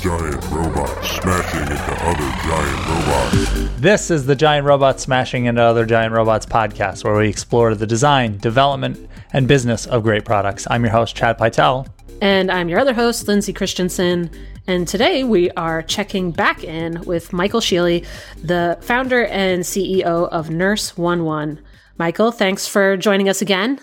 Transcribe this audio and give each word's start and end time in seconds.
giant 0.00 0.44
robots 0.50 1.10
smashing 1.10 1.60
into 1.60 1.92
other 2.04 2.30
giant 2.44 2.88
robots. 2.88 3.80
This 3.80 4.10
is 4.10 4.26
the 4.26 4.36
Giant 4.36 4.64
Robots 4.64 5.02
Smashing 5.02 5.46
into 5.46 5.60
Other 5.60 5.84
Giant 5.84 6.14
Robots 6.14 6.46
podcast, 6.46 7.02
where 7.02 7.16
we 7.16 7.28
explore 7.28 7.74
the 7.74 7.86
design, 7.86 8.38
development, 8.38 9.08
and 9.32 9.48
business 9.48 9.86
of 9.86 10.04
great 10.04 10.24
products. 10.24 10.68
I'm 10.70 10.84
your 10.84 10.92
host, 10.92 11.16
Chad 11.16 11.36
Pytel. 11.36 11.88
And 12.20 12.50
I'm 12.50 12.68
your 12.68 12.78
other 12.78 12.92
host, 12.92 13.26
Lindsay 13.26 13.52
Christensen. 13.52 14.30
And 14.68 14.86
today 14.86 15.24
we 15.24 15.50
are 15.52 15.82
checking 15.82 16.30
back 16.30 16.62
in 16.62 17.00
with 17.02 17.32
Michael 17.32 17.60
Shealy, 17.60 18.06
the 18.40 18.78
founder 18.80 19.26
and 19.26 19.62
CEO 19.62 20.28
of 20.28 20.48
Nurse 20.48 20.96
One 20.96 21.24
One. 21.24 21.60
Michael, 21.98 22.30
thanks 22.30 22.68
for 22.68 22.96
joining 22.96 23.28
us 23.28 23.42
again. 23.42 23.80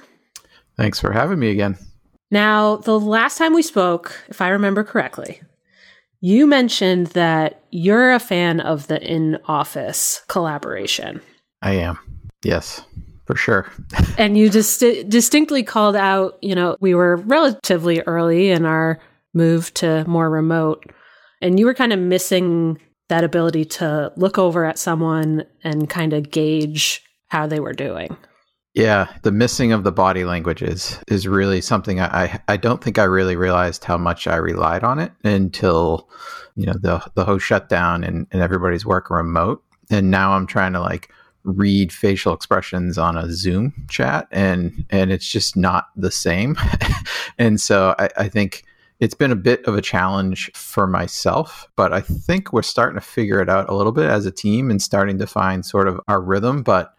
Thanks 0.77 0.99
for 0.99 1.11
having 1.11 1.39
me 1.39 1.49
again. 1.51 1.77
Now, 2.31 2.77
the 2.77 2.99
last 2.99 3.37
time 3.37 3.53
we 3.53 3.61
spoke, 3.61 4.17
if 4.29 4.41
I 4.41 4.49
remember 4.49 4.83
correctly, 4.83 5.41
you 6.25 6.47
mentioned 6.47 7.05
that 7.07 7.61
you're 7.69 8.11
a 8.11 8.19
fan 8.19 8.59
of 8.59 8.87
the 8.87 8.99
in 8.99 9.37
office 9.45 10.23
collaboration. 10.27 11.21
I 11.61 11.73
am. 11.73 11.99
Yes, 12.41 12.81
for 13.27 13.35
sure. 13.35 13.71
and 14.17 14.35
you 14.35 14.49
just 14.49 14.79
distinctly 14.79 15.61
called 15.61 15.95
out, 15.95 16.39
you 16.41 16.55
know, 16.55 16.77
we 16.79 16.95
were 16.95 17.17
relatively 17.17 18.01
early 18.07 18.49
in 18.49 18.65
our 18.65 18.99
move 19.35 19.71
to 19.75 20.03
more 20.07 20.27
remote, 20.27 20.91
and 21.43 21.59
you 21.59 21.67
were 21.67 21.75
kind 21.75 21.93
of 21.93 21.99
missing 21.99 22.79
that 23.09 23.23
ability 23.23 23.65
to 23.65 24.11
look 24.15 24.39
over 24.39 24.65
at 24.65 24.79
someone 24.79 25.43
and 25.63 25.91
kind 25.91 26.11
of 26.11 26.31
gauge 26.31 27.03
how 27.27 27.45
they 27.45 27.59
were 27.59 27.73
doing. 27.73 28.17
Yeah, 28.75 29.07
the 29.21 29.31
missing 29.31 29.71
of 29.71 29.85
the 29.85 29.91
body 29.93 30.25
languages 30.25 30.99
is, 31.07 31.25
really 31.25 31.61
something 31.61 32.01
I, 32.01 32.41
I 32.49 32.57
don't 32.57 32.83
think 32.83 32.99
I 32.99 33.05
really 33.05 33.37
realized 33.37 33.85
how 33.85 33.97
much 33.97 34.27
I 34.27 34.35
relied 34.35 34.83
on 34.83 34.99
it 34.99 35.13
until 35.23 36.09
you 36.57 36.65
know 36.65 36.73
the 36.73 37.01
the 37.15 37.23
whole 37.23 37.39
shutdown 37.39 38.03
and, 38.03 38.27
and 38.31 38.41
everybody's 38.41 38.85
working 38.85 39.15
remote. 39.15 39.63
And 39.89 40.11
now 40.11 40.33
I'm 40.33 40.45
trying 40.45 40.73
to 40.73 40.81
like 40.81 41.09
read 41.45 41.93
facial 41.93 42.33
expressions 42.33 42.97
on 42.97 43.17
a 43.17 43.31
Zoom 43.31 43.85
chat 43.89 44.27
and 44.29 44.85
and 44.89 45.09
it's 45.09 45.27
just 45.27 45.55
not 45.55 45.85
the 45.95 46.11
same. 46.11 46.57
and 47.39 47.61
so 47.61 47.95
I, 47.97 48.09
I 48.17 48.27
think 48.27 48.65
it's 48.99 49.15
been 49.15 49.31
a 49.31 49.37
bit 49.37 49.63
of 49.65 49.75
a 49.75 49.81
challenge 49.81 50.51
for 50.53 50.85
myself, 50.85 51.67
but 51.77 51.93
I 51.93 52.01
think 52.01 52.51
we're 52.51 52.61
starting 52.61 52.99
to 52.99 53.05
figure 53.05 53.39
it 53.39 53.49
out 53.49 53.69
a 53.69 53.75
little 53.75 53.93
bit 53.93 54.09
as 54.09 54.25
a 54.25 54.31
team 54.31 54.69
and 54.69 54.81
starting 54.81 55.17
to 55.19 55.27
find 55.27 55.65
sort 55.65 55.87
of 55.87 56.01
our 56.09 56.21
rhythm. 56.21 56.61
But 56.61 56.93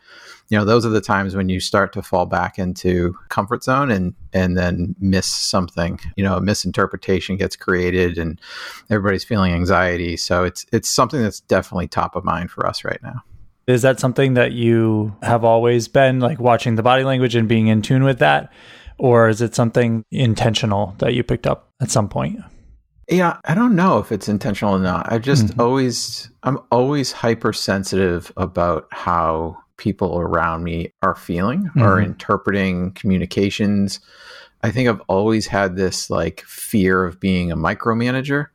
you 0.49 0.59
know 0.59 0.65
those 0.65 0.87
are 0.87 0.91
the 0.91 1.01
times 1.01 1.35
when 1.35 1.49
you 1.49 1.61
start 1.61 1.93
to 1.95 2.03
fall 2.03 2.27
back 2.27 2.59
into 2.59 3.17
comfort 3.29 3.65
zone 3.65 3.91
and 3.91 4.15
and 4.33 4.57
then 4.57 4.95
miss 5.01 5.27
something. 5.27 5.99
You 6.17 6.25
know 6.25 6.37
a 6.37 6.41
misinterpretation 6.41 7.37
gets 7.37 7.57
created 7.57 8.19
and 8.19 8.41
everybody's 8.91 9.25
feeling 9.25 9.53
anxiety. 9.53 10.17
So 10.17 10.45
it's 10.45 10.67
it's 10.73 10.89
something 10.89 11.23
that's 11.23 11.41
definitely 11.41 11.89
top 11.89 12.17
of 12.17 12.25
mind 12.25 12.51
for 12.51 12.67
us 12.67 12.85
right 12.85 13.03
now. 13.03 13.23
Is 13.67 13.83
that 13.83 13.99
something 13.99 14.35
that 14.35 14.53
you 14.53 15.17
have 15.23 15.45
always 15.45 15.89
been 15.89 16.21
like 16.21 16.39
watching 16.39 16.77
the 16.77 16.83
body 16.83 17.03
language 17.03 17.35
and 17.35 17.49
being 17.49 17.67
in 17.67 17.83
tune 17.83 18.05
with 18.05 18.21
that? 18.21 18.53
Or 18.99 19.29
is 19.29 19.43
it 19.43 19.55
something 19.55 20.05
intentional 20.11 20.95
that 20.99 21.15
you 21.15 21.23
picked 21.23 21.47
up 21.47 21.71
at 21.81 21.91
some 21.91 22.09
point? 22.09 22.39
Yeah, 23.09 23.39
I 23.45 23.55
don't 23.55 23.77
know 23.77 23.99
if 23.99 24.11
it's 24.11 24.29
intentional 24.29 24.75
or 24.75 24.79
not. 24.81 25.13
I 25.13 25.19
just 25.19 25.47
mm-hmm. 25.47 25.61
always 25.61 26.31
I'm 26.43 26.59
always 26.71 27.13
hypersensitive 27.13 28.33
about 28.37 28.89
how 28.91 29.59
people 29.77 30.19
around 30.19 30.65
me 30.65 30.93
are 31.03 31.15
feeling 31.15 31.65
mm-hmm. 31.65 31.83
or 31.83 32.01
interpreting 32.01 32.93
communications. 32.93 34.01
I 34.63 34.71
think 34.71 34.89
I've 34.89 35.03
always 35.09 35.47
had 35.47 35.77
this 35.77 36.11
like 36.11 36.43
fear 36.43 37.05
of 37.05 37.21
being 37.21 37.53
a 37.53 37.57
micromanager 37.57 38.47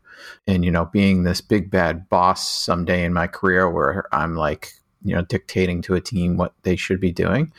and, 0.47 0.66
you 0.66 0.72
know, 0.72 0.86
being 0.86 1.23
this 1.23 1.41
big 1.41 1.69
bad 1.69 2.09
boss 2.09 2.47
someday 2.47 3.03
in 3.03 3.13
my 3.13 3.28
career 3.28 3.69
where 3.69 4.05
I'm 4.11 4.36
like, 4.36 4.73
you 5.03 5.16
know, 5.16 5.22
dictating 5.23 5.81
to 5.83 5.95
a 5.95 6.02
team 6.02 6.38
what 6.38 6.53
they 6.63 6.75
should 6.75 7.00
be 7.00 7.11
doing. 7.11 7.52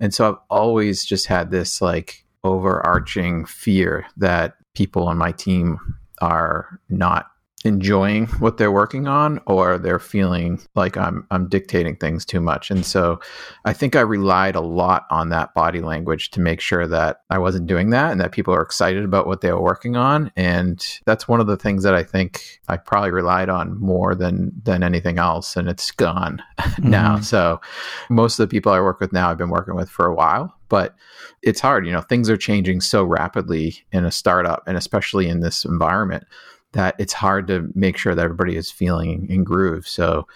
And 0.00 0.12
so 0.12 0.28
I've 0.28 0.38
always 0.50 1.04
just 1.04 1.26
had 1.26 1.50
this 1.50 1.80
like 1.80 2.24
overarching 2.44 3.44
fear 3.44 4.06
that 4.16 4.54
people 4.74 5.06
on 5.08 5.18
my 5.18 5.32
team 5.32 5.78
are 6.20 6.80
not 6.88 7.30
enjoying 7.68 8.26
what 8.38 8.56
they're 8.56 8.72
working 8.72 9.06
on 9.06 9.40
or 9.46 9.78
they're 9.78 9.98
feeling 9.98 10.60
like 10.74 10.96
I'm 10.96 11.26
I'm 11.30 11.48
dictating 11.48 11.94
things 11.96 12.24
too 12.24 12.40
much. 12.40 12.70
And 12.70 12.84
so 12.84 13.20
I 13.64 13.72
think 13.72 13.94
I 13.94 14.00
relied 14.00 14.56
a 14.56 14.60
lot 14.60 15.06
on 15.10 15.28
that 15.28 15.54
body 15.54 15.80
language 15.80 16.30
to 16.30 16.40
make 16.40 16.60
sure 16.60 16.88
that 16.88 17.20
I 17.30 17.38
wasn't 17.38 17.66
doing 17.66 17.90
that 17.90 18.10
and 18.10 18.20
that 18.20 18.32
people 18.32 18.54
are 18.54 18.62
excited 18.62 19.04
about 19.04 19.26
what 19.26 19.42
they 19.42 19.52
were 19.52 19.62
working 19.62 19.96
on 19.96 20.32
and 20.34 20.84
that's 21.04 21.28
one 21.28 21.40
of 21.40 21.46
the 21.46 21.56
things 21.56 21.84
that 21.84 21.94
I 21.94 22.02
think 22.02 22.60
I 22.68 22.78
probably 22.78 23.10
relied 23.10 23.50
on 23.50 23.78
more 23.78 24.14
than 24.14 24.50
than 24.64 24.82
anything 24.82 25.18
else 25.18 25.56
and 25.56 25.68
it's 25.68 25.90
gone 25.90 26.42
mm-hmm. 26.58 26.90
now. 26.90 27.20
So 27.20 27.60
most 28.08 28.38
of 28.38 28.48
the 28.48 28.50
people 28.50 28.72
I 28.72 28.80
work 28.80 28.98
with 28.98 29.12
now 29.12 29.30
I've 29.30 29.38
been 29.38 29.50
working 29.50 29.76
with 29.76 29.90
for 29.90 30.06
a 30.06 30.14
while, 30.14 30.56
but 30.68 30.96
it's 31.42 31.60
hard, 31.60 31.86
you 31.86 31.92
know, 31.92 32.00
things 32.00 32.30
are 32.30 32.36
changing 32.36 32.80
so 32.80 33.04
rapidly 33.04 33.76
in 33.92 34.04
a 34.04 34.10
startup 34.10 34.64
and 34.66 34.76
especially 34.76 35.28
in 35.28 35.40
this 35.40 35.64
environment 35.64 36.24
that 36.72 36.94
it's 36.98 37.12
hard 37.12 37.46
to 37.48 37.70
make 37.74 37.96
sure 37.96 38.14
that 38.14 38.24
everybody 38.24 38.56
is 38.56 38.70
feeling 38.70 39.28
in 39.30 39.44
groove. 39.44 39.86
So 39.86 40.26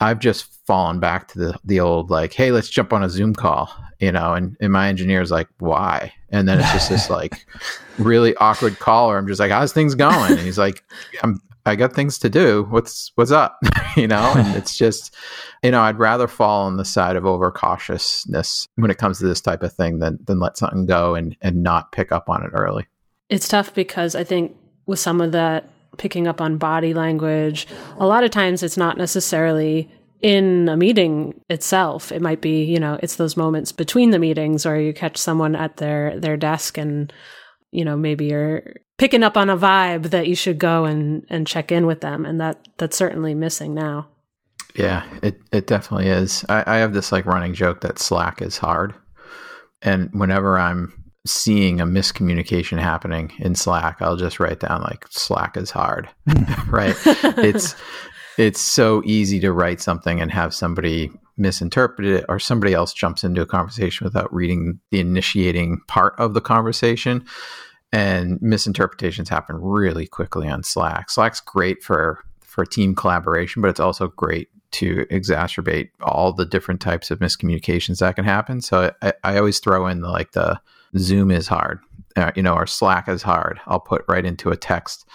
I've 0.00 0.18
just 0.18 0.52
fallen 0.66 1.00
back 1.00 1.28
to 1.28 1.38
the 1.38 1.58
the 1.64 1.80
old 1.80 2.10
like, 2.10 2.32
hey, 2.32 2.52
let's 2.52 2.68
jump 2.68 2.92
on 2.92 3.02
a 3.02 3.10
Zoom 3.10 3.34
call, 3.34 3.70
you 3.98 4.12
know, 4.12 4.34
and, 4.34 4.56
and 4.60 4.72
my 4.72 4.88
engineer's 4.88 5.30
like, 5.30 5.48
why? 5.58 6.12
And 6.30 6.46
then 6.46 6.60
it's 6.60 6.72
just 6.72 6.90
this 6.90 7.10
like 7.18 7.46
really 7.98 8.36
awkward 8.36 8.78
call 8.78 9.08
where 9.08 9.18
I'm 9.18 9.26
just 9.26 9.40
like, 9.40 9.50
how's 9.50 9.72
things 9.72 9.94
going? 9.94 10.32
And 10.32 10.40
he's 10.40 10.58
like, 10.58 10.84
I'm 11.22 11.40
I 11.68 11.76
got 11.76 11.92
things 11.92 12.18
to 12.20 12.30
do. 12.30 12.66
What's 12.70 13.12
what's 13.16 13.30
up? 13.30 13.58
you 13.96 14.08
know, 14.08 14.32
and 14.36 14.56
it's 14.56 14.76
just, 14.76 15.14
you 15.62 15.70
know, 15.70 15.80
I'd 15.80 15.98
rather 15.98 16.26
fall 16.26 16.66
on 16.66 16.76
the 16.76 16.84
side 16.84 17.16
of 17.16 17.24
overcautiousness 17.24 18.68
when 18.76 18.90
it 18.90 18.98
comes 18.98 19.18
to 19.18 19.26
this 19.26 19.40
type 19.40 19.62
of 19.62 19.72
thing 19.72 19.98
than 19.98 20.18
than 20.24 20.40
let 20.40 20.56
something 20.56 20.86
go 20.86 21.14
and 21.14 21.36
and 21.42 21.62
not 21.62 21.92
pick 21.92 22.10
up 22.10 22.30
on 22.30 22.42
it 22.42 22.50
early. 22.54 22.86
It's 23.28 23.48
tough 23.48 23.74
because 23.74 24.14
I 24.14 24.24
think 24.24 24.56
with 24.86 24.98
some 24.98 25.20
of 25.20 25.32
that 25.32 25.68
picking 25.98 26.26
up 26.26 26.40
on 26.40 26.58
body 26.58 26.94
language. 26.94 27.66
A 27.98 28.06
lot 28.06 28.24
of 28.24 28.30
times 28.30 28.62
it's 28.62 28.76
not 28.76 28.96
necessarily 28.96 29.90
in 30.20 30.68
a 30.68 30.76
meeting 30.76 31.40
itself. 31.48 32.10
It 32.10 32.22
might 32.22 32.40
be, 32.40 32.64
you 32.64 32.80
know, 32.80 32.98
it's 33.02 33.16
those 33.16 33.36
moments 33.36 33.72
between 33.72 34.10
the 34.10 34.18
meetings 34.18 34.66
or 34.66 34.80
you 34.80 34.92
catch 34.92 35.16
someone 35.16 35.54
at 35.54 35.76
their 35.76 36.18
their 36.18 36.36
desk 36.36 36.78
and 36.78 37.12
you 37.70 37.84
know, 37.84 37.96
maybe 37.96 38.26
you're 38.26 38.62
picking 38.96 39.22
up 39.22 39.36
on 39.36 39.50
a 39.50 39.56
vibe 39.56 40.10
that 40.10 40.26
you 40.26 40.34
should 40.34 40.58
go 40.58 40.84
and 40.84 41.24
and 41.28 41.46
check 41.46 41.70
in 41.70 41.86
with 41.86 42.00
them 42.00 42.24
and 42.24 42.40
that 42.40 42.66
that's 42.78 42.96
certainly 42.96 43.34
missing 43.34 43.74
now. 43.74 44.08
Yeah, 44.74 45.04
it 45.22 45.40
it 45.52 45.66
definitely 45.66 46.08
is. 46.08 46.44
I, 46.48 46.64
I 46.66 46.76
have 46.78 46.94
this 46.94 47.12
like 47.12 47.26
running 47.26 47.54
joke 47.54 47.80
that 47.82 47.98
Slack 47.98 48.42
is 48.42 48.58
hard. 48.58 48.94
And 49.82 50.10
whenever 50.12 50.58
I'm 50.58 50.97
seeing 51.28 51.80
a 51.80 51.86
miscommunication 51.86 52.78
happening 52.78 53.32
in 53.38 53.54
Slack, 53.54 54.00
I'll 54.00 54.16
just 54.16 54.40
write 54.40 54.60
down 54.60 54.82
like 54.82 55.06
Slack 55.10 55.56
is 55.56 55.70
hard, 55.70 56.08
hmm. 56.28 56.70
right? 56.70 56.96
it's 57.38 57.74
it's 58.36 58.60
so 58.60 59.02
easy 59.04 59.40
to 59.40 59.52
write 59.52 59.80
something 59.80 60.20
and 60.20 60.30
have 60.30 60.54
somebody 60.54 61.10
misinterpret 61.36 62.06
it 62.06 62.24
or 62.28 62.38
somebody 62.38 62.74
else 62.74 62.92
jumps 62.92 63.22
into 63.22 63.40
a 63.40 63.46
conversation 63.46 64.04
without 64.04 64.32
reading 64.32 64.80
the 64.90 65.00
initiating 65.00 65.80
part 65.86 66.14
of 66.18 66.34
the 66.34 66.40
conversation 66.40 67.24
and 67.92 68.40
misinterpretations 68.42 69.28
happen 69.28 69.56
really 69.56 70.06
quickly 70.06 70.48
on 70.48 70.62
Slack. 70.62 71.10
Slack's 71.10 71.40
great 71.40 71.82
for 71.82 72.24
for 72.42 72.64
team 72.64 72.94
collaboration, 72.94 73.62
but 73.62 73.68
it's 73.68 73.80
also 73.80 74.08
great 74.08 74.48
to 74.70 75.06
exacerbate 75.10 75.90
all 76.02 76.32
the 76.32 76.44
different 76.44 76.80
types 76.80 77.10
of 77.10 77.20
miscommunications 77.20 77.98
that 77.98 78.16
can 78.16 78.24
happen. 78.24 78.60
So 78.60 78.92
I, 79.00 79.12
I 79.24 79.38
always 79.38 79.60
throw 79.60 79.86
in 79.86 80.00
the, 80.00 80.08
like 80.08 80.32
the 80.32 80.60
Zoom 80.96 81.30
is 81.30 81.46
hard, 81.46 81.80
uh, 82.16 82.32
you 82.34 82.42
know, 82.42 82.54
or 82.54 82.66
Slack 82.66 83.08
is 83.08 83.22
hard. 83.22 83.60
I'll 83.66 83.80
put 83.80 84.04
right 84.08 84.24
into 84.24 84.50
a 84.50 84.56
text. 84.56 85.06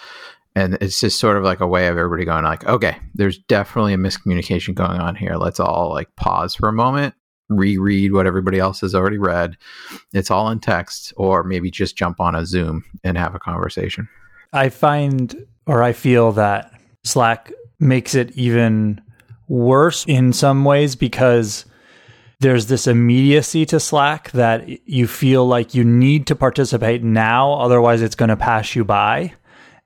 And 0.56 0.78
it's 0.80 1.00
just 1.00 1.18
sort 1.18 1.36
of 1.36 1.42
like 1.42 1.60
a 1.60 1.66
way 1.66 1.88
of 1.88 1.98
everybody 1.98 2.24
going 2.24 2.44
like, 2.44 2.64
okay, 2.66 2.96
there's 3.14 3.38
definitely 3.38 3.94
a 3.94 3.98
miscommunication 3.98 4.74
going 4.74 5.00
on 5.00 5.16
here. 5.16 5.34
Let's 5.34 5.58
all 5.58 5.90
like 5.90 6.14
pause 6.14 6.54
for 6.54 6.68
a 6.68 6.72
moment, 6.72 7.14
reread 7.48 8.12
what 8.12 8.26
everybody 8.26 8.60
else 8.60 8.80
has 8.82 8.94
already 8.94 9.18
read. 9.18 9.56
It's 10.12 10.30
all 10.30 10.48
in 10.50 10.60
text, 10.60 11.12
or 11.16 11.42
maybe 11.42 11.72
just 11.72 11.96
jump 11.96 12.20
on 12.20 12.36
a 12.36 12.46
Zoom 12.46 12.84
and 13.02 13.18
have 13.18 13.34
a 13.34 13.40
conversation. 13.40 14.08
I 14.52 14.68
find 14.68 15.44
or 15.66 15.82
I 15.82 15.92
feel 15.92 16.30
that 16.32 16.72
Slack 17.02 17.52
makes 17.80 18.14
it 18.14 18.30
even 18.32 19.00
worse 19.48 20.04
in 20.06 20.32
some 20.32 20.64
ways 20.64 20.94
because 20.94 21.64
there's 22.44 22.66
this 22.66 22.86
immediacy 22.86 23.64
to 23.64 23.80
Slack 23.80 24.30
that 24.32 24.86
you 24.86 25.06
feel 25.06 25.46
like 25.46 25.74
you 25.74 25.82
need 25.82 26.26
to 26.26 26.36
participate 26.36 27.02
now, 27.02 27.54
otherwise, 27.54 28.02
it's 28.02 28.14
going 28.14 28.28
to 28.28 28.36
pass 28.36 28.76
you 28.76 28.84
by. 28.84 29.32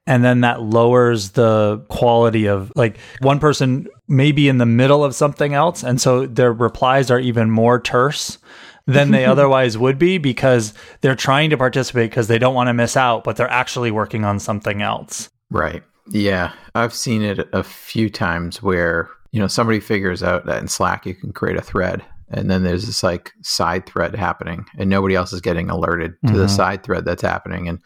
And 0.08 0.24
then 0.24 0.40
that 0.40 0.60
lowers 0.60 1.30
the 1.30 1.84
quality 1.88 2.48
of 2.48 2.72
like 2.74 2.98
one 3.20 3.38
person 3.38 3.86
may 4.08 4.32
be 4.32 4.48
in 4.48 4.58
the 4.58 4.66
middle 4.66 5.04
of 5.04 5.14
something 5.14 5.54
else. 5.54 5.84
And 5.84 6.00
so 6.00 6.26
their 6.26 6.52
replies 6.52 7.12
are 7.12 7.20
even 7.20 7.48
more 7.48 7.78
terse 7.78 8.38
than 8.86 9.12
they 9.12 9.24
otherwise 9.32 9.78
would 9.78 9.98
be 9.98 10.18
because 10.18 10.74
they're 11.00 11.14
trying 11.14 11.50
to 11.50 11.56
participate 11.56 12.10
because 12.10 12.26
they 12.26 12.40
don't 12.40 12.56
want 12.56 12.66
to 12.66 12.74
miss 12.74 12.96
out, 12.96 13.22
but 13.22 13.36
they're 13.36 13.48
actually 13.48 13.92
working 13.92 14.24
on 14.24 14.40
something 14.40 14.82
else. 14.82 15.30
Right. 15.48 15.84
Yeah, 16.08 16.52
I've 16.74 16.94
seen 16.94 17.22
it 17.22 17.48
a 17.52 17.62
few 17.62 18.10
times 18.10 18.64
where, 18.64 19.08
you 19.30 19.38
know, 19.38 19.46
somebody 19.46 19.78
figures 19.78 20.24
out 20.24 20.46
that 20.46 20.60
in 20.60 20.66
Slack 20.66 21.06
you 21.06 21.14
can 21.14 21.32
create 21.32 21.56
a 21.56 21.62
thread 21.62 22.02
and 22.30 22.50
then 22.50 22.62
there's 22.62 22.86
this 22.86 23.02
like 23.02 23.32
side 23.42 23.86
thread 23.86 24.14
happening 24.14 24.66
and 24.78 24.88
nobody 24.90 25.14
else 25.14 25.32
is 25.32 25.40
getting 25.40 25.70
alerted 25.70 26.14
to 26.26 26.32
Mhm. 26.32 26.36
the 26.36 26.48
side 26.48 26.82
thread 26.82 27.04
that's 27.04 27.22
happening 27.22 27.68
and 27.68 27.78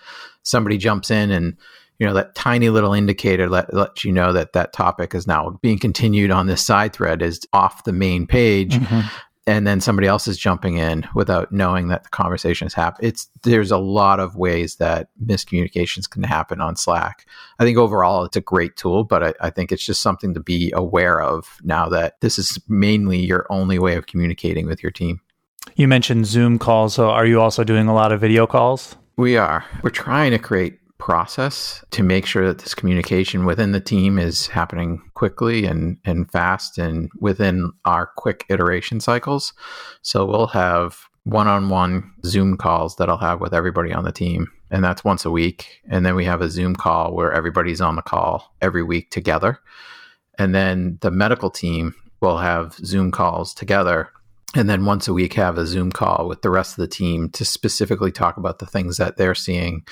somebody 0.42 0.78
jumps 0.78 1.10
in 1.10 1.30
and 1.30 1.56
you 1.98 2.06
know 2.06 2.14
that 2.14 2.34
tiny 2.34 2.68
little 2.68 2.92
indicator 2.94 3.48
let, 3.48 3.72
lets 3.72 4.04
you 4.04 4.10
know 4.12 4.32
that 4.32 4.52
that 4.54 4.72
topic 4.72 5.14
is 5.14 5.26
now 5.26 5.58
being 5.62 5.78
continued 5.78 6.30
on 6.32 6.46
this 6.48 6.64
side 6.64 6.92
thread 6.92 7.22
is 7.22 7.40
off 7.52 7.84
the 7.84 7.92
main 7.92 8.26
page 8.26 8.74
Mhm. 8.74 9.10
And 9.46 9.66
then 9.66 9.80
somebody 9.80 10.06
else 10.06 10.28
is 10.28 10.38
jumping 10.38 10.76
in 10.76 11.06
without 11.14 11.50
knowing 11.50 11.88
that 11.88 12.04
the 12.04 12.08
conversation 12.10 12.66
is 12.66 12.74
happening. 12.74 13.08
It's 13.08 13.28
there's 13.42 13.70
a 13.70 13.78
lot 13.78 14.20
of 14.20 14.36
ways 14.36 14.76
that 14.76 15.08
miscommunications 15.24 16.08
can 16.08 16.22
happen 16.22 16.60
on 16.60 16.76
Slack. 16.76 17.26
I 17.58 17.64
think 17.64 17.76
overall 17.76 18.24
it's 18.24 18.36
a 18.36 18.40
great 18.40 18.76
tool, 18.76 19.04
but 19.04 19.22
I, 19.22 19.34
I 19.40 19.50
think 19.50 19.72
it's 19.72 19.84
just 19.84 20.02
something 20.02 20.34
to 20.34 20.40
be 20.40 20.72
aware 20.74 21.20
of 21.20 21.58
now 21.62 21.88
that 21.88 22.20
this 22.20 22.38
is 22.38 22.58
mainly 22.68 23.18
your 23.18 23.46
only 23.50 23.78
way 23.78 23.96
of 23.96 24.06
communicating 24.06 24.66
with 24.66 24.82
your 24.82 24.92
team. 24.92 25.20
You 25.76 25.88
mentioned 25.88 26.26
Zoom 26.26 26.58
calls, 26.58 26.94
so 26.94 27.10
are 27.10 27.26
you 27.26 27.40
also 27.40 27.64
doing 27.64 27.88
a 27.88 27.94
lot 27.94 28.12
of 28.12 28.20
video 28.20 28.46
calls? 28.46 28.96
We 29.16 29.36
are. 29.36 29.64
We're 29.82 29.90
trying 29.90 30.30
to 30.32 30.38
create 30.38 30.78
process 31.02 31.84
to 31.90 32.00
make 32.00 32.24
sure 32.24 32.46
that 32.46 32.58
this 32.60 32.76
communication 32.76 33.44
within 33.44 33.72
the 33.72 33.80
team 33.80 34.20
is 34.20 34.46
happening 34.46 35.02
quickly 35.14 35.64
and, 35.64 35.98
and 36.04 36.30
fast 36.30 36.78
and 36.78 37.10
within 37.18 37.72
our 37.84 38.06
quick 38.16 38.44
iteration 38.48 39.00
cycles. 39.00 39.52
So 40.02 40.24
we'll 40.24 40.46
have 40.46 41.08
one-on-one 41.24 42.08
Zoom 42.24 42.56
calls 42.56 42.94
that 42.96 43.08
I'll 43.08 43.18
have 43.18 43.40
with 43.40 43.52
everybody 43.52 43.92
on 43.92 44.04
the 44.04 44.12
team. 44.12 44.46
And 44.70 44.84
that's 44.84 45.02
once 45.02 45.24
a 45.24 45.30
week. 45.32 45.82
And 45.88 46.06
then 46.06 46.14
we 46.14 46.24
have 46.24 46.40
a 46.40 46.48
Zoom 46.48 46.76
call 46.76 47.16
where 47.16 47.32
everybody's 47.32 47.80
on 47.80 47.96
the 47.96 48.02
call 48.02 48.54
every 48.60 48.84
week 48.84 49.10
together. 49.10 49.58
And 50.38 50.54
then 50.54 50.98
the 51.00 51.10
medical 51.10 51.50
team 51.50 51.96
will 52.20 52.38
have 52.38 52.74
Zoom 52.74 53.10
calls 53.10 53.54
together 53.54 54.08
and 54.54 54.68
then 54.68 54.84
once 54.84 55.08
a 55.08 55.14
week 55.14 55.32
have 55.32 55.56
a 55.56 55.66
zoom 55.66 55.90
call 55.90 56.28
with 56.28 56.42
the 56.42 56.50
rest 56.50 56.72
of 56.72 56.82
the 56.82 56.86
team 56.86 57.30
to 57.30 57.42
specifically 57.42 58.12
talk 58.12 58.36
about 58.36 58.58
the 58.58 58.66
things 58.66 58.98
that 58.98 59.16
they're 59.16 59.34
seeing 59.34 59.82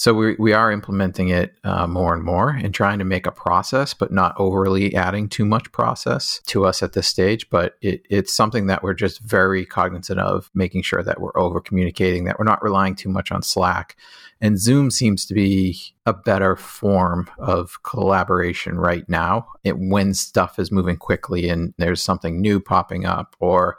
so 0.00 0.14
we, 0.14 0.34
we 0.38 0.54
are 0.54 0.72
implementing 0.72 1.28
it 1.28 1.58
uh, 1.62 1.86
more 1.86 2.14
and 2.14 2.24
more 2.24 2.48
and 2.48 2.72
trying 2.72 2.98
to 3.00 3.04
make 3.04 3.26
a 3.26 3.30
process 3.30 3.92
but 3.92 4.10
not 4.10 4.34
overly 4.38 4.94
adding 4.94 5.28
too 5.28 5.44
much 5.44 5.70
process 5.72 6.40
to 6.46 6.64
us 6.64 6.82
at 6.82 6.94
this 6.94 7.06
stage. 7.06 7.50
But 7.50 7.74
it, 7.82 8.06
it's 8.08 8.32
something 8.32 8.66
that 8.68 8.82
we're 8.82 8.94
just 8.94 9.20
very 9.20 9.66
cognizant 9.66 10.18
of 10.18 10.50
making 10.54 10.84
sure 10.84 11.02
that 11.02 11.20
we're 11.20 11.36
over 11.38 11.60
communicating 11.60 12.24
that 12.24 12.38
we're 12.38 12.46
not 12.46 12.62
relying 12.62 12.94
too 12.94 13.10
much 13.10 13.30
on 13.30 13.42
slack. 13.42 13.94
And 14.40 14.58
zoom 14.58 14.90
seems 14.90 15.26
to 15.26 15.34
be 15.34 15.78
a 16.06 16.14
better 16.14 16.56
form 16.56 17.28
of 17.36 17.82
collaboration 17.82 18.78
right 18.78 19.06
now 19.06 19.48
it, 19.64 19.76
when 19.78 20.14
stuff 20.14 20.58
is 20.58 20.72
moving 20.72 20.96
quickly 20.96 21.50
and 21.50 21.74
there's 21.76 22.02
something 22.02 22.40
new 22.40 22.58
popping 22.58 23.04
up 23.04 23.36
or 23.38 23.76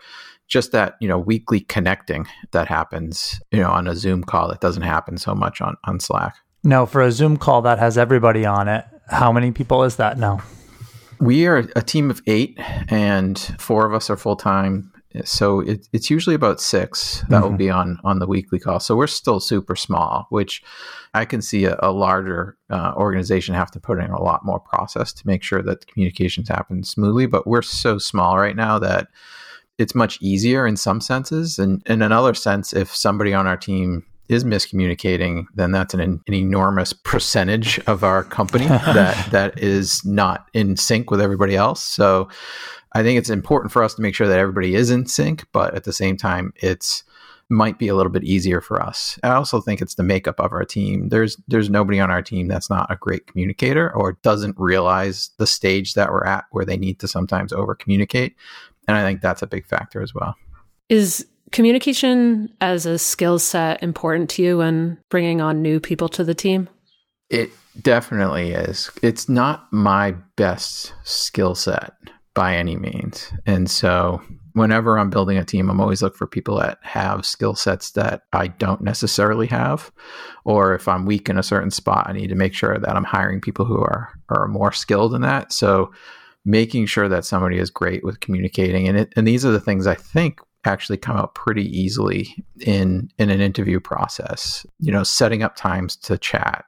just 0.51 0.71
that 0.73 0.95
you 1.01 1.07
know 1.07 1.17
weekly 1.17 1.61
connecting 1.61 2.27
that 2.51 2.67
happens 2.67 3.39
you 3.51 3.59
know 3.61 3.71
on 3.71 3.87
a 3.87 3.95
zoom 3.95 4.21
call 4.23 4.47
that 4.49 4.59
doesn't 4.61 4.83
happen 4.83 5.17
so 5.17 5.33
much 5.33 5.61
on 5.61 5.75
on 5.85 5.99
slack 5.99 6.35
No, 6.63 6.85
for 6.85 7.01
a 7.01 7.11
Zoom 7.11 7.37
call 7.37 7.61
that 7.63 7.79
has 7.79 7.97
everybody 7.97 8.45
on 8.45 8.67
it, 8.67 8.85
how 9.09 9.31
many 9.31 9.51
people 9.51 9.83
is 9.83 9.95
that 9.95 10.17
now? 10.19 10.41
we 11.19 11.47
are 11.47 11.57
a 11.75 11.81
team 11.81 12.09
of 12.11 12.21
eight 12.27 12.53
and 12.89 13.37
four 13.59 13.85
of 13.85 13.93
us 13.93 14.09
are 14.09 14.17
full-time 14.17 14.91
so 15.25 15.59
it, 15.59 15.87
it's 15.93 16.09
usually 16.09 16.35
about 16.35 16.59
six 16.61 17.23
that 17.29 17.41
will 17.43 17.51
Mhm. 17.51 17.57
be 17.65 17.69
on 17.69 17.99
on 18.03 18.19
the 18.19 18.27
weekly 18.27 18.59
call 18.59 18.79
so 18.79 18.95
we're 18.95 19.07
still 19.21 19.39
super 19.39 19.75
small 19.75 20.25
which 20.29 20.63
i 21.13 21.23
can 21.25 21.41
see 21.41 21.65
a, 21.65 21.75
a 21.79 21.91
larger 21.91 22.57
uh, 22.69 22.93
organization 22.95 23.53
have 23.53 23.69
to 23.71 23.79
put 23.79 23.99
in 23.99 24.09
a 24.11 24.21
lot 24.29 24.45
more 24.45 24.59
process 24.59 25.11
to 25.13 25.27
make 25.27 25.43
sure 25.43 25.61
that 25.61 25.81
the 25.81 25.85
communications 25.91 26.47
happen 26.49 26.83
smoothly 26.83 27.25
but 27.27 27.45
we're 27.45 27.61
so 27.83 27.97
small 27.99 28.37
right 28.37 28.55
now 28.55 28.79
that 28.79 29.07
it's 29.81 29.95
much 29.95 30.21
easier 30.21 30.67
in 30.67 30.77
some 30.77 31.01
senses 31.01 31.57
and 31.57 31.81
in 31.87 32.01
another 32.01 32.33
sense 32.33 32.71
if 32.71 32.95
somebody 32.95 33.33
on 33.33 33.47
our 33.47 33.57
team 33.57 34.05
is 34.29 34.43
miscommunicating 34.43 35.45
then 35.55 35.71
that's 35.71 35.93
an, 35.93 35.99
an 35.99 36.33
enormous 36.33 36.93
percentage 36.93 37.79
of 37.87 38.03
our 38.03 38.23
company 38.23 38.67
that 38.67 39.31
that 39.31 39.59
is 39.59 40.05
not 40.05 40.47
in 40.53 40.77
sync 40.77 41.09
with 41.09 41.19
everybody 41.19 41.55
else 41.55 41.81
so 41.81 42.29
i 42.93 43.01
think 43.01 43.17
it's 43.17 43.29
important 43.29 43.71
for 43.71 43.83
us 43.83 43.95
to 43.95 44.01
make 44.01 44.15
sure 44.15 44.27
that 44.27 44.39
everybody 44.39 44.75
is 44.75 44.91
in 44.91 45.05
sync 45.05 45.45
but 45.51 45.73
at 45.73 45.83
the 45.83 45.93
same 45.93 46.15
time 46.15 46.53
it's 46.57 47.03
might 47.51 47.77
be 47.77 47.89
a 47.89 47.95
little 47.95 48.11
bit 48.11 48.23
easier 48.23 48.61
for 48.61 48.81
us. 48.81 49.19
I 49.23 49.31
also 49.31 49.59
think 49.59 49.81
it's 49.81 49.95
the 49.95 50.03
makeup 50.03 50.39
of 50.39 50.53
our 50.53 50.63
team. 50.63 51.09
There's 51.09 51.37
there's 51.49 51.69
nobody 51.69 51.99
on 51.99 52.09
our 52.09 52.21
team 52.21 52.47
that's 52.47 52.69
not 52.69 52.89
a 52.89 52.95
great 52.95 53.27
communicator 53.27 53.93
or 53.93 54.13
doesn't 54.23 54.57
realize 54.57 55.31
the 55.37 55.45
stage 55.45 55.93
that 55.95 56.09
we're 56.09 56.23
at 56.23 56.45
where 56.51 56.65
they 56.65 56.77
need 56.77 56.99
to 56.99 57.07
sometimes 57.07 57.51
over 57.51 57.75
communicate. 57.75 58.35
And 58.87 58.97
I 58.97 59.03
think 59.03 59.21
that's 59.21 59.41
a 59.41 59.47
big 59.47 59.65
factor 59.65 60.01
as 60.01 60.13
well. 60.13 60.35
Is 60.89 61.25
communication 61.51 62.53
as 62.61 62.85
a 62.85 62.97
skill 62.97 63.39
set 63.39 63.81
important 63.83 64.29
to 64.31 64.43
you 64.43 64.57
when 64.57 64.97
bringing 65.09 65.41
on 65.41 65.61
new 65.61 65.79
people 65.79 66.09
to 66.09 66.23
the 66.23 66.35
team? 66.35 66.69
It 67.29 67.51
definitely 67.81 68.51
is. 68.51 68.91
It's 69.01 69.29
not 69.29 69.71
my 69.71 70.11
best 70.35 70.93
skill 71.03 71.55
set 71.55 71.93
by 72.33 72.55
any 72.55 72.75
means. 72.75 73.31
And 73.45 73.69
so 73.69 74.21
whenever 74.53 74.97
I'm 74.97 75.09
building 75.09 75.37
a 75.37 75.45
team, 75.45 75.69
I'm 75.69 75.79
always 75.79 76.01
looking 76.01 76.17
for 76.17 76.27
people 76.27 76.57
that 76.57 76.79
have 76.81 77.25
skill 77.25 77.55
sets 77.55 77.91
that 77.91 78.23
I 78.33 78.47
don't 78.47 78.81
necessarily 78.81 79.47
have. 79.47 79.91
Or 80.43 80.73
if 80.73 80.87
I'm 80.87 81.05
weak 81.05 81.29
in 81.29 81.37
a 81.37 81.43
certain 81.43 81.71
spot, 81.71 82.07
I 82.09 82.13
need 82.13 82.27
to 82.27 82.35
make 82.35 82.53
sure 82.53 82.77
that 82.77 82.95
I'm 82.95 83.03
hiring 83.03 83.41
people 83.41 83.65
who 83.65 83.79
are 83.79 84.09
are 84.29 84.47
more 84.47 84.71
skilled 84.71 85.13
in 85.13 85.21
that. 85.21 85.53
So 85.53 85.91
making 86.45 86.85
sure 86.85 87.07
that 87.07 87.25
somebody 87.25 87.57
is 87.57 87.69
great 87.69 88.03
with 88.03 88.19
communicating. 88.19 88.87
And 88.87 88.97
it 88.97 89.13
and 89.15 89.27
these 89.27 89.45
are 89.45 89.51
the 89.51 89.59
things 89.59 89.87
I 89.87 89.95
think 89.95 90.39
actually 90.63 90.97
come 90.97 91.17
out 91.17 91.33
pretty 91.33 91.65
easily 91.77 92.35
in 92.59 93.09
in 93.17 93.31
an 93.31 93.41
interview 93.41 93.79
process 93.79 94.63
you 94.79 94.91
know 94.91 95.01
setting 95.01 95.41
up 95.41 95.55
times 95.55 95.95
to 95.95 96.19
chat 96.19 96.65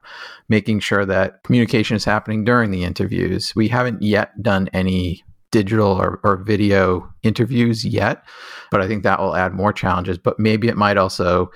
making 0.50 0.80
sure 0.80 1.06
that 1.06 1.44
communication 1.44 1.96
is 1.96 2.04
happening 2.04 2.44
during 2.44 2.72
the 2.72 2.84
interviews. 2.84 3.54
We 3.56 3.68
haven't 3.68 4.02
yet 4.02 4.42
done 4.42 4.68
any 4.74 5.24
digital 5.52 5.92
or, 5.92 6.20
or 6.24 6.38
video 6.38 7.08
interviews 7.22 7.86
yet 7.86 8.24
but 8.72 8.81
i 8.81 8.88
think 8.88 9.04
that 9.04 9.20
will 9.20 9.36
add 9.36 9.54
more 9.54 9.72
challenges. 9.72 10.18
But 10.18 10.40
maybe 10.40 10.68
it 10.68 10.78
might 10.78 10.98
also 10.98 11.52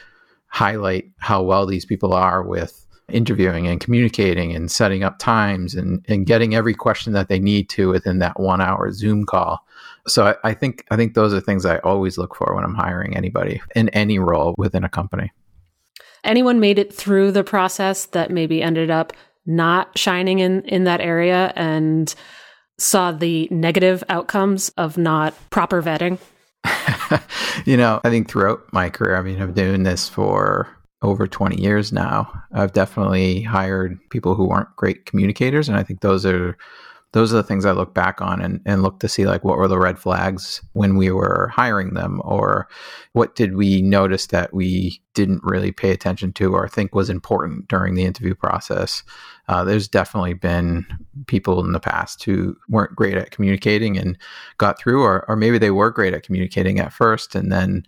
highlight 0.47 1.05
how 1.17 1.41
well 1.43 1.65
these 1.65 1.85
people 1.85 2.13
are 2.13 2.43
with 2.43 2.86
interviewing 3.11 3.67
and 3.67 3.79
communicating 3.79 4.53
and 4.53 4.69
setting 4.69 5.03
up 5.03 5.17
times 5.17 5.75
and, 5.75 6.03
and 6.09 6.25
getting 6.25 6.55
every 6.55 6.73
question 6.73 7.13
that 7.13 7.29
they 7.29 7.39
need 7.39 7.69
to 7.69 7.89
within 7.89 8.19
that 8.19 8.39
one 8.39 8.61
hour 8.61 8.91
zoom 8.91 9.25
call 9.25 9.65
so 10.07 10.25
I, 10.25 10.35
I 10.49 10.53
think 10.53 10.85
I 10.89 10.95
think 10.95 11.13
those 11.13 11.33
are 11.33 11.41
things 11.41 11.65
I 11.65 11.77
always 11.79 12.17
look 12.17 12.35
for 12.35 12.55
when 12.55 12.63
I'm 12.63 12.73
hiring 12.73 13.15
anybody 13.15 13.61
in 13.75 13.89
any 13.89 14.19
role 14.19 14.55
within 14.57 14.83
a 14.83 14.89
company. 14.89 15.31
Anyone 16.23 16.59
made 16.59 16.79
it 16.79 16.93
through 16.93 17.31
the 17.31 17.43
process 17.43 18.05
that 18.07 18.31
maybe 18.31 18.61
ended 18.61 18.89
up 18.89 19.13
not 19.45 19.97
shining 19.97 20.39
in 20.39 20.63
in 20.63 20.85
that 20.85 21.01
area 21.01 21.53
and 21.55 22.13
saw 22.77 23.11
the 23.11 23.47
negative 23.51 24.03
outcomes 24.09 24.69
of 24.77 24.97
not 24.97 25.33
proper 25.49 25.81
vetting? 25.81 26.19
you 27.65 27.77
know, 27.77 27.99
I 28.03 28.09
think 28.09 28.29
throughout 28.29 28.61
my 28.71 28.89
career, 28.89 29.15
I 29.15 29.21
mean, 29.21 29.41
I've 29.41 29.53
been 29.53 29.65
doing 29.65 29.83
this 29.83 30.09
for 30.09 30.67
over 31.01 31.27
20 31.27 31.61
years 31.61 31.91
now. 31.91 32.31
I've 32.51 32.73
definitely 32.73 33.41
hired 33.41 33.97
people 34.09 34.35
who 34.35 34.49
aren't 34.49 34.75
great 34.75 35.05
communicators, 35.05 35.69
and 35.69 35.77
I 35.77 35.83
think 35.83 36.01
those 36.01 36.25
are 36.25 36.57
those 37.13 37.33
are 37.33 37.37
the 37.37 37.43
things 37.43 37.65
I 37.65 37.71
look 37.71 37.93
back 37.93 38.21
on 38.21 38.41
and, 38.41 38.59
and 38.65 38.83
look 38.83 38.99
to 38.99 39.07
see 39.07 39.25
like 39.25 39.43
what 39.43 39.57
were 39.57 39.69
the 39.69 39.79
red 39.79 39.97
flags 39.97 40.61
when 40.73 40.97
we 40.97 41.09
were 41.09 41.49
hiring 41.53 41.93
them 41.93 42.21
or 42.25 42.67
what 43.13 43.33
did 43.33 43.55
we 43.55 43.81
notice 43.81 44.27
that 44.27 44.53
we 44.53 45.01
didn't 45.17 45.43
really 45.43 45.71
pay 45.71 45.89
attention 45.89 46.31
to 46.31 46.53
or 46.53 46.69
think 46.69 46.93
was 46.93 47.09
important 47.09 47.67
during 47.67 47.95
the 47.95 48.05
interview 48.05 48.35
process. 48.35 49.01
Uh, 49.47 49.63
there's 49.63 49.87
definitely 49.87 50.35
been 50.35 50.85
people 51.25 51.65
in 51.65 51.71
the 51.71 51.79
past 51.79 52.23
who 52.23 52.55
weren't 52.69 52.95
great 52.95 53.17
at 53.17 53.31
communicating 53.31 53.97
and 53.97 54.15
got 54.59 54.77
through, 54.77 55.01
or, 55.01 55.25
or 55.27 55.35
maybe 55.35 55.57
they 55.57 55.71
were 55.71 55.89
great 55.89 56.13
at 56.13 56.21
communicating 56.21 56.79
at 56.79 56.93
first 56.93 57.33
and 57.33 57.51
then 57.51 57.83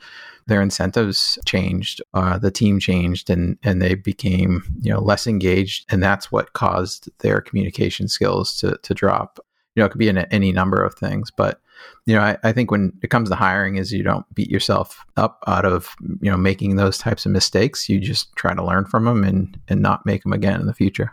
their 0.48 0.60
incentives 0.60 1.38
changed, 1.46 2.02
uh, 2.16 2.40
the 2.40 2.50
team 2.50 2.80
changed, 2.80 3.30
and 3.30 3.60
and 3.62 3.80
they 3.84 3.94
became 3.94 4.64
you 4.82 4.92
know 4.92 5.00
less 5.00 5.28
engaged, 5.28 5.86
and 5.92 6.02
that's 6.02 6.32
what 6.32 6.54
caused 6.54 7.08
their 7.20 7.40
communication 7.40 8.08
skills 8.08 8.58
to 8.58 8.80
to 8.82 8.96
drop. 8.96 9.40
You 9.76 9.82
know, 9.82 9.86
it 9.86 9.90
could 9.90 10.00
be 10.00 10.10
in 10.10 10.18
any 10.18 10.52
number 10.52 10.84
of 10.84 10.96
things, 10.96 11.30
but 11.30 11.62
you 12.06 12.16
know, 12.16 12.22
I, 12.22 12.38
I 12.44 12.52
think 12.52 12.72
when 12.72 12.94
it 13.04 13.10
comes 13.10 13.30
to 13.30 13.36
hiring, 13.36 13.76
is 13.76 13.94
you 13.94 14.04
don't 14.04 14.26
beat 14.34 14.50
yourself 14.50 15.06
up 15.18 15.44
out 15.48 15.66
of 15.66 15.96
you 16.22 16.32
know 16.32 16.38
making 16.38 16.76
those 16.76 16.98
types 16.98 17.26
of 17.26 17.32
mistakes. 17.32 17.90
You 17.90 18.00
just 18.00 18.36
try 18.36 18.54
to 18.54 18.64
learn 18.66 18.86
from 18.86 19.06
them 19.06 19.24
and 19.24 19.60
and 19.68 19.82
not 19.82 20.06
make 20.06 20.24
them 20.24 20.34
again 20.34 20.60
in 20.60 20.68
the 20.68 20.74
future. 20.74 21.12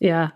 Yeah. 0.00 0.30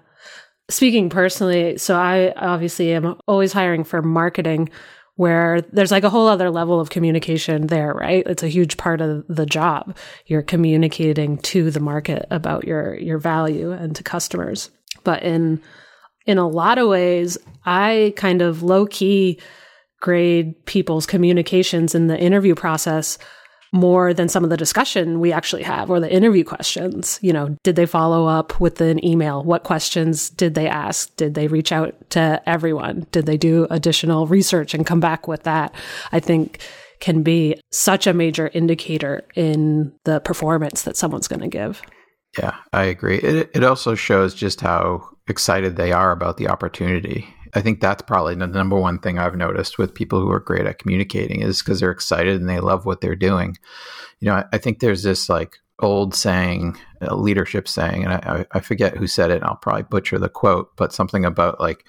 Speaking 0.69 1.11
personally, 1.11 1.79
so 1.79 1.97
I 1.97 2.33
obviously 2.37 2.93
am 2.93 3.17
always 3.29 3.53
hiring 3.53 3.85
for 3.85 4.03
marketing 4.03 4.69
where 5.15 5.63
there's 5.73 5.91
like 5.91 6.05
a 6.05 6.11
whole 6.11 6.27
other 6.27 6.51
level 6.51 6.79
of 6.79 6.91
communication 6.91 7.69
there, 7.69 7.95
right? 7.95 8.25
It's 8.27 8.43
a 8.43 8.49
huge 8.49 8.77
part 8.77 9.01
of 9.01 9.25
the 9.29 9.47
job. 9.47 9.97
You're 10.27 10.43
communicating 10.43 11.39
to 11.39 11.71
the 11.71 11.81
market 11.81 12.27
about 12.31 12.65
your 12.65 12.97
your 12.99 13.19
value 13.19 13.73
and 13.73 13.97
to 13.97 14.03
customers. 14.03 14.71
but 15.05 15.23
in 15.23 15.63
in 16.27 16.39
a 16.39 16.49
lot 16.49 16.79
of 16.79 16.89
ways, 16.89 17.39
I 17.65 18.13
kind 18.17 18.43
of 18.43 18.63
low 18.63 18.87
key 18.87 19.41
grade 20.01 20.55
people's 20.67 21.07
communications 21.07 21.95
in 21.95 22.07
the 22.07 22.19
interview 22.19 22.55
process 22.55 23.19
more 23.73 24.15
than 24.15 24.29
some 24.29 24.45
of 24.45 24.51
the 24.51 24.57
discussion 24.57 25.21
we 25.21 25.33
actually 25.33 25.63
have 25.63 25.91
or 25.91 26.01
the 26.01 26.13
interview 26.13 26.45
questions. 26.45 27.19
You 27.23 27.33
know, 27.33 27.57
did 27.63 27.77
they 27.77 27.87
follow 27.87 28.27
up 28.27 28.61
with 28.61 28.81
an 28.81 29.05
email? 29.05 29.43
What 29.43 29.65
questions 29.65 30.31
did 30.31 30.55
they 30.55 30.69
ask? 30.69 31.15
Did 31.17 31.35
they 31.35 31.49
reach 31.49 31.73
out 31.73 31.95
to 32.11 32.43
everyone? 32.47 33.07
Did 33.13 33.27
they 33.27 33.37
do 33.37 33.67
additional 33.71 34.27
research 34.27 34.75
and 34.75 34.87
come 34.87 35.01
back 35.01 35.29
with 35.29 35.43
that? 35.45 35.75
I 36.13 36.21
think 36.21 36.61
can 37.01 37.23
be 37.23 37.61
such 37.71 38.07
a 38.07 38.15
major 38.15 38.51
indicator 38.55 39.27
in 39.35 39.93
the 40.05 40.21
performance 40.21 40.83
that 40.83 40.97
someone's 40.97 41.29
going 41.29 41.41
to 41.41 41.49
give. 41.49 41.83
Yeah, 42.39 42.57
I 42.73 42.85
agree. 42.85 43.19
It, 43.19 43.51
it 43.55 43.65
also 43.65 43.95
shows 43.95 44.35
just 44.35 44.61
how 44.61 45.09
excited 45.29 45.77
they 45.77 45.93
are 45.93 46.13
about 46.13 46.37
the 46.37 46.49
opportunity. 46.49 47.29
I 47.55 47.61
think 47.61 47.81
that's 47.81 48.03
probably 48.03 48.35
the 48.35 48.47
number 48.47 48.79
one 48.79 48.99
thing 48.99 49.19
I've 49.19 49.37
noticed 49.37 49.79
with 49.79 49.95
people 49.95 50.21
who 50.21 50.31
are 50.31 50.41
great 50.41 50.67
at 50.67 50.79
communicating 50.79 51.43
is 51.43 51.63
because 51.63 51.81
they're 51.81 51.91
excited 51.91 52.41
and 52.41 52.49
they 52.49 52.61
love 52.61 52.85
what 52.85 53.01
they're 53.01 53.17
doing. 53.17 53.57
You 54.21 54.29
know, 54.29 54.35
I, 54.35 54.45
I 54.53 54.59
think 54.59 54.81
there's 54.81 55.03
this 55.03 55.29
like 55.29 55.57
old 55.79 56.15
saying, 56.15 56.79
a 57.01 57.15
leadership 57.15 57.69
saying, 57.69 58.05
and 58.05 58.15
I, 58.15 58.47
I 58.53 58.61
forget 58.61 58.97
who 58.97 59.07
said 59.07 59.31
it. 59.31 59.37
And 59.37 59.45
I'll 59.45 59.57
probably 59.57 59.83
butcher 59.83 60.19
the 60.19 60.29
quote, 60.29 60.77
but 60.77 60.93
something 60.93 61.25
about 61.25 61.61
like, 61.61 61.85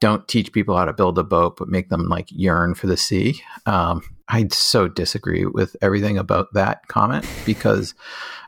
don't 0.00 0.26
teach 0.28 0.52
people 0.52 0.76
how 0.76 0.84
to 0.84 0.92
build 0.92 1.18
a 1.18 1.24
boat, 1.24 1.56
but 1.56 1.68
make 1.68 1.88
them 1.88 2.08
like 2.08 2.26
yearn 2.30 2.74
for 2.74 2.86
the 2.86 2.96
sea. 2.96 3.40
Um, 3.66 4.02
I 4.28 4.46
so 4.50 4.88
disagree 4.88 5.46
with 5.46 5.76
everything 5.80 6.18
about 6.18 6.52
that 6.54 6.86
comment 6.88 7.26
because 7.46 7.94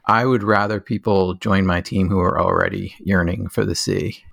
I 0.06 0.24
would 0.24 0.42
rather 0.42 0.80
people 0.80 1.34
join 1.34 1.66
my 1.66 1.80
team 1.80 2.08
who 2.08 2.20
are 2.20 2.40
already 2.40 2.94
yearning 3.00 3.48
for 3.48 3.64
the 3.64 3.74
sea, 3.74 4.24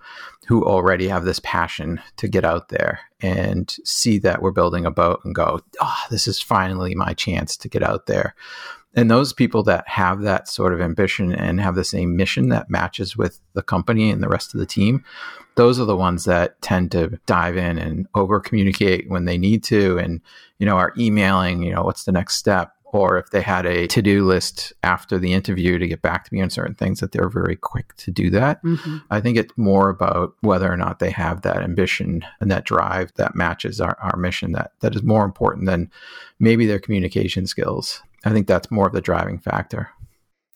who 0.48 0.66
already 0.66 1.08
have 1.08 1.24
this 1.24 1.40
passion 1.40 2.02
to 2.18 2.28
get 2.28 2.44
out 2.44 2.70
there 2.70 3.00
and 3.22 3.76
see 3.86 4.18
that 4.20 4.42
we're 4.42 4.52
building 4.52 4.86
a 4.86 4.92
boat 4.92 5.22
and 5.24 5.34
go, 5.34 5.60
oh, 5.80 6.00
this 6.10 6.28
is 6.28 6.42
finally 6.42 6.96
my 6.96 7.14
chance 7.14 7.56
to 7.58 7.70
get 7.70 7.84
out 7.84 8.06
there. 8.08 8.36
And 8.96 9.10
those 9.10 9.34
people 9.34 9.64
that 9.64 9.88
have 9.88 10.22
that 10.22 10.48
sort 10.48 10.74
of 10.74 10.82
ambition 10.82 11.34
and 11.34 11.60
have 11.60 11.76
the 11.76 11.84
same 11.84 12.16
mission 12.16 12.50
that 12.50 12.70
matches 12.70 13.18
with 13.18 13.40
the 13.54 13.64
company 13.64 14.12
and 14.12 14.22
the 14.22 14.30
rest 14.30 14.54
of 14.54 14.60
the 14.60 14.66
team, 14.68 15.04
those 15.56 15.80
are 15.80 15.86
the 15.86 15.96
ones 15.96 16.26
that 16.26 16.62
tend 16.62 16.92
to 16.92 17.20
dive 17.26 17.58
in 17.58 17.80
and 17.80 18.08
over 18.14 18.40
communicate 18.40 19.10
when 19.10 19.26
they 19.26 19.38
need 19.38 19.64
to 19.64 19.98
and, 19.98 20.22
you 20.60 20.66
know, 20.66 20.78
are 20.78 20.94
emailing, 20.98 21.64
you 21.64 21.74
know, 21.74 21.84
what's 21.84 22.04
the 22.04 22.12
next 22.12 22.36
step? 22.36 22.74
Or 22.94 23.18
if 23.18 23.32
they 23.32 23.42
had 23.42 23.66
a 23.66 23.88
to 23.88 24.02
do 24.02 24.26
list 24.26 24.72
after 24.84 25.18
the 25.18 25.34
interview 25.34 25.78
to 25.80 25.88
get 25.88 26.02
back 26.02 26.26
to 26.26 26.34
me 26.34 26.42
on 26.42 26.50
certain 26.50 26.76
things, 26.76 27.00
that 27.00 27.12
they're 27.12 27.30
very 27.30 27.56
quick 27.56 27.96
to 27.98 28.12
do 28.12 28.30
that. 28.30 28.64
Mm-hmm. 28.64 28.98
I 29.10 29.20
think 29.20 29.38
it's 29.38 29.54
more 29.58 29.90
about 29.90 30.34
whether 30.42 30.72
or 30.72 30.78
not 30.78 31.00
they 31.00 31.10
have 31.12 31.42
that 31.42 31.58
ambition 31.58 32.26
and 32.40 32.52
that 32.52 32.66
drive 32.66 33.14
that 33.16 33.36
matches 33.36 33.82
our, 33.82 33.98
our 34.00 34.18
mission 34.18 34.52
that, 34.54 34.72
that 34.82 34.96
is 34.96 35.04
more 35.04 35.26
important 35.26 35.66
than 35.66 35.92
maybe 36.40 36.66
their 36.66 36.80
communication 36.80 37.48
skills. 37.48 38.02
I 38.26 38.32
think 38.32 38.48
that's 38.48 38.72
more 38.72 38.88
of 38.88 38.94
the 38.94 39.02
driving 39.02 39.40
factor. 39.40 39.90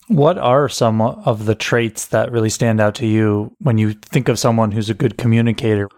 What 0.06 0.38
are 0.38 0.68
some 0.70 1.02
of 1.02 1.44
the 1.44 1.54
traits 1.54 2.06
that 2.06 2.32
really 2.32 2.48
stand 2.48 2.80
out 2.80 2.94
to 2.96 3.06
you 3.06 3.54
when 3.58 3.76
you 3.76 3.92
think 3.92 4.28
of 4.28 4.38
someone 4.38 4.72
who's 4.72 4.88
a 4.88 4.94
good 4.94 5.18
communicator? 5.18 5.88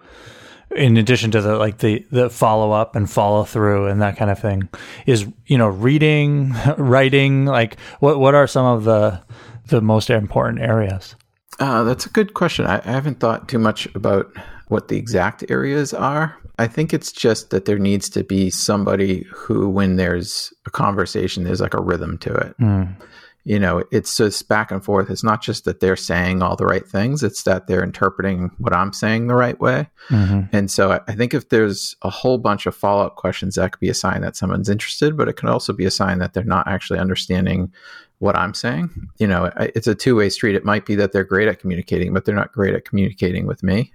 In 0.76 0.96
addition 0.96 1.30
to 1.32 1.40
the 1.40 1.56
like 1.56 1.78
the 1.78 2.04
the 2.10 2.30
follow 2.30 2.72
up 2.72 2.94
and 2.94 3.10
follow 3.10 3.44
through 3.44 3.86
and 3.86 4.00
that 4.00 4.16
kind 4.16 4.30
of 4.30 4.38
thing 4.38 4.68
is 5.04 5.26
you 5.46 5.58
know 5.58 5.68
reading 5.68 6.54
writing 6.78 7.44
like 7.44 7.78
what 7.98 8.20
what 8.20 8.34
are 8.34 8.46
some 8.46 8.66
of 8.66 8.84
the 8.84 9.20
the 9.66 9.80
most 9.80 10.10
important 10.10 10.60
areas? 10.60 11.14
Uh, 11.58 11.84
that's 11.84 12.06
a 12.06 12.10
good 12.10 12.34
question. 12.34 12.66
I, 12.66 12.78
I 12.78 12.92
haven't 12.92 13.20
thought 13.20 13.48
too 13.48 13.58
much 13.58 13.86
about 13.94 14.32
what 14.68 14.88
the 14.88 14.96
exact 14.96 15.44
areas 15.48 15.92
are. 15.92 16.36
I 16.58 16.66
think 16.66 16.92
it's 16.92 17.12
just 17.12 17.50
that 17.50 17.64
there 17.64 17.78
needs 17.78 18.08
to 18.10 18.22
be 18.22 18.50
somebody 18.50 19.26
who 19.32 19.68
when 19.68 19.96
there's 19.96 20.52
a 20.66 20.70
conversation 20.70 21.44
there's 21.44 21.60
like 21.60 21.74
a 21.74 21.80
rhythm 21.80 22.18
to 22.18 22.34
it. 22.34 22.58
Mm 22.58 22.96
you 23.44 23.58
know, 23.58 23.82
it's 23.90 24.16
just 24.16 24.48
back 24.48 24.70
and 24.70 24.84
forth. 24.84 25.10
It's 25.10 25.24
not 25.24 25.42
just 25.42 25.64
that 25.64 25.80
they're 25.80 25.96
saying 25.96 26.42
all 26.42 26.56
the 26.56 26.66
right 26.66 26.86
things, 26.86 27.22
it's 27.22 27.42
that 27.44 27.66
they're 27.66 27.82
interpreting 27.82 28.50
what 28.58 28.74
I'm 28.74 28.92
saying 28.92 29.26
the 29.26 29.34
right 29.34 29.58
way. 29.58 29.88
Mm-hmm. 30.08 30.54
And 30.54 30.70
so 30.70 30.92
I, 30.92 31.00
I, 31.08 31.14
think 31.14 31.32
if 31.32 31.48
there's 31.48 31.96
a 32.02 32.10
whole 32.10 32.38
bunch 32.38 32.66
of 32.66 32.76
follow 32.76 33.06
up 33.06 33.16
questions, 33.16 33.54
that 33.54 33.72
could 33.72 33.80
be 33.80 33.88
a 33.88 33.94
sign 33.94 34.20
that 34.20 34.36
someone's 34.36 34.68
interested, 34.68 35.16
but 35.16 35.28
it 35.28 35.34
can 35.34 35.48
also 35.48 35.72
be 35.72 35.86
a 35.86 35.90
sign 35.90 36.18
that 36.18 36.34
they're 36.34 36.44
not 36.44 36.68
actually 36.68 36.98
understanding 36.98 37.72
what 38.18 38.36
I'm 38.36 38.52
saying. 38.52 38.90
You 39.18 39.26
know, 39.26 39.50
it's 39.56 39.86
a 39.86 39.94
two 39.94 40.16
way 40.16 40.28
street. 40.28 40.54
It 40.54 40.64
might 40.64 40.84
be 40.84 40.94
that 40.96 41.12
they're 41.12 41.24
great 41.24 41.48
at 41.48 41.58
communicating, 41.58 42.12
but 42.12 42.26
they're 42.26 42.34
not 42.34 42.52
great 42.52 42.74
at 42.74 42.84
communicating 42.84 43.46
with 43.46 43.62
me. 43.62 43.92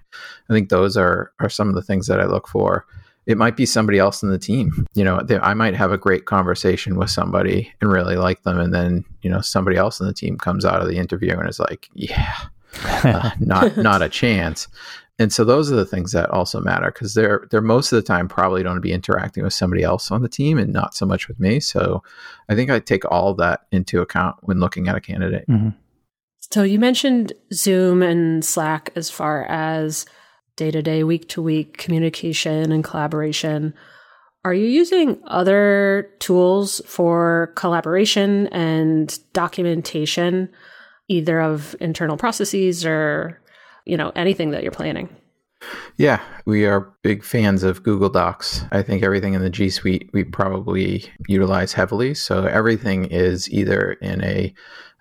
I 0.49 0.53
think 0.53 0.69
those 0.69 0.97
are, 0.97 1.31
are 1.39 1.49
some 1.49 1.69
of 1.69 1.75
the 1.75 1.83
things 1.83 2.07
that 2.07 2.19
I 2.19 2.25
look 2.25 2.47
for 2.47 2.85
it 3.25 3.37
might 3.37 3.57
be 3.57 3.65
somebody 3.65 3.97
else 3.97 4.21
in 4.21 4.29
the 4.29 4.37
team. 4.37 4.85
You 4.93 5.03
know, 5.03 5.21
they, 5.21 5.39
I 5.39 5.53
might 5.53 5.75
have 5.75 5.91
a 5.91 5.97
great 5.97 6.25
conversation 6.25 6.95
with 6.95 7.09
somebody 7.09 7.71
and 7.81 7.91
really 7.91 8.15
like 8.15 8.43
them, 8.43 8.59
and 8.59 8.73
then 8.73 9.05
you 9.21 9.29
know 9.29 9.41
somebody 9.41 9.77
else 9.77 9.99
in 9.99 10.07
the 10.07 10.13
team 10.13 10.37
comes 10.37 10.65
out 10.65 10.81
of 10.81 10.87
the 10.87 10.97
interview 10.97 11.37
and 11.37 11.49
is 11.49 11.59
like, 11.59 11.89
"Yeah, 11.93 12.35
uh, 12.83 13.31
not 13.39 13.77
not 13.77 14.01
a 14.01 14.09
chance." 14.09 14.67
And 15.17 15.31
so 15.31 15.45
those 15.45 15.71
are 15.71 15.75
the 15.75 15.85
things 15.85 16.11
that 16.11 16.29
also 16.29 16.59
matter 16.59 16.91
because 16.91 17.13
they're 17.13 17.47
they're 17.49 17.61
most 17.61 17.91
of 17.91 17.95
the 17.95 18.07
time 18.07 18.27
probably 18.27 18.63
going 18.63 18.75
to 18.75 18.81
be 18.81 18.91
interacting 18.91 19.43
with 19.43 19.53
somebody 19.53 19.81
else 19.81 20.11
on 20.11 20.21
the 20.21 20.29
team 20.29 20.57
and 20.57 20.73
not 20.73 20.93
so 20.93 21.05
much 21.05 21.27
with 21.27 21.39
me. 21.39 21.59
So 21.59 22.03
I 22.49 22.55
think 22.55 22.69
I 22.69 22.79
take 22.79 23.09
all 23.09 23.33
that 23.35 23.61
into 23.71 24.01
account 24.01 24.35
when 24.41 24.59
looking 24.59 24.87
at 24.87 24.95
a 24.95 25.01
candidate. 25.01 25.47
Mm-hmm. 25.47 25.69
So 26.51 26.63
you 26.63 26.79
mentioned 26.79 27.33
Zoom 27.53 28.03
and 28.03 28.43
Slack 28.43 28.91
as 28.95 29.09
far 29.09 29.45
as 29.45 30.05
day 30.55 30.71
to 30.71 30.81
day, 30.81 31.03
week 31.03 31.27
to 31.29 31.41
week 31.41 31.77
communication 31.77 32.71
and 32.71 32.83
collaboration. 32.83 33.73
Are 34.43 34.53
you 34.53 34.67
using 34.67 35.19
other 35.25 36.11
tools 36.19 36.81
for 36.85 37.51
collaboration 37.55 38.47
and 38.47 39.17
documentation, 39.33 40.49
either 41.07 41.41
of 41.41 41.75
internal 41.79 42.15
processes 42.15 42.85
or, 42.85 43.41
you 43.85 43.97
know, 43.97 44.11
anything 44.15 44.51
that 44.51 44.61
you're 44.61 44.71
planning? 44.71 45.09
Yeah, 45.97 46.21
we 46.45 46.65
are 46.65 46.93
big 47.01 47.23
fans 47.23 47.63
of 47.63 47.81
Google 47.81 48.09
Docs. 48.09 48.65
I 48.71 48.83
think 48.83 49.01
everything 49.01 49.33
in 49.33 49.41
the 49.41 49.49
G 49.49 49.69
Suite 49.69 50.09
we 50.13 50.23
probably 50.23 51.05
utilize 51.27 51.73
heavily. 51.73 52.13
So 52.13 52.45
everything 52.45 53.05
is 53.05 53.49
either 53.49 53.93
in 53.93 54.23
a 54.23 54.53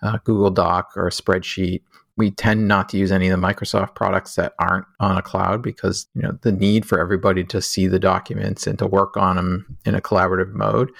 uh, 0.02 0.18
Google 0.24 0.50
Doc 0.50 0.92
or 0.96 1.06
a 1.06 1.10
spreadsheet 1.10 1.82
we 2.16 2.30
tend 2.30 2.68
not 2.68 2.88
to 2.90 2.96
use 2.96 3.10
any 3.10 3.28
of 3.28 3.40
the 3.40 3.46
Microsoft 3.46 3.94
products 3.94 4.36
that 4.36 4.54
aren't 4.58 4.86
on 5.00 5.18
a 5.18 5.22
cloud 5.22 5.62
because 5.62 6.06
you 6.14 6.22
know 6.22 6.38
the 6.42 6.52
need 6.52 6.86
for 6.86 7.00
everybody 7.00 7.44
to 7.44 7.60
see 7.60 7.86
the 7.86 7.98
documents 7.98 8.66
and 8.66 8.78
to 8.78 8.86
work 8.86 9.16
on 9.16 9.36
them 9.36 9.76
in 9.84 9.94
a 9.94 10.00
collaborative 10.00 10.52
mode 10.52 10.92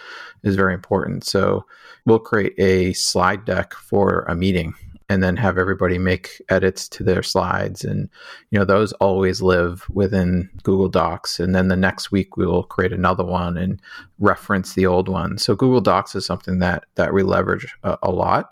is 0.42 0.56
very 0.56 0.75
important. 0.75 1.25
So 1.25 1.64
we'll 2.04 2.18
create 2.18 2.54
a 2.59 2.92
slide 2.94 3.44
deck 3.44 3.75
for 3.75 4.25
a 4.28 4.35
meeting 4.35 4.75
and 5.09 5.23
then 5.23 5.37
have 5.37 5.59
everybody 5.59 5.99
make 5.99 6.42
edits 6.49 6.88
to 6.88 7.04
their 7.04 7.23
slides 7.23 7.85
and 7.85 8.09
you 8.50 8.59
know 8.59 8.64
those 8.64 8.92
always 8.94 9.42
live 9.42 9.87
within 9.90 10.50
Google 10.62 10.88
Docs 10.88 11.38
and 11.38 11.54
then 11.54 11.68
the 11.68 11.76
next 11.76 12.11
week 12.11 12.37
we 12.37 12.47
will 12.47 12.64
create 12.64 12.92
another 12.92 13.25
one 13.25 13.56
and 13.56 13.80
reference 14.18 14.75
the 14.75 14.87
old 14.87 15.09
one. 15.09 15.38
So 15.38 15.54
Google 15.54 15.80
Docs 15.80 16.16
is 16.16 16.26
something 16.26 16.59
that 16.59 16.87
that 16.97 17.14
we 17.14 17.23
leverage 17.23 17.73
a, 17.85 17.99
a 18.02 18.11
lot 18.11 18.50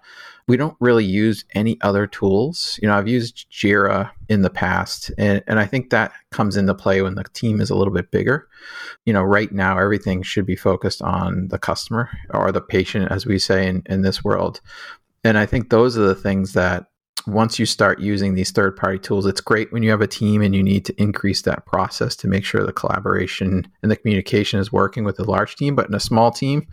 we 0.48 0.56
don't 0.56 0.76
really 0.80 1.04
use 1.04 1.44
any 1.54 1.78
other 1.80 2.06
tools. 2.06 2.78
You 2.82 2.88
know, 2.88 2.96
I've 2.96 3.08
used 3.08 3.50
Jira 3.50 4.10
in 4.28 4.42
the 4.42 4.50
past, 4.50 5.10
and, 5.18 5.42
and 5.46 5.58
I 5.58 5.66
think 5.66 5.90
that 5.90 6.12
comes 6.30 6.56
into 6.56 6.74
play 6.74 7.02
when 7.02 7.14
the 7.14 7.24
team 7.32 7.60
is 7.60 7.70
a 7.70 7.76
little 7.76 7.92
bit 7.92 8.10
bigger. 8.10 8.48
You 9.04 9.12
know, 9.12 9.22
right 9.22 9.52
now, 9.52 9.78
everything 9.78 10.22
should 10.22 10.46
be 10.46 10.56
focused 10.56 11.02
on 11.02 11.48
the 11.48 11.58
customer 11.58 12.10
or 12.30 12.52
the 12.52 12.60
patient, 12.60 13.10
as 13.10 13.26
we 13.26 13.38
say 13.38 13.68
in, 13.68 13.82
in 13.86 14.02
this 14.02 14.24
world. 14.24 14.60
And 15.24 15.38
I 15.38 15.46
think 15.46 15.70
those 15.70 15.96
are 15.96 16.06
the 16.06 16.14
things 16.14 16.52
that 16.54 16.86
once 17.26 17.58
you 17.58 17.66
start 17.66 18.00
using 18.00 18.34
these 18.34 18.50
third 18.50 18.76
party 18.76 18.98
tools, 18.98 19.26
it's 19.26 19.40
great 19.40 19.72
when 19.72 19.82
you 19.82 19.90
have 19.90 20.00
a 20.00 20.06
team 20.06 20.42
and 20.42 20.54
you 20.54 20.62
need 20.62 20.84
to 20.84 21.02
increase 21.02 21.42
that 21.42 21.66
process 21.66 22.16
to 22.16 22.28
make 22.28 22.44
sure 22.44 22.64
the 22.64 22.72
collaboration 22.72 23.66
and 23.82 23.90
the 23.90 23.96
communication 23.96 24.58
is 24.58 24.72
working 24.72 25.04
with 25.04 25.18
a 25.18 25.24
large 25.24 25.56
team. 25.56 25.74
But 25.74 25.88
in 25.88 25.94
a 25.94 26.00
small 26.00 26.30
team, 26.30 26.66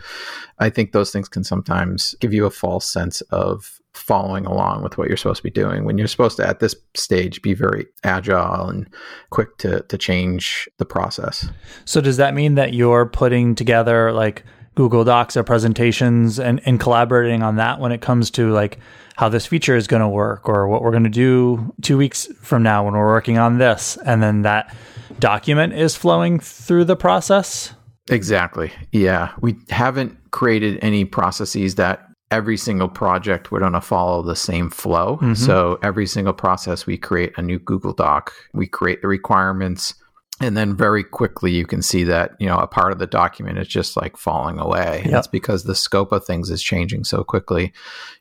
I 0.60 0.70
think 0.70 0.92
those 0.92 1.12
things 1.12 1.30
can 1.30 1.44
sometimes 1.44 2.16
give 2.20 2.34
you 2.34 2.46
a 2.46 2.52
false 2.52 2.86
sense 2.86 3.22
of 3.32 3.80
following 3.94 4.46
along 4.46 4.84
with 4.84 4.98
what 4.98 5.08
you're 5.08 5.18
supposed 5.18 5.40
to 5.40 5.44
be 5.44 5.50
doing 5.50 5.84
when 5.84 5.98
you're 5.98 6.08
supposed 6.08 6.38
to 6.38 6.48
at 6.48 6.60
this 6.60 6.76
stage 6.96 7.42
be 7.42 7.54
very 7.54 7.88
agile 8.04 8.70
and 8.70 8.88
quick 9.32 9.58
to 9.58 9.82
to 9.82 9.98
change 9.98 10.70
the 10.78 10.86
process. 10.86 11.50
So 11.86 12.00
does 12.00 12.18
that 12.18 12.34
mean 12.34 12.56
that 12.56 12.74
you're 12.74 13.08
putting 13.08 13.56
together 13.56 14.12
like 14.12 14.46
Google 14.76 15.04
Docs 15.04 15.36
or 15.36 15.44
presentations 15.44 16.40
and, 16.40 16.62
and 16.66 16.80
collaborating 16.80 17.44
on 17.44 17.58
that 17.58 17.80
when 17.80 17.92
it 17.92 18.00
comes 18.00 18.32
to 18.32 18.52
like 18.52 18.80
how 19.20 19.28
this 19.28 19.46
feature 19.46 19.76
is 19.76 19.86
going 19.86 20.00
to 20.00 20.08
work 20.08 20.48
or 20.48 20.70
what 20.70 20.82
we're 20.82 20.92
going 20.92 21.04
to 21.04 21.10
do 21.10 21.76
two 21.82 21.98
weeks 21.98 22.30
from 22.42 22.64
now 22.64 22.86
when 22.86 22.94
we're 22.94 23.06
working 23.06 23.38
on 23.38 23.58
this. 23.58 23.98
And 24.06 24.24
then 24.24 24.44
that 24.44 24.74
document 25.20 25.74
is 25.74 25.94
flowing 25.94 26.40
through 26.40 26.86
the 26.86 26.96
process. 26.96 27.74
Exactly. 28.10 28.72
Yeah. 28.94 29.34
We 29.42 29.58
haven't 29.70 30.18
created 30.32 30.80
any 30.82 31.04
processes 31.04 31.76
that 31.76 32.08
every 32.32 32.56
single 32.56 32.88
project 32.88 33.52
we're 33.52 33.60
going 33.60 33.74
to 33.74 33.82
follow 33.82 34.22
the 34.22 34.38
same 34.38 34.70
flow. 34.70 35.18
Mm-hmm. 35.18 35.34
So 35.34 35.80
every 35.84 36.08
single 36.08 36.32
process 36.32 36.86
we 36.86 36.98
create 36.98 37.34
a 37.36 37.42
new 37.42 37.60
Google 37.60 37.92
Doc, 37.92 38.32
we 38.54 38.68
create 38.68 39.02
the 39.02 39.10
requirements 39.10 39.96
and 40.42 40.56
then 40.56 40.76
very 40.76 41.04
quickly 41.04 41.52
you 41.52 41.66
can 41.66 41.82
see 41.82 42.04
that 42.04 42.32
you 42.40 42.48
know 42.48 42.58
a 42.58 42.68
part 42.68 42.92
of 42.92 43.00
the 43.00 43.08
document 43.08 43.58
is 43.58 43.68
just 43.68 43.98
like 43.98 44.18
falling 44.18 44.60
away. 44.60 45.04
Yep. 45.06 45.14
it's 45.14 45.28
because 45.28 45.64
the 45.64 45.76
scope 45.76 46.12
of 46.12 46.26
things 46.26 46.50
is 46.50 46.64
changing 46.64 47.04
so 47.04 47.24
quickly. 47.24 47.74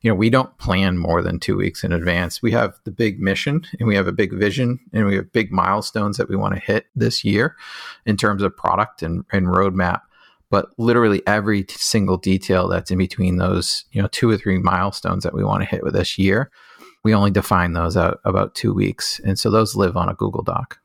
You 0.03 0.11
know 0.11 0.15
we 0.15 0.31
don't 0.31 0.57
plan 0.59 0.99
more 0.99 1.23
than 1.23 1.39
two 1.39 1.57
weeks 1.57 1.85
in 1.85 1.93
advance. 1.93 2.43
We 2.43 2.53
have 2.53 2.79
the 2.85 2.91
big 2.91 3.21
mission 3.21 3.65
and 3.79 3.89
we 3.89 3.95
have 3.95 4.09
a 4.09 4.13
big 4.13 4.33
vision 4.33 4.81
and 4.93 5.07
we 5.07 5.17
have 5.17 5.33
big 5.33 5.53
milestones 5.53 6.17
that 6.17 6.29
we 6.29 6.37
want 6.37 6.55
to 6.55 6.61
hit 6.61 6.87
this 6.95 7.25
year 7.25 7.57
in 8.05 8.17
terms 8.17 8.43
of 8.43 8.57
product 8.57 9.03
and, 9.03 9.25
and 9.33 9.47
roadmap. 9.47 10.01
But 10.51 10.71
literally 10.79 11.23
every 11.27 11.67
single 11.69 12.17
detail 12.17 12.69
that's 12.69 12.91
in 12.91 12.99
between 12.99 13.37
those 13.37 13.85
you 13.93 14.03
know 14.03 14.09
two 14.09 14.31
or 14.31 14.37
three 14.37 14.59
milestones 14.59 15.23
that 15.25 15.35
we 15.35 15.45
want 15.45 15.63
to 15.63 15.69
hit 15.69 15.85
with 15.85 15.95
this 15.95 16.19
year 16.19 16.51
we 17.05 17.15
only 17.15 17.31
define 17.31 17.75
those 17.75 17.97
out 17.97 18.19
about 18.25 18.57
two 18.57 18.75
weeks. 18.75 19.21
And 19.25 19.39
so 19.39 19.51
those 19.51 19.77
live 19.77 19.97
on 19.97 20.09
a 20.09 20.15
google 20.15 20.43
doc 20.43 20.81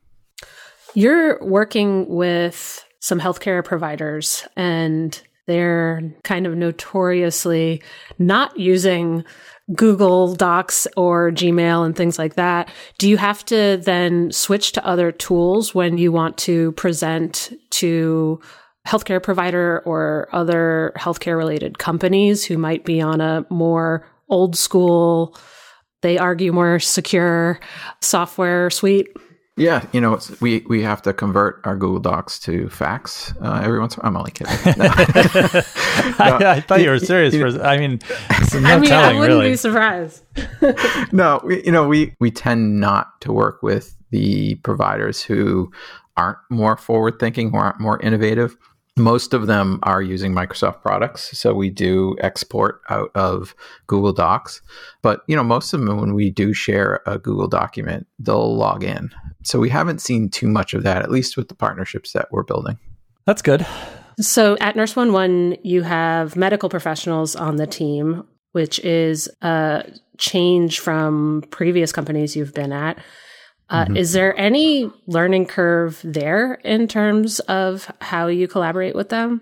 you're 0.94 1.44
working 1.44 2.08
with 2.08 2.86
some 3.00 3.20
healthcare 3.20 3.64
providers 3.64 4.48
and 4.56 5.22
they're 5.46 6.02
kind 6.24 6.48
of 6.48 6.56
notoriously 6.56 7.82
not 8.18 8.58
using 8.58 9.26
Google 9.76 10.36
Docs 10.36 10.88
or 10.98 11.32
Gmail 11.32 11.86
and 11.86 11.96
things 11.96 12.18
like 12.18 12.36
that. 12.36 12.70
Do 12.98 13.10
you 13.10 13.18
have 13.18 13.44
to 13.46 13.82
then 13.84 14.32
switch 14.32 14.74
to 14.74 14.86
other 14.86 15.12
tools 15.12 15.74
when 15.74 15.98
you 15.98 16.12
want 16.12 16.38
to 16.40 16.72
present 16.74 17.52
to 17.72 18.40
healthcare 18.88 19.24
provider 19.24 19.82
or 19.86 20.28
other 20.34 20.94
healthcare 20.98 21.38
related 21.38 21.78
companies 21.78 22.44
who 22.46 22.58
might 22.58 22.84
be 22.84 23.02
on 23.02 23.22
a 23.22 23.46
more 23.50 24.06
old 24.30 24.58
school, 24.58 25.38
they 26.02 26.18
argue 26.18 26.52
more 26.52 26.80
secure 26.80 27.60
software 28.02 28.70
suite? 28.70 29.08
Yeah, 29.56 29.86
you 29.92 30.02
know, 30.02 30.20
we 30.42 30.66
we 30.68 30.82
have 30.82 31.04
to 31.04 31.14
convert 31.14 31.62
our 31.64 31.76
Google 31.76 32.00
Docs 32.00 32.40
to 32.40 32.70
fax 32.70 33.36
uh, 33.40 33.62
every 33.64 33.80
once. 33.80 33.96
I'm 34.02 34.18
only 34.18 34.32
kidding. 34.32 34.54
No. 36.20 36.26
I, 36.26 36.56
I, 36.56 36.62
thought 36.62 36.82
you 36.82 36.90
were 36.90 37.00
serious. 37.00 37.36
For, 37.36 37.64
I 37.64 37.78
mean, 37.78 38.00
no 38.54 38.60
I 38.68 38.80
mean, 38.80 38.90
telling, 38.90 39.16
I 39.16 39.20
wouldn't 39.20 39.38
really. 39.38 39.52
be 39.52 39.56
surprised. 39.56 40.24
no, 41.12 41.40
we, 41.44 41.64
you 41.64 41.72
know, 41.72 41.88
we 41.88 42.16
we 42.20 42.32
tend 42.32 42.80
not 42.80 43.22
to 43.22 43.32
work 43.32 43.62
with 43.62 43.96
the 44.10 44.56
providers 44.56 45.22
who 45.22 45.72
aren't 46.18 46.40
more 46.50 46.76
forward 46.76 47.20
thinking, 47.20 47.52
who 47.52 47.58
aren't 47.58 47.80
more 47.80 48.02
innovative 48.02 48.58
most 48.96 49.34
of 49.34 49.48
them 49.48 49.80
are 49.84 50.02
using 50.02 50.34
Microsoft 50.34 50.82
products. 50.82 51.36
So 51.38 51.54
we 51.54 51.70
do 51.70 52.16
export 52.22 52.82
out 52.90 53.10
of 53.16 53.56
Google 53.88 54.14
Docs. 54.14 54.62
But, 55.02 55.22
you 55.28 55.36
know, 55.36 55.44
most 55.44 55.74
of 55.74 55.82
them, 55.82 56.00
when 56.00 56.14
we 56.14 56.30
do 56.30 56.54
share 56.54 57.02
a 57.08 57.18
Google 57.18 57.48
document, 57.48 58.06
they'll 58.20 58.56
log 58.56 58.84
in. 58.84 59.10
So 59.44 59.60
we 59.60 59.70
haven't 59.70 60.00
seen 60.00 60.30
too 60.30 60.48
much 60.48 60.74
of 60.74 60.84
that, 60.84 61.02
at 61.02 61.10
least 61.10 61.38
with 61.38 61.48
the 61.48 61.56
partnerships 61.56 62.14
that 62.14 62.28
we're 62.32 62.44
building. 62.44 62.78
That's 63.26 63.42
good. 63.42 63.66
So 64.20 64.58
at 64.60 64.76
Nurse 64.76 64.96
One 64.96 65.12
One, 65.12 65.58
you 65.64 65.82
have 65.82 66.36
medical 66.36 66.70
professionals 66.70 67.36
on 67.36 67.56
the 67.56 67.66
team, 67.66 68.24
which 68.52 68.78
is 68.80 69.28
a 69.42 69.92
change 70.20 70.80
from 70.80 71.44
previous 71.50 71.92
companies 71.92 72.36
you've 72.36 72.54
been 72.54 72.72
at. 72.72 73.00
Uh, 73.74 73.86
mm-hmm. 73.86 73.98
Is 73.98 74.14
there 74.14 74.38
any 74.40 74.92
learning 75.08 75.48
curve 75.48 76.00
there 76.04 76.54
in 76.64 76.88
terms 76.88 77.40
of 77.42 77.92
how 78.02 78.28
you 78.28 78.48
collaborate 78.48 78.94
with 78.94 79.10
them? 79.10 79.42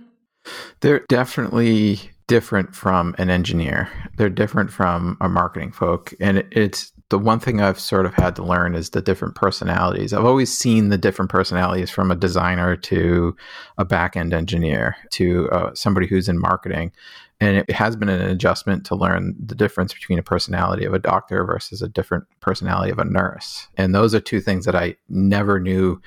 They're 0.80 1.06
definitely 1.10 2.00
different 2.28 2.74
from 2.74 3.14
an 3.18 3.30
engineer. 3.30 3.90
They're 4.16 4.30
different 4.30 4.72
from 4.72 5.18
a 5.20 5.28
marketing 5.28 5.74
folk. 5.74 6.14
And 6.22 6.46
it's 6.52 6.94
the 7.12 7.20
one 7.20 7.41
thing 7.41 7.62
I've 7.62 7.80
sort 7.80 8.06
of 8.06 8.13
had 8.13 8.38
to 8.38 8.44
learn 8.44 8.74
is 8.74 8.91
the 8.91 9.01
different 9.01 9.36
personalities. 9.36 10.13
I've 10.13 10.25
always 10.25 10.58
seen 10.58 10.88
the 10.88 10.98
different 10.98 11.30
personalities 11.30 11.91
from 11.91 12.10
a 12.10 12.15
designer 12.15 12.77
to 12.77 13.36
a 13.77 13.84
back 13.84 14.15
end 14.15 14.33
engineer 14.33 14.96
to 15.12 15.50
uh, 15.51 15.75
somebody 15.75 16.07
who's 16.07 16.29
in 16.29 16.40
marketing. 16.40 16.94
And 17.42 17.57
it 17.57 17.70
has 17.72 17.98
been 17.98 18.07
an 18.07 18.22
adjustment 18.22 18.86
to 18.86 18.96
learn 18.96 19.36
the 19.46 19.55
difference 19.55 19.94
between 19.94 20.20
a 20.20 20.24
personality 20.24 20.86
of 20.86 20.94
a 20.94 21.00
doctor 21.00 21.44
versus 21.44 21.81
a 21.81 21.90
different 21.90 22.24
personality 22.40 22.92
of 22.92 23.00
a 23.00 23.03
nurse. 23.03 23.68
And 23.75 23.94
those 23.94 24.16
are 24.16 24.22
two 24.22 24.40
things 24.40 24.64
that 24.66 24.75
i 24.75 24.96
never 25.09 25.59
knew 25.59 26.01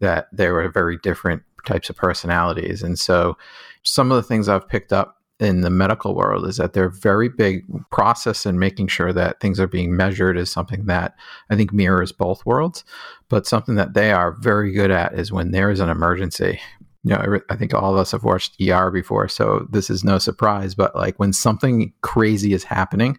that 0.00 0.28
there 0.32 0.52
were 0.52 0.68
very 0.68 0.98
different 0.98 1.42
types 1.64 1.88
of 1.88 1.96
personalities. 1.96 2.82
And 2.82 2.98
so 2.98 3.38
some 3.84 4.12
of 4.12 4.16
the 4.16 4.22
things 4.22 4.50
i've 4.50 4.68
picked 4.68 4.92
up 4.92 5.21
in 5.42 5.62
the 5.62 5.70
medical 5.70 6.14
world 6.14 6.46
is 6.46 6.56
that 6.56 6.72
they're 6.72 6.88
very 6.88 7.28
big 7.28 7.64
process 7.90 8.46
and 8.46 8.60
making 8.60 8.86
sure 8.86 9.12
that 9.12 9.40
things 9.40 9.58
are 9.58 9.66
being 9.66 9.96
measured 9.96 10.38
is 10.38 10.50
something 10.50 10.86
that 10.86 11.14
I 11.50 11.56
think 11.56 11.72
mirrors 11.72 12.12
both 12.12 12.46
worlds. 12.46 12.84
But 13.28 13.46
something 13.46 13.74
that 13.74 13.94
they 13.94 14.12
are 14.12 14.32
very 14.32 14.72
good 14.72 14.90
at 14.90 15.14
is 15.14 15.32
when 15.32 15.50
there 15.50 15.70
is 15.70 15.80
an 15.80 15.88
emergency, 15.90 16.60
you 17.02 17.10
know, 17.10 17.40
I 17.50 17.56
think 17.56 17.74
all 17.74 17.92
of 17.92 17.98
us 17.98 18.12
have 18.12 18.22
watched 18.22 18.60
ER 18.60 18.90
before, 18.92 19.26
so 19.26 19.66
this 19.68 19.90
is 19.90 20.04
no 20.04 20.18
surprise. 20.18 20.76
But 20.76 20.94
like 20.94 21.18
when 21.18 21.32
something 21.32 21.92
crazy 22.02 22.52
is 22.52 22.62
happening 22.62 23.18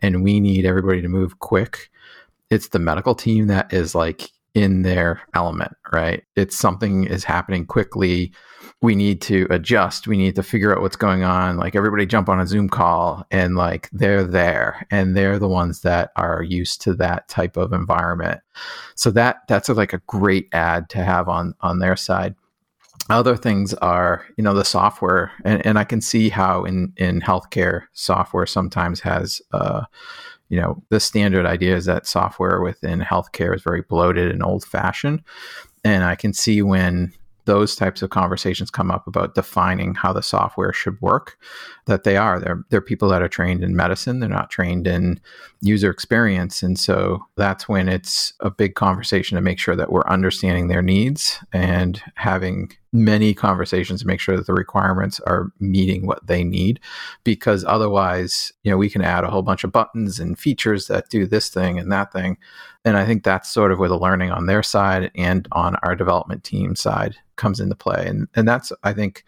and 0.00 0.22
we 0.22 0.38
need 0.38 0.64
everybody 0.64 1.02
to 1.02 1.08
move 1.08 1.40
quick, 1.40 1.90
it's 2.48 2.68
the 2.68 2.78
medical 2.78 3.16
team 3.16 3.48
that 3.48 3.72
is 3.72 3.94
like 3.94 4.30
in 4.54 4.82
their 4.82 5.20
element, 5.34 5.76
right? 5.92 6.22
It's 6.36 6.56
something 6.56 7.04
is 7.04 7.24
happening 7.24 7.66
quickly. 7.66 8.32
We 8.82 8.94
need 8.94 9.22
to 9.22 9.46
adjust. 9.50 10.06
We 10.06 10.16
need 10.16 10.34
to 10.36 10.42
figure 10.42 10.74
out 10.74 10.82
what's 10.82 10.96
going 10.96 11.24
on. 11.24 11.56
Like 11.56 11.74
everybody 11.74 12.04
jump 12.04 12.28
on 12.28 12.40
a 12.40 12.46
Zoom 12.46 12.68
call 12.68 13.26
and 13.30 13.56
like 13.56 13.88
they're 13.90 14.24
there 14.24 14.86
and 14.90 15.16
they're 15.16 15.38
the 15.38 15.48
ones 15.48 15.80
that 15.80 16.10
are 16.16 16.42
used 16.42 16.82
to 16.82 16.94
that 16.94 17.28
type 17.28 17.56
of 17.56 17.72
environment. 17.72 18.40
So 18.94 19.10
that 19.12 19.38
that's 19.48 19.68
a, 19.68 19.74
like 19.74 19.94
a 19.94 20.02
great 20.06 20.48
ad 20.52 20.90
to 20.90 21.02
have 21.02 21.28
on 21.28 21.54
on 21.60 21.78
their 21.78 21.96
side 21.96 22.34
other 23.08 23.36
things 23.36 23.72
are 23.74 24.26
you 24.36 24.42
know 24.42 24.54
the 24.54 24.64
software 24.64 25.30
and, 25.44 25.64
and 25.64 25.78
i 25.78 25.84
can 25.84 26.00
see 26.00 26.28
how 26.28 26.64
in 26.64 26.92
in 26.96 27.20
healthcare 27.20 27.82
software 27.92 28.46
sometimes 28.46 29.00
has 29.00 29.40
uh 29.52 29.84
you 30.48 30.60
know 30.60 30.82
the 30.88 31.00
standard 31.00 31.46
idea 31.46 31.76
is 31.76 31.84
that 31.84 32.06
software 32.06 32.60
within 32.60 33.00
healthcare 33.00 33.54
is 33.54 33.62
very 33.62 33.82
bloated 33.82 34.30
and 34.30 34.42
old 34.42 34.64
fashioned 34.64 35.22
and 35.84 36.04
i 36.04 36.14
can 36.14 36.32
see 36.32 36.62
when 36.62 37.12
those 37.46 37.74
types 37.74 38.02
of 38.02 38.10
conversations 38.10 38.70
come 38.70 38.90
up 38.90 39.06
about 39.06 39.34
defining 39.34 39.94
how 39.94 40.12
the 40.12 40.22
software 40.22 40.72
should 40.72 41.00
work 41.00 41.38
that 41.86 42.04
they 42.04 42.16
are. 42.16 42.38
They're, 42.38 42.64
they're 42.70 42.80
people 42.80 43.08
that 43.08 43.22
are 43.22 43.28
trained 43.28 43.64
in 43.64 43.74
medicine. 43.74 44.20
They're 44.20 44.28
not 44.28 44.50
trained 44.50 44.86
in 44.86 45.20
user 45.62 45.90
experience. 45.90 46.62
And 46.62 46.78
so 46.78 47.24
that's 47.36 47.68
when 47.68 47.88
it's 47.88 48.34
a 48.40 48.50
big 48.50 48.74
conversation 48.74 49.36
to 49.36 49.40
make 49.40 49.58
sure 49.58 49.76
that 49.76 49.90
we're 49.90 50.06
understanding 50.06 50.68
their 50.68 50.82
needs 50.82 51.38
and 51.52 52.02
having 52.16 52.72
many 53.04 53.34
conversations 53.34 54.00
to 54.00 54.06
make 54.06 54.20
sure 54.20 54.36
that 54.36 54.46
the 54.46 54.52
requirements 54.52 55.20
are 55.20 55.52
meeting 55.60 56.06
what 56.06 56.26
they 56.26 56.42
need 56.42 56.80
because 57.24 57.64
otherwise 57.64 58.52
you 58.62 58.70
know 58.70 58.76
we 58.76 58.90
can 58.90 59.02
add 59.02 59.24
a 59.24 59.30
whole 59.30 59.42
bunch 59.42 59.64
of 59.64 59.72
buttons 59.72 60.18
and 60.18 60.38
features 60.38 60.86
that 60.86 61.08
do 61.10 61.26
this 61.26 61.48
thing 61.48 61.78
and 61.78 61.92
that 61.92 62.12
thing. 62.12 62.36
And 62.84 62.96
i 62.96 63.04
think 63.04 63.22
that's 63.22 63.50
sort 63.50 63.72
of 63.72 63.78
where 63.78 63.88
the 63.88 63.98
learning 63.98 64.30
on 64.30 64.46
their 64.46 64.62
side 64.62 65.10
and 65.14 65.46
on 65.52 65.76
our 65.82 65.94
development 65.94 66.44
team 66.44 66.76
side 66.76 67.16
comes 67.36 67.60
into 67.60 67.74
play. 67.74 68.06
And 68.06 68.28
and 68.34 68.48
that's 68.48 68.72
i 68.82 68.92
think 68.92 69.24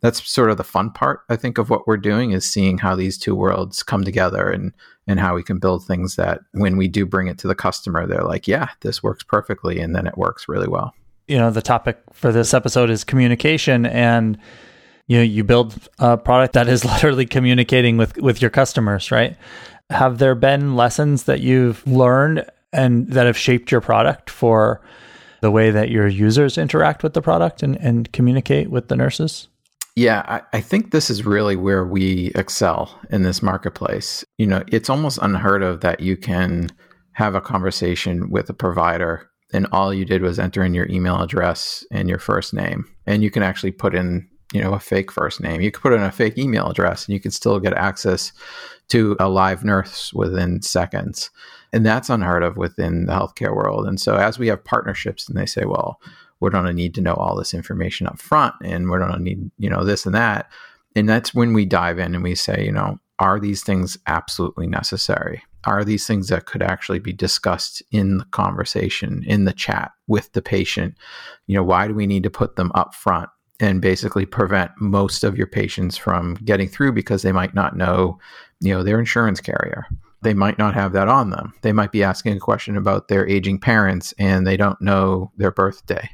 that's 0.00 0.26
sort 0.28 0.50
of 0.50 0.56
the 0.56 0.64
fun 0.64 0.90
part 0.90 1.20
i 1.28 1.36
think 1.36 1.58
of 1.58 1.70
what 1.70 1.86
we're 1.86 1.96
doing 1.96 2.32
is 2.32 2.44
seeing 2.44 2.78
how 2.78 2.94
these 2.94 3.18
two 3.18 3.34
worlds 3.34 3.82
come 3.82 4.04
together 4.04 4.48
and 4.48 4.72
and 5.06 5.18
how 5.20 5.34
we 5.34 5.42
can 5.42 5.58
build 5.58 5.84
things 5.84 6.16
that 6.16 6.40
when 6.52 6.76
we 6.76 6.88
do 6.88 7.04
bring 7.04 7.26
it 7.26 7.38
to 7.38 7.48
the 7.48 7.54
customer 7.54 8.06
they're 8.06 8.24
like 8.24 8.48
yeah 8.48 8.68
this 8.80 9.02
works 9.02 9.22
perfectly 9.22 9.80
and 9.80 9.94
then 9.94 10.06
it 10.06 10.16
works 10.16 10.48
really 10.48 10.68
well 10.68 10.94
you 11.30 11.38
know 11.38 11.50
the 11.50 11.62
topic 11.62 11.98
for 12.12 12.32
this 12.32 12.52
episode 12.52 12.90
is 12.90 13.04
communication 13.04 13.86
and 13.86 14.36
you 15.06 15.16
know 15.16 15.22
you 15.22 15.44
build 15.44 15.88
a 16.00 16.18
product 16.18 16.54
that 16.54 16.68
is 16.68 16.84
literally 16.94 17.24
communicating 17.24 17.96
with 17.96 18.16
with 18.18 18.42
your 18.42 18.50
customers 18.50 19.10
right 19.10 19.36
have 19.90 20.18
there 20.18 20.34
been 20.34 20.76
lessons 20.76 21.24
that 21.24 21.40
you've 21.40 21.86
learned 21.86 22.44
and 22.72 23.08
that 23.08 23.26
have 23.26 23.38
shaped 23.38 23.70
your 23.70 23.80
product 23.80 24.28
for 24.28 24.80
the 25.40 25.50
way 25.50 25.70
that 25.70 25.88
your 25.88 26.06
users 26.06 26.58
interact 26.58 27.02
with 27.02 27.14
the 27.14 27.22
product 27.22 27.62
and, 27.62 27.76
and 27.76 28.12
communicate 28.12 28.70
with 28.70 28.88
the 28.88 28.96
nurses 28.96 29.48
yeah, 29.96 30.22
I, 30.28 30.56
I, 30.56 30.60
think 30.60 30.92
this 30.92 31.10
is 31.10 31.26
really 31.26 31.56
where 31.56 31.84
we 31.84 32.30
excel 32.36 32.96
in 33.10 33.22
this 33.22 33.42
marketplace. 33.42 34.24
You 34.38 34.46
know, 34.46 34.62
it's 34.68 34.88
almost 34.88 35.18
unheard 35.20 35.64
of 35.64 35.80
that 35.80 36.00
you 36.00 36.16
can 36.16 36.70
have 37.12 37.34
a 37.34 37.40
conversation 37.40 38.30
with 38.30 38.48
a 38.48 38.54
provider 38.54 39.29
and 39.52 39.66
all 39.72 39.92
you 39.92 40.04
did 40.04 40.22
was 40.22 40.38
enter 40.38 40.62
in 40.62 40.74
your 40.74 40.88
email 40.88 41.20
address 41.20 41.84
and 41.90 42.08
your 42.08 42.18
first 42.18 42.54
name. 42.54 42.84
And 43.06 43.22
you 43.22 43.30
can 43.30 43.42
actually 43.42 43.72
put 43.72 43.94
in 43.94 44.28
you 44.52 44.60
know 44.60 44.72
a 44.72 44.80
fake 44.80 45.12
first 45.12 45.40
name. 45.40 45.60
You 45.60 45.70
could 45.70 45.82
put 45.82 45.92
in 45.92 46.02
a 46.02 46.10
fake 46.10 46.38
email 46.38 46.68
address 46.68 47.06
and 47.06 47.12
you 47.12 47.20
can 47.20 47.30
still 47.30 47.60
get 47.60 47.74
access 47.74 48.32
to 48.88 49.16
a 49.20 49.28
live 49.28 49.64
nurse 49.64 50.12
within 50.12 50.62
seconds. 50.62 51.30
And 51.72 51.86
that's 51.86 52.10
unheard 52.10 52.42
of 52.42 52.56
within 52.56 53.06
the 53.06 53.12
healthcare 53.12 53.54
world. 53.54 53.86
And 53.86 54.00
so 54.00 54.16
as 54.16 54.38
we 54.38 54.48
have 54.48 54.64
partnerships 54.64 55.28
and 55.28 55.38
they 55.38 55.46
say 55.46 55.64
well 55.64 56.00
we're 56.40 56.50
going 56.50 56.64
to 56.64 56.72
need 56.72 56.94
to 56.94 57.02
know 57.02 57.12
all 57.14 57.36
this 57.36 57.52
information 57.52 58.06
up 58.06 58.18
front 58.18 58.54
and 58.64 58.88
we're 58.88 58.98
going 58.98 59.12
to 59.12 59.22
need 59.22 59.50
you 59.58 59.70
know 59.70 59.84
this 59.84 60.06
and 60.06 60.14
that. 60.14 60.50
And 60.96 61.08
that's 61.08 61.34
when 61.34 61.52
we 61.52 61.64
dive 61.64 61.98
in 61.98 62.14
and 62.14 62.24
we 62.24 62.34
say 62.34 62.64
you 62.64 62.72
know 62.72 62.98
are 63.18 63.38
these 63.38 63.62
things 63.62 63.98
absolutely 64.06 64.66
necessary? 64.66 65.42
Are 65.64 65.84
these 65.84 66.06
things 66.06 66.28
that 66.28 66.46
could 66.46 66.62
actually 66.62 67.00
be 67.00 67.12
discussed 67.12 67.82
in 67.90 68.18
the 68.18 68.24
conversation, 68.26 69.22
in 69.26 69.44
the 69.44 69.52
chat 69.52 69.92
with 70.06 70.32
the 70.32 70.42
patient? 70.42 70.96
You 71.46 71.56
know, 71.56 71.62
why 71.62 71.86
do 71.88 71.94
we 71.94 72.06
need 72.06 72.22
to 72.22 72.30
put 72.30 72.56
them 72.56 72.72
up 72.74 72.94
front 72.94 73.28
and 73.60 73.82
basically 73.82 74.24
prevent 74.24 74.70
most 74.80 75.22
of 75.22 75.36
your 75.36 75.46
patients 75.46 75.96
from 75.96 76.34
getting 76.44 76.68
through 76.68 76.92
because 76.92 77.22
they 77.22 77.32
might 77.32 77.54
not 77.54 77.76
know, 77.76 78.18
you 78.60 78.72
know, 78.72 78.82
their 78.82 78.98
insurance 78.98 79.40
carrier? 79.40 79.86
They 80.22 80.34
might 80.34 80.58
not 80.58 80.74
have 80.74 80.92
that 80.92 81.08
on 81.08 81.30
them. 81.30 81.54
They 81.62 81.72
might 81.72 81.92
be 81.92 82.04
asking 82.04 82.36
a 82.36 82.40
question 82.40 82.76
about 82.76 83.08
their 83.08 83.26
aging 83.26 83.58
parents 83.58 84.12
and 84.18 84.46
they 84.46 84.56
don't 84.56 84.80
know 84.80 85.32
their 85.36 85.50
birthday, 85.50 86.10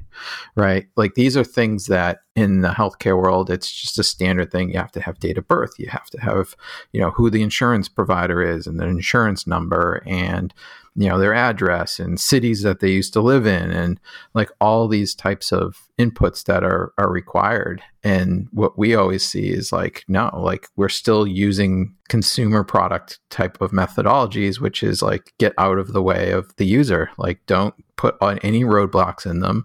right? 0.54 0.86
Like 0.96 1.14
these 1.14 1.36
are 1.36 1.44
things 1.44 1.86
that 1.86 2.20
in 2.36 2.60
the 2.60 2.68
healthcare 2.68 3.20
world, 3.20 3.50
it's 3.50 3.70
just 3.70 3.98
a 3.98 4.04
standard 4.04 4.52
thing. 4.52 4.70
You 4.70 4.78
have 4.78 4.92
to 4.92 5.00
have 5.00 5.18
date 5.18 5.38
of 5.38 5.48
birth. 5.48 5.72
You 5.78 5.88
have 5.88 6.08
to 6.10 6.20
have, 6.20 6.54
you 6.92 7.00
know, 7.00 7.10
who 7.10 7.30
the 7.30 7.42
insurance 7.42 7.88
provider 7.88 8.40
is 8.42 8.66
and 8.66 8.78
the 8.78 8.86
insurance 8.86 9.46
number 9.46 10.02
and, 10.06 10.54
you 10.94 11.08
know, 11.08 11.18
their 11.18 11.34
address 11.34 11.98
and 11.98 12.20
cities 12.20 12.62
that 12.62 12.78
they 12.78 12.90
used 12.90 13.12
to 13.14 13.20
live 13.20 13.44
in 13.44 13.72
and 13.72 13.98
like 14.34 14.50
all 14.60 14.86
these 14.86 15.16
types 15.16 15.52
of 15.52 15.85
inputs 15.98 16.44
that 16.44 16.62
are 16.62 16.92
are 16.98 17.10
required. 17.10 17.82
And 18.02 18.48
what 18.52 18.78
we 18.78 18.94
always 18.94 19.24
see 19.24 19.48
is 19.48 19.72
like, 19.72 20.04
no, 20.08 20.30
like 20.34 20.68
we're 20.76 20.88
still 20.88 21.26
using 21.26 21.94
consumer 22.08 22.62
product 22.62 23.18
type 23.30 23.60
of 23.60 23.72
methodologies, 23.72 24.60
which 24.60 24.82
is 24.82 25.02
like 25.02 25.32
get 25.38 25.52
out 25.58 25.78
of 25.78 25.92
the 25.92 26.02
way 26.02 26.30
of 26.30 26.54
the 26.56 26.66
user. 26.66 27.10
Like 27.18 27.44
don't 27.46 27.74
put 27.96 28.16
on 28.20 28.38
any 28.40 28.62
roadblocks 28.62 29.28
in 29.28 29.40
them. 29.40 29.64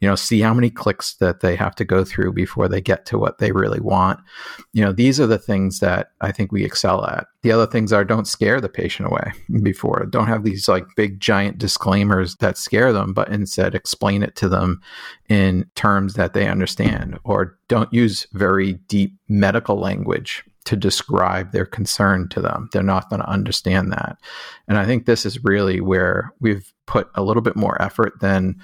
You 0.00 0.08
know, 0.08 0.16
see 0.16 0.40
how 0.40 0.52
many 0.52 0.68
clicks 0.68 1.14
that 1.14 1.40
they 1.40 1.56
have 1.56 1.74
to 1.76 1.84
go 1.84 2.04
through 2.04 2.32
before 2.32 2.68
they 2.68 2.80
get 2.80 3.06
to 3.06 3.18
what 3.18 3.38
they 3.38 3.52
really 3.52 3.80
want. 3.80 4.20
You 4.72 4.84
know, 4.84 4.92
these 4.92 5.20
are 5.20 5.26
the 5.26 5.38
things 5.38 5.78
that 5.78 6.10
I 6.20 6.32
think 6.32 6.52
we 6.52 6.64
excel 6.64 7.06
at. 7.06 7.28
The 7.42 7.52
other 7.52 7.66
things 7.66 7.92
are 7.92 8.04
don't 8.04 8.26
scare 8.26 8.60
the 8.60 8.68
patient 8.68 9.08
away 9.08 9.32
before. 9.62 10.04
Don't 10.06 10.26
have 10.26 10.44
these 10.44 10.68
like 10.68 10.84
big 10.96 11.20
giant 11.20 11.58
disclaimers 11.58 12.36
that 12.36 12.58
scare 12.58 12.92
them, 12.92 13.14
but 13.14 13.28
instead 13.28 13.74
explain 13.74 14.22
it 14.22 14.34
to 14.36 14.48
them 14.48 14.80
in 15.28 15.70
terms 15.74 16.14
that 16.14 16.32
they 16.32 16.48
understand 16.48 17.18
or 17.24 17.58
don't 17.68 17.92
use 17.92 18.26
very 18.32 18.74
deep 18.88 19.12
medical 19.28 19.78
language 19.78 20.44
to 20.64 20.76
describe 20.76 21.52
their 21.52 21.66
concern 21.66 22.28
to 22.28 22.40
them. 22.40 22.68
They're 22.72 22.82
not 22.82 23.08
going 23.08 23.20
to 23.20 23.28
understand 23.28 23.92
that. 23.92 24.18
And 24.68 24.78
I 24.78 24.84
think 24.84 25.06
this 25.06 25.24
is 25.24 25.44
really 25.44 25.80
where 25.80 26.32
we've 26.40 26.72
put 26.88 27.08
a 27.14 27.22
little 27.22 27.42
bit 27.42 27.54
more 27.54 27.80
effort 27.80 28.18
than 28.20 28.56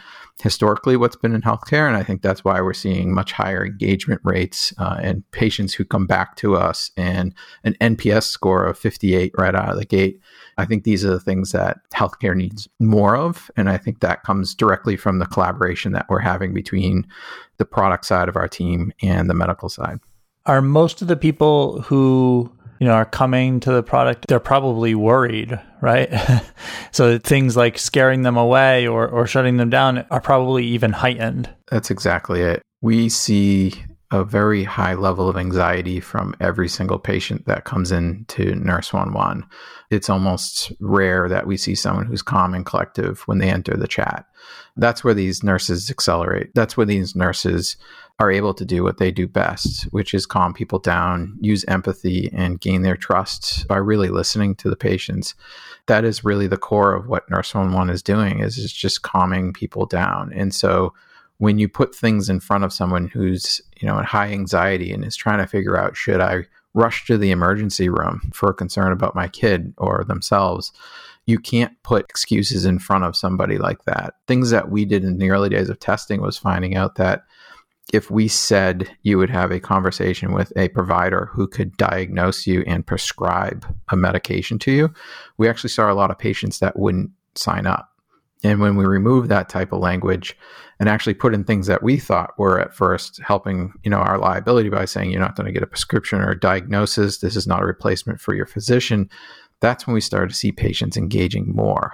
historically 0.43 0.97
what's 0.97 1.15
been 1.15 1.35
in 1.35 1.43
healthcare. 1.43 1.87
And 1.87 1.97
I 1.97 2.03
think 2.03 2.23
that's 2.23 2.43
why 2.43 2.61
we're 2.61 2.73
seeing 2.73 3.15
much 3.15 3.31
higher 3.31 3.65
engagement 3.65 4.21
rates 4.25 4.73
uh, 4.79 4.99
and 5.01 5.23
patients 5.31 5.75
who 5.75 5.85
come 5.85 6.07
back 6.07 6.35
to 6.37 6.57
us 6.57 6.91
and 6.97 7.35
an 7.63 7.77
NPS 7.81 8.25
score 8.25 8.65
of 8.65 8.79
58 8.79 9.33
right 9.39 9.55
out 9.55 9.69
of 9.69 9.79
the 9.79 9.85
gate. 9.85 10.19
I 10.57 10.65
think 10.65 10.85
these 10.85 11.05
are 11.05 11.11
the 11.11 11.21
things 11.21 11.53
that 11.53 11.79
healthcare 11.95 12.35
needs 12.35 12.67
more 12.81 13.15
of. 13.15 13.51
And 13.57 13.69
I 13.69 13.77
think 13.77 14.01
that 14.01 14.25
comes 14.25 14.55
directly 14.55 14.97
from 14.97 15.19
the 15.19 15.27
collaboration 15.27 15.93
that 15.93 16.07
we're 16.09 16.19
having 16.19 16.55
between 16.55 17.07
the 17.59 17.67
product 17.67 18.07
side 18.07 18.29
of 18.31 18.37
our 18.37 18.49
team 18.49 18.91
and 19.03 19.31
the 19.31 19.35
medical 19.35 19.69
side 19.69 20.01
are 20.47 20.61
most 20.61 21.01
of 21.01 21.09
the 21.09 21.17
people 21.17 21.81
who 21.83 22.53
you 22.85 22.91
know 22.91 22.95
are 22.95 23.05
coming 23.05 23.61
to 23.61 23.73
the 23.73 23.83
product 23.83 24.27
they're 24.29 24.39
probably 24.41 24.95
worried 24.95 25.59
right? 25.85 26.11
So 26.93 27.19
things 27.19 27.57
like 27.57 27.77
scaring 27.77 28.23
them 28.23 28.37
away 28.37 28.87
or, 28.87 29.09
or 29.09 29.27
shutting 29.27 29.57
them 29.57 29.69
down 29.69 30.07
are 30.13 30.21
probably 30.21 30.65
even 30.65 30.93
heightened. 30.93 31.51
That's 31.69 31.91
exactly 31.91 32.41
it. 32.41 32.63
We 32.83 33.09
see 33.09 33.75
a 34.13 34.23
very 34.23 34.63
high 34.63 34.95
level 34.95 35.29
of 35.29 35.37
anxiety 35.37 35.99
from 35.99 36.37
every 36.39 36.69
single 36.69 37.01
patient 37.01 37.47
that 37.47 37.65
comes 37.65 37.91
in 37.91 38.27
to 38.29 38.55
nurse 38.55 38.93
11 38.93 39.45
it's 39.91 40.09
almost 40.09 40.73
rare 40.81 41.29
that 41.29 41.47
we 41.47 41.57
see 41.57 41.75
someone 41.75 42.07
who's 42.07 42.23
calm 42.23 42.55
and 42.55 42.67
collective 42.67 43.23
when 43.27 43.39
they 43.39 43.51
enter 43.51 43.77
the 43.77 43.89
chat. 43.89 44.27
That's 44.77 45.05
where 45.05 45.15
these 45.15 45.43
nurses 45.43 45.91
accelerate. 45.91 46.51
That's 46.55 46.77
where 46.77 46.87
these 46.87 47.15
nurses 47.15 47.77
are 48.21 48.31
able 48.31 48.55
to 48.55 48.65
do 48.65 48.85
what 48.85 48.99
they 48.99 49.11
do 49.11 49.27
best, 49.27 49.85
which 49.85 50.15
is 50.15 50.25
calm 50.25 50.55
people 50.55 50.79
down, 50.79 51.37
use 51.41 51.65
empathy, 51.67 52.31
and 52.33 52.61
gain 52.61 52.83
their 52.83 52.97
trust 52.97 53.67
by 53.67 53.77
really 53.77 54.09
listening 54.09 54.55
to 54.55 54.71
the 54.71 54.77
patients. 54.77 55.35
That 55.87 56.05
is 56.05 56.25
really 56.25 56.47
the 56.47 56.57
core 56.57 56.95
of 56.95 57.09
what 57.09 57.29
Nurse 57.29 57.55
11 57.55 57.91
is 57.91 58.03
doing 58.03 58.39
is, 58.39 58.57
is 58.57 58.73
just 58.73 59.03
calming 59.03 59.53
people 59.53 59.85
down. 59.87 60.33
And 60.33 60.55
so 60.55 60.95
when 61.39 61.59
you 61.59 61.69
put 61.69 61.95
things 61.95 62.29
in 62.29 62.39
front 62.39 62.63
of 62.63 62.73
someone 62.73 63.09
who's, 63.09 63.61
you 63.81 63.89
know, 63.89 63.99
in 63.99 64.05
high 64.05 64.29
anxiety 64.29 64.93
and 64.93 65.05
is 65.05 65.17
trying 65.17 65.39
to 65.39 65.47
figure 65.49 65.77
out 65.77 65.97
should 65.97 66.21
I 66.21 66.45
rush 66.75 67.07
to 67.07 67.19
the 67.19 67.33
emergency 67.33 67.89
room 67.89 68.31
for 68.33 68.51
a 68.51 68.55
concern 68.55 68.93
about 68.93 69.17
my 69.17 69.27
kid 69.29 69.75
or 69.77 70.05
themselves, 70.07 70.73
you 71.27 71.39
can't 71.39 71.73
put 71.83 72.05
excuses 72.05 72.65
in 72.65 72.79
front 72.79 73.05
of 73.05 73.17
somebody 73.17 73.59
like 73.59 73.85
that. 73.85 74.15
Things 74.27 74.51
that 74.51 74.71
we 74.71 74.85
did 74.85 75.05
in 75.05 75.19
the 75.19 75.31
early 75.31 75.49
days 75.49 75.69
of 75.69 75.81
testing 75.81 76.21
was 76.21 76.37
finding 76.37 76.77
out 76.77 76.97
that 76.97 77.25
if 77.95 78.11
we 78.11 78.27
said 78.27 78.91
you 79.03 79.17
would 79.17 79.31
have 79.31 79.53
a 79.53 79.61
conversation 79.61 80.33
with 80.33 80.53
a 80.57 80.69
provider 80.71 81.27
who 81.33 81.47
could 81.47 81.77
diagnose 81.77 82.45
you 82.45 82.65
and 82.67 82.85
prescribe 82.85 83.65
a 83.91 83.97
medication 83.97 84.59
to 84.59 84.73
you, 84.73 84.93
we 85.39 85.49
actually 85.49 85.71
saw 85.71 85.93
a 85.93 85.95
lot 85.95 86.11
of 86.11 86.19
patients 86.19 86.59
that 86.59 86.77
wouldn't 86.77 87.11
sign 87.37 87.69
up. 87.69 87.89
And 88.43 88.61
when 88.61 88.75
we 88.75 88.85
removed 88.85 89.29
that 89.29 89.49
type 89.49 89.73
of 89.73 89.79
language 89.79 90.37
and 90.81 90.89
actually 90.89 91.15
put 91.15 91.35
in 91.35 91.45
things 91.45 91.69
that 91.69 91.85
we 91.85 91.97
thought 91.97 92.37
were 92.37 92.59
at 92.59 92.75
first 92.75 93.21
helping, 93.23 93.73
you 93.85 93.91
know, 93.91 93.99
our 93.99 94.19
liability 94.19 94.71
by 94.71 94.87
saying 94.87 95.13
you're 95.13 95.21
not 95.21 95.37
going 95.37 95.47
to 95.47 95.53
get 95.53 95.63
a 95.63 95.67
prescription 95.69 96.21
or 96.21 96.31
a 96.31 96.41
diagnosis, 96.41 97.19
this 97.19 97.37
is 97.37 97.47
not 97.47 97.63
a 97.63 97.67
replacement 97.67 98.21
for 98.21 98.35
your 98.35 98.45
physician, 98.45 99.09
that's 99.61 99.87
when 99.87 99.95
we 99.95 100.01
started 100.01 100.31
to 100.31 100.35
see 100.35 100.51
patients 100.51 100.97
engaging 100.97 101.55
more. 101.55 101.93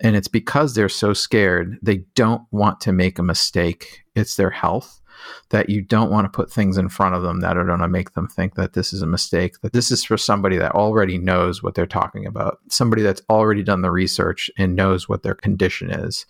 And 0.00 0.16
it's 0.16 0.26
because 0.26 0.74
they're 0.74 0.88
so 0.88 1.12
scared, 1.12 1.78
they 1.80 1.98
don't 2.16 2.42
want 2.50 2.80
to 2.80 2.92
make 2.92 3.20
a 3.20 3.22
mistake. 3.22 4.02
It's 4.16 4.34
their 4.34 4.50
health 4.50 5.00
that 5.50 5.68
you 5.68 5.82
don't 5.82 6.10
want 6.10 6.24
to 6.24 6.36
put 6.36 6.52
things 6.52 6.76
in 6.76 6.88
front 6.88 7.14
of 7.14 7.22
them 7.22 7.40
that 7.40 7.56
are 7.56 7.64
going 7.64 7.80
to 7.80 7.88
make 7.88 8.12
them 8.12 8.28
think 8.28 8.54
that 8.54 8.72
this 8.72 8.92
is 8.92 9.02
a 9.02 9.06
mistake, 9.06 9.60
that 9.60 9.72
this 9.72 9.90
is 9.90 10.04
for 10.04 10.16
somebody 10.16 10.56
that 10.56 10.72
already 10.72 11.18
knows 11.18 11.62
what 11.62 11.74
they're 11.74 11.86
talking 11.86 12.26
about, 12.26 12.58
somebody 12.68 13.02
that's 13.02 13.22
already 13.30 13.62
done 13.62 13.82
the 13.82 13.90
research 13.90 14.50
and 14.58 14.76
knows 14.76 15.08
what 15.08 15.22
their 15.22 15.34
condition 15.34 15.90
is. 15.90 16.26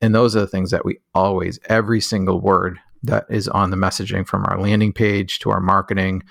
And 0.00 0.14
those 0.14 0.36
are 0.36 0.40
the 0.40 0.46
things 0.46 0.70
that 0.70 0.84
we 0.84 0.98
always, 1.14 1.58
every 1.68 2.00
single 2.00 2.40
word 2.40 2.78
that 3.02 3.24
is 3.30 3.48
on 3.48 3.70
the 3.70 3.76
messaging 3.76 4.26
from 4.26 4.44
our 4.44 4.60
landing 4.60 4.92
page 4.92 5.38
to 5.40 5.50
our 5.50 5.60
marketing 5.60 6.22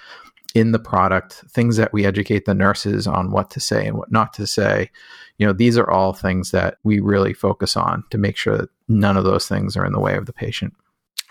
in 0.56 0.72
the 0.72 0.80
product, 0.80 1.44
things 1.50 1.78
that 1.78 1.94
we 1.94 2.06
educate 2.06 2.46
the 2.46 2.54
nurses 2.54 3.06
on 3.06 3.32
what 3.32 3.52
to 3.52 3.60
say 3.60 3.86
and 3.86 3.98
what 3.98 4.12
not 4.12 4.34
to 4.34 4.48
say. 4.48 4.90
You 5.38 5.46
know, 5.46 5.54
these 5.54 5.78
are 5.78 5.90
all 5.90 6.14
things 6.14 6.52
that 6.52 6.78
we 6.84 7.00
really 7.00 7.34
focus 7.34 7.78
on 7.78 8.04
to 8.10 8.18
make 8.18 8.36
sure 8.36 8.58
that 8.58 8.70
none 8.88 9.16
of 9.16 9.24
those 9.24 9.48
things 9.48 9.78
are 9.78 9.86
in 9.86 9.94
the 9.94 10.00
way 10.00 10.16
of 10.16 10.26
the 10.26 10.34
patient. 10.34 10.74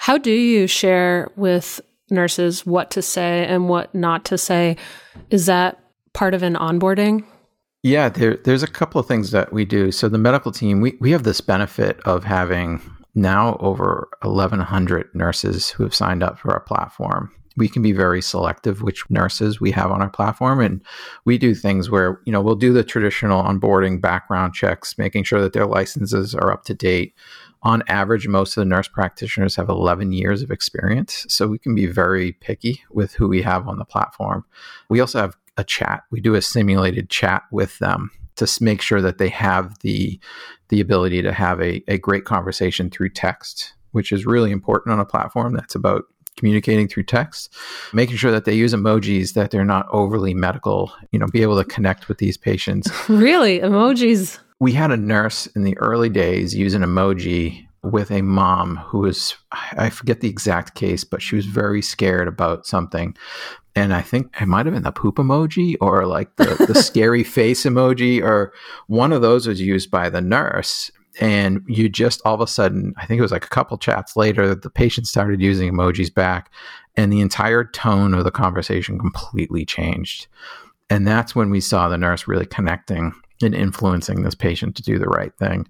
How 0.09 0.17
do 0.17 0.33
you 0.33 0.67
share 0.67 1.31
with 1.37 1.83
nurses 2.09 2.65
what 2.65 2.91
to 2.93 3.03
say 3.03 3.45
and 3.45 3.69
what 3.69 3.95
not 3.95 4.25
to 4.25 4.39
say? 4.39 4.79
Is 5.29 5.45
that 5.45 5.85
part 6.15 6.33
of 6.33 6.43
an 6.43 6.55
onboarding? 6.55 7.27
Yeah, 7.83 8.09
there, 8.09 8.39
there's 8.39 8.63
a 8.63 8.69
couple 8.69 8.99
of 8.99 9.07
things 9.07 9.33
that 9.33 9.53
we 9.53 9.67
do. 9.67 9.93
So 9.93 10.09
the 10.09 10.17
medical 10.17 10.51
team, 10.51 10.81
we, 10.81 10.97
we 10.99 11.11
have 11.11 11.25
this 11.25 11.43
benefit 11.43 12.01
of 12.07 12.25
having 12.25 12.81
now 13.15 13.59
over 13.61 14.09
1,100 14.23 15.15
nurses 15.15 15.69
who 15.69 15.83
have 15.83 15.95
signed 15.95 16.23
up 16.23 16.39
for 16.39 16.53
our 16.53 16.61
platform. 16.61 17.31
We 17.59 17.69
can 17.69 17.83
be 17.83 17.93
very 17.93 18.23
selective 18.23 18.81
which 18.81 19.05
nurses 19.11 19.61
we 19.61 19.73
have 19.73 19.91
on 19.91 20.01
our 20.01 20.09
platform, 20.09 20.61
and 20.61 20.81
we 21.27 21.37
do 21.37 21.55
things 21.55 21.91
where 21.91 22.21
you 22.25 22.31
know 22.31 22.41
we'll 22.41 22.55
do 22.55 22.73
the 22.73 22.85
traditional 22.85 23.43
onboarding 23.43 24.01
background 24.01 24.55
checks, 24.55 24.97
making 24.97 25.25
sure 25.25 25.41
that 25.43 25.55
their 25.55 25.67
licenses 25.67 26.37
are 26.37 26.53
up 26.53 26.63
to 26.67 26.75
date 26.75 27.15
on 27.63 27.83
average, 27.89 28.29
most 28.29 28.57
of 28.57 28.61
the 28.61 28.69
nurse 28.69 28.89
practitioners 28.89 29.57
have 29.57 29.69
11 29.69 30.13
years 30.13 30.43
of 30.43 30.51
experience. 30.51 31.27
So 31.29 31.49
we 31.49 31.59
can 31.59 31.75
be 31.75 31.87
very 31.87 32.33
picky 32.33 32.83
with 32.91 33.15
who 33.15 33.29
we 33.29 33.43
have 33.43 33.67
on 33.67 33.79
the 33.79 33.85
platform. 33.85 34.45
We 34.89 35.01
also 35.01 35.21
have 35.21 35.37
a 35.57 35.65
chat. 35.65 36.05
We 36.11 36.21
do 36.21 36.35
a 36.35 36.43
simulated 36.43 37.11
chat 37.11 37.43
with 37.51 37.79
them 37.79 38.11
to 38.37 38.49
make 38.61 38.81
sure 38.81 39.03
that 39.03 39.19
they 39.19 39.29
have 39.29 39.79
the, 39.81 40.21
the 40.69 40.81
ability 40.81 41.23
to 41.23 41.33
have 41.33 41.61
a, 41.61 41.83
a 41.89 41.99
great 41.99 42.25
conversation 42.25 42.91
through 42.91 43.11
text, 43.11 43.75
which 43.91 44.13
is 44.13 44.25
really 44.25 44.53
important 44.53 44.93
on 44.93 45.01
a 45.01 45.05
platform 45.05 45.55
that's 45.55 45.75
about 45.75 46.05
communicating 46.37 46.87
through 46.87 47.03
text, 47.03 47.53
making 47.93 48.17
sure 48.17 48.31
that 48.31 48.45
they 48.45 48.55
use 48.55 48.73
emojis, 48.73 49.35
that 49.35 49.51
they're 49.51 49.65
not 49.65 49.89
overly 49.91 50.33
medical, 50.35 50.93
you 51.11 51.19
know, 51.19 51.27
be 51.27 51.43
able 51.43 51.57
to 51.57 51.65
connect 51.65 52.07
with 52.07 52.19
these 52.19 52.37
patients. 52.37 52.89
really? 53.09 53.59
Emojis? 53.59 54.39
We 54.61 54.73
had 54.73 54.91
a 54.91 54.97
nurse 54.97 55.47
in 55.49 55.65
the 55.65 55.79
early 55.79 56.09
days 56.09 56.55
use 56.55 56.75
an 56.75 56.83
emoji 56.83 57.67
with 57.83 58.11
a 58.11 58.23
mom 58.23 58.77
who 58.77 58.99
was 58.99 59.37
I 59.53 59.89
forget 59.91 60.21
the 60.21 60.29
exact 60.29 60.75
case, 60.75 61.05
but 61.05 61.23
she 61.23 61.37
was 61.37 61.47
very 61.47 61.81
scared 61.81 62.29
about 62.29 62.67
something. 62.67 63.17
And 63.77 63.95
I 63.95 64.03
think 64.03 64.35
it 64.41 64.47
might 64.47 64.67
have 64.67 64.75
been 64.75 64.83
the 64.83 64.91
poop 64.91 65.17
emoji 65.17 65.77
or 65.81 66.07
like 66.07 66.35
the, 66.37 66.67
the 66.67 66.75
scary 66.83 67.23
face 67.23 67.65
emoji 67.65 68.21
or 68.21 68.53
one 68.89 69.13
of 69.13 69.23
those 69.23 69.47
was 69.47 69.61
used 69.61 69.91
by 69.91 70.11
the 70.11 70.21
nurse. 70.21 70.91
And 71.21 71.63
you 71.67 71.89
just 71.89 72.21
all 72.25 72.35
of 72.35 72.41
a 72.41 72.47
sudden, 72.47 72.95
I 72.97 73.07
think 73.07 73.19
it 73.19 73.23
was 73.23 73.33
like 73.33 73.45
a 73.45 73.49
couple 73.49 73.79
chats 73.79 74.17
later, 74.17 74.55
the 74.55 74.71
patient 74.71 75.07
started 75.07 75.41
using 75.41 75.73
emojis 75.73 76.13
back 76.13 76.53
and 76.97 77.13
the 77.13 77.21
entire 77.21 77.65
tone 77.65 78.15
of 78.15 78.25
the 78.25 78.31
conversation 78.33 78.99
completely 78.99 79.65
changed 79.65 80.27
And 80.91 81.07
that's 81.07 81.37
when 81.37 81.51
we 81.51 81.61
saw 81.61 81.89
the 81.89 81.99
nurse 81.99 82.27
really 82.27 82.47
connecting 82.47 83.13
and 83.43 83.55
influencing 83.55 84.23
this 84.23 84.35
patient 84.35 84.77
to 84.77 84.83
do 84.83 84.99
the 84.99 85.07
right 85.07 85.33
thing. 85.39 85.67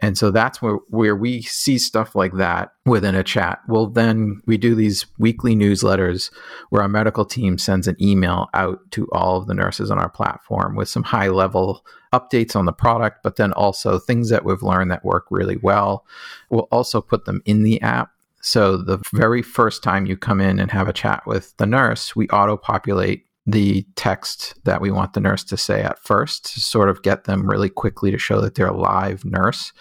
And 0.00 0.16
so 0.16 0.30
that's 0.30 0.62
where, 0.62 0.76
where 0.88 1.16
we 1.16 1.42
see 1.42 1.78
stuff 1.78 2.14
like 2.14 2.34
that 2.34 2.72
within 2.86 3.16
a 3.16 3.24
chat. 3.24 3.60
Well, 3.68 3.88
then 3.88 4.40
we 4.46 4.56
do 4.56 4.74
these 4.74 5.06
weekly 5.18 5.56
newsletters 5.56 6.30
where 6.70 6.82
our 6.82 6.88
medical 6.88 7.24
team 7.24 7.58
sends 7.58 7.88
an 7.88 7.96
email 8.00 8.48
out 8.54 8.78
to 8.92 9.08
all 9.10 9.36
of 9.36 9.48
the 9.48 9.54
nurses 9.54 9.90
on 9.90 9.98
our 9.98 10.08
platform 10.08 10.76
with 10.76 10.88
some 10.88 11.02
high 11.02 11.28
level 11.28 11.84
updates 12.12 12.54
on 12.54 12.64
the 12.64 12.72
product, 12.72 13.22
but 13.22 13.36
then 13.36 13.52
also 13.52 13.98
things 13.98 14.28
that 14.30 14.44
we've 14.44 14.62
learned 14.62 14.90
that 14.90 15.04
work 15.04 15.26
really 15.30 15.56
well. 15.56 16.06
We'll 16.50 16.68
also 16.70 17.00
put 17.00 17.24
them 17.24 17.42
in 17.44 17.64
the 17.64 17.80
app. 17.82 18.12
So 18.40 18.76
the 18.76 19.02
very 19.12 19.42
first 19.42 19.82
time 19.82 20.06
you 20.06 20.16
come 20.16 20.40
in 20.40 20.60
and 20.60 20.70
have 20.70 20.88
a 20.88 20.92
chat 20.92 21.26
with 21.26 21.56
the 21.56 21.66
nurse, 21.66 22.14
we 22.14 22.28
auto 22.28 22.56
populate 22.56 23.26
the 23.48 23.86
text 23.96 24.54
that 24.64 24.82
we 24.82 24.90
want 24.90 25.14
the 25.14 25.20
nurse 25.20 25.42
to 25.42 25.56
say 25.56 25.80
at 25.80 25.98
first 25.98 26.52
to 26.52 26.60
sort 26.60 26.90
of 26.90 27.02
get 27.02 27.24
them 27.24 27.48
really 27.48 27.70
quickly 27.70 28.10
to 28.10 28.18
show 28.18 28.42
that 28.42 28.54
they're 28.54 28.66
a 28.66 28.76
live 28.76 29.24
nurse. 29.24 29.72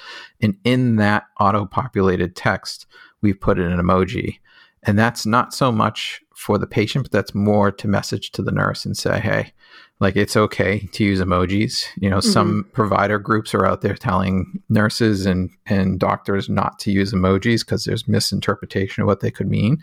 And 0.41 0.55
in 0.63 0.95
that 0.95 1.25
auto 1.37 1.65
populated 1.65 2.33
text, 2.33 2.87
we've 3.21 3.39
put 3.39 3.59
in 3.59 3.69
an 3.69 3.81
emoji. 3.81 4.39
And 4.83 4.97
that's 4.97 5.25
not 5.25 5.53
so 5.53 5.69
much 5.69 6.21
for 6.33 6.57
the 6.57 6.65
patient, 6.65 7.03
but 7.03 7.11
that's 7.11 7.35
more 7.35 7.69
to 7.73 7.89
message 7.89 8.31
to 8.31 8.41
the 8.41 8.53
nurse 8.53 8.85
and 8.85 8.95
say, 8.95 9.19
hey, 9.19 9.51
like 9.99 10.15
it's 10.15 10.37
okay 10.37 10.87
to 10.91 11.03
use 11.03 11.19
emojis. 11.19 11.85
You 11.97 12.09
know, 12.09 12.17
mm-hmm. 12.17 12.31
some 12.31 12.69
provider 12.73 13.17
groups 13.17 13.53
are 13.53 13.65
out 13.65 13.81
there 13.81 13.95
telling 13.95 14.61
nurses 14.69 15.25
and 15.25 15.49
and 15.65 15.99
doctors 15.99 16.49
not 16.49 16.79
to 16.79 16.91
use 16.91 17.13
emojis 17.13 17.65
because 17.65 17.85
there's 17.85 18.07
misinterpretation 18.07 19.01
of 19.01 19.07
what 19.07 19.21
they 19.21 19.31
could 19.31 19.49
mean. 19.49 19.81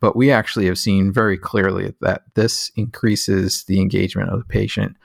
But 0.00 0.16
we 0.16 0.30
actually 0.30 0.66
have 0.66 0.78
seen 0.78 1.12
very 1.12 1.38
clearly 1.38 1.94
that 2.00 2.22
this 2.34 2.70
increases 2.76 3.64
the 3.64 3.80
engagement 3.80 4.30
of 4.30 4.38
the 4.38 4.44
patient. 4.44 4.96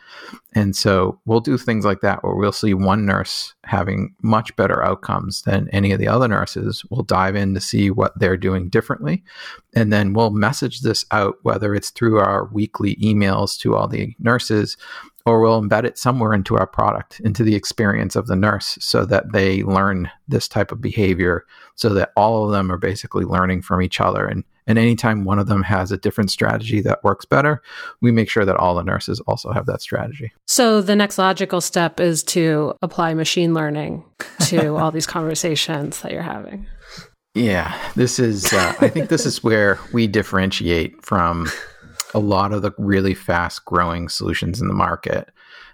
And 0.56 0.76
so 0.76 1.20
we'll 1.26 1.40
do 1.40 1.58
things 1.58 1.86
like 1.86 2.02
that 2.02 2.24
where 2.24 2.36
we'll 2.36 2.52
see 2.52 2.74
one 2.74 3.06
nurse 3.06 3.54
having 3.64 4.16
much 4.22 4.56
better 4.56 4.84
outcomes 4.84 5.44
than 5.44 5.70
any 5.70 5.92
of 5.92 6.00
the 6.00 6.08
other 6.08 6.28
nurses. 6.28 6.84
We'll 6.90 7.04
dive 7.04 7.36
in 7.36 7.54
to 7.54 7.62
see 7.62 7.92
what 7.92 8.18
they're 8.20 8.38
doing 8.38 8.70
differently. 8.70 9.24
And 9.76 9.94
then 9.94 10.14
we'll 10.14 10.32
message 10.32 10.82
this 10.82 11.06
out, 11.12 11.36
whether 11.44 11.76
it's 11.76 11.92
through 11.92 12.20
our 12.20 12.46
weekly 12.46 12.96
emails 12.96 13.58
to 13.60 13.76
all 13.76 13.88
the 13.88 14.16
nurses 14.20 14.78
or 15.26 15.42
we'll 15.42 15.62
embed 15.62 15.84
it 15.84 15.98
somewhere 15.98 16.34
into 16.34 16.58
our 16.58 16.66
product, 16.66 17.20
into 17.20 17.44
the 17.44 17.56
experience 17.56 18.16
of 18.16 18.28
the 18.28 18.36
nurse, 18.36 18.78
so 18.82 19.06
that 19.06 19.32
they 19.32 19.62
learn 19.64 20.10
this 20.28 20.48
type 20.48 20.72
of 20.72 20.82
behavior, 20.82 21.46
so 21.76 21.90
that 21.90 22.12
all 22.16 22.46
of 22.46 22.52
them 22.52 22.72
are 22.72 22.78
basically 22.78 23.26
learning 23.26 23.62
from 23.62 23.82
each 23.82 24.02
other. 24.02 24.26
And, 24.26 24.44
and 24.70 24.78
anytime 24.78 25.26
one 25.26 25.40
of 25.40 25.48
them 25.48 25.64
has 25.64 25.92
a 25.92 25.98
different 25.98 26.30
strategy 26.30 26.80
that 26.82 27.04
works 27.04 27.26
better, 27.26 27.64
we 28.02 28.12
make 28.12 28.30
sure 28.30 28.46
that 28.46 28.56
all 28.56 28.76
the 28.76 28.84
nurses 28.84 29.20
also 29.22 29.52
have 29.52 29.66
that 29.66 29.82
strategy. 29.82 30.32
So 30.46 30.80
the 30.80 30.96
next 30.96 31.18
logical 31.18 31.60
step 31.60 32.00
is 32.00 32.22
to 32.26 32.76
apply 32.84 33.16
machine 33.16 33.56
learning 33.56 34.06
to 34.46 34.76
all 34.78 34.92
these 34.92 35.08
conversations 35.08 36.02
that 36.02 36.12
you're 36.12 36.22
having. 36.22 36.68
Yeah, 37.34 37.76
this 37.96 38.20
is, 38.20 38.54
uh, 38.54 38.76
I 38.80 38.90
think 38.90 39.10
this 39.10 39.26
is 39.26 39.44
where 39.44 39.80
we 39.92 40.06
differentiate 40.06 41.04
from 41.04 41.50
a 42.14 42.20
lot 42.20 42.54
of 42.54 42.62
the 42.62 42.72
really 42.78 43.16
fast 43.16 43.66
growing 43.66 44.08
solutions 44.08 44.62
in 44.62 44.68
the 44.68 44.74
market. 44.76 45.30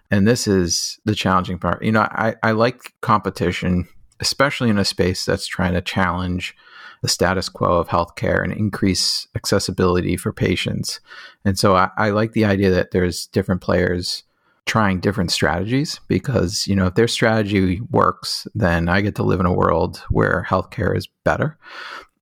And 0.10 0.26
this 0.26 0.48
is 0.48 1.00
the 1.04 1.16
challenging 1.16 1.60
part. 1.60 1.84
You 1.84 1.92
know, 1.92 2.02
I, 2.02 2.36
I 2.44 2.52
like 2.52 2.94
competition, 3.02 3.90
especially 4.22 4.70
in 4.70 4.78
a 4.78 4.86
space 4.86 5.26
that's 5.26 5.48
trying 5.48 5.74
to 5.74 5.82
challenge 5.82 6.56
the 7.02 7.08
status 7.08 7.50
quo 7.50 7.78
of 7.78 7.88
healthcare 7.88 8.44
and 8.44 8.54
increase 8.54 9.28
accessibility 9.36 10.18
for 10.18 10.32
patients. 10.32 11.00
And 11.44 11.58
so 11.58 11.76
I, 11.76 11.90
I 11.98 12.10
like 12.10 12.34
the 12.34 12.46
idea 12.46 12.72
that 12.72 12.92
there's 12.92 13.28
different 13.28 13.62
players 13.62 14.24
trying 14.66 15.00
different 15.00 15.32
strategies 15.32 16.00
because 16.08 16.66
you 16.66 16.76
know 16.76 16.88
if 16.88 16.96
their 16.96 17.08
strategy 17.08 17.82
works 17.92 18.48
then 18.56 18.90
i 18.90 19.00
get 19.00 19.14
to 19.14 19.22
live 19.22 19.40
in 19.40 19.46
a 19.46 19.54
world 19.54 20.02
where 20.10 20.44
healthcare 20.50 20.98
is 20.98 21.08
better 21.24 21.56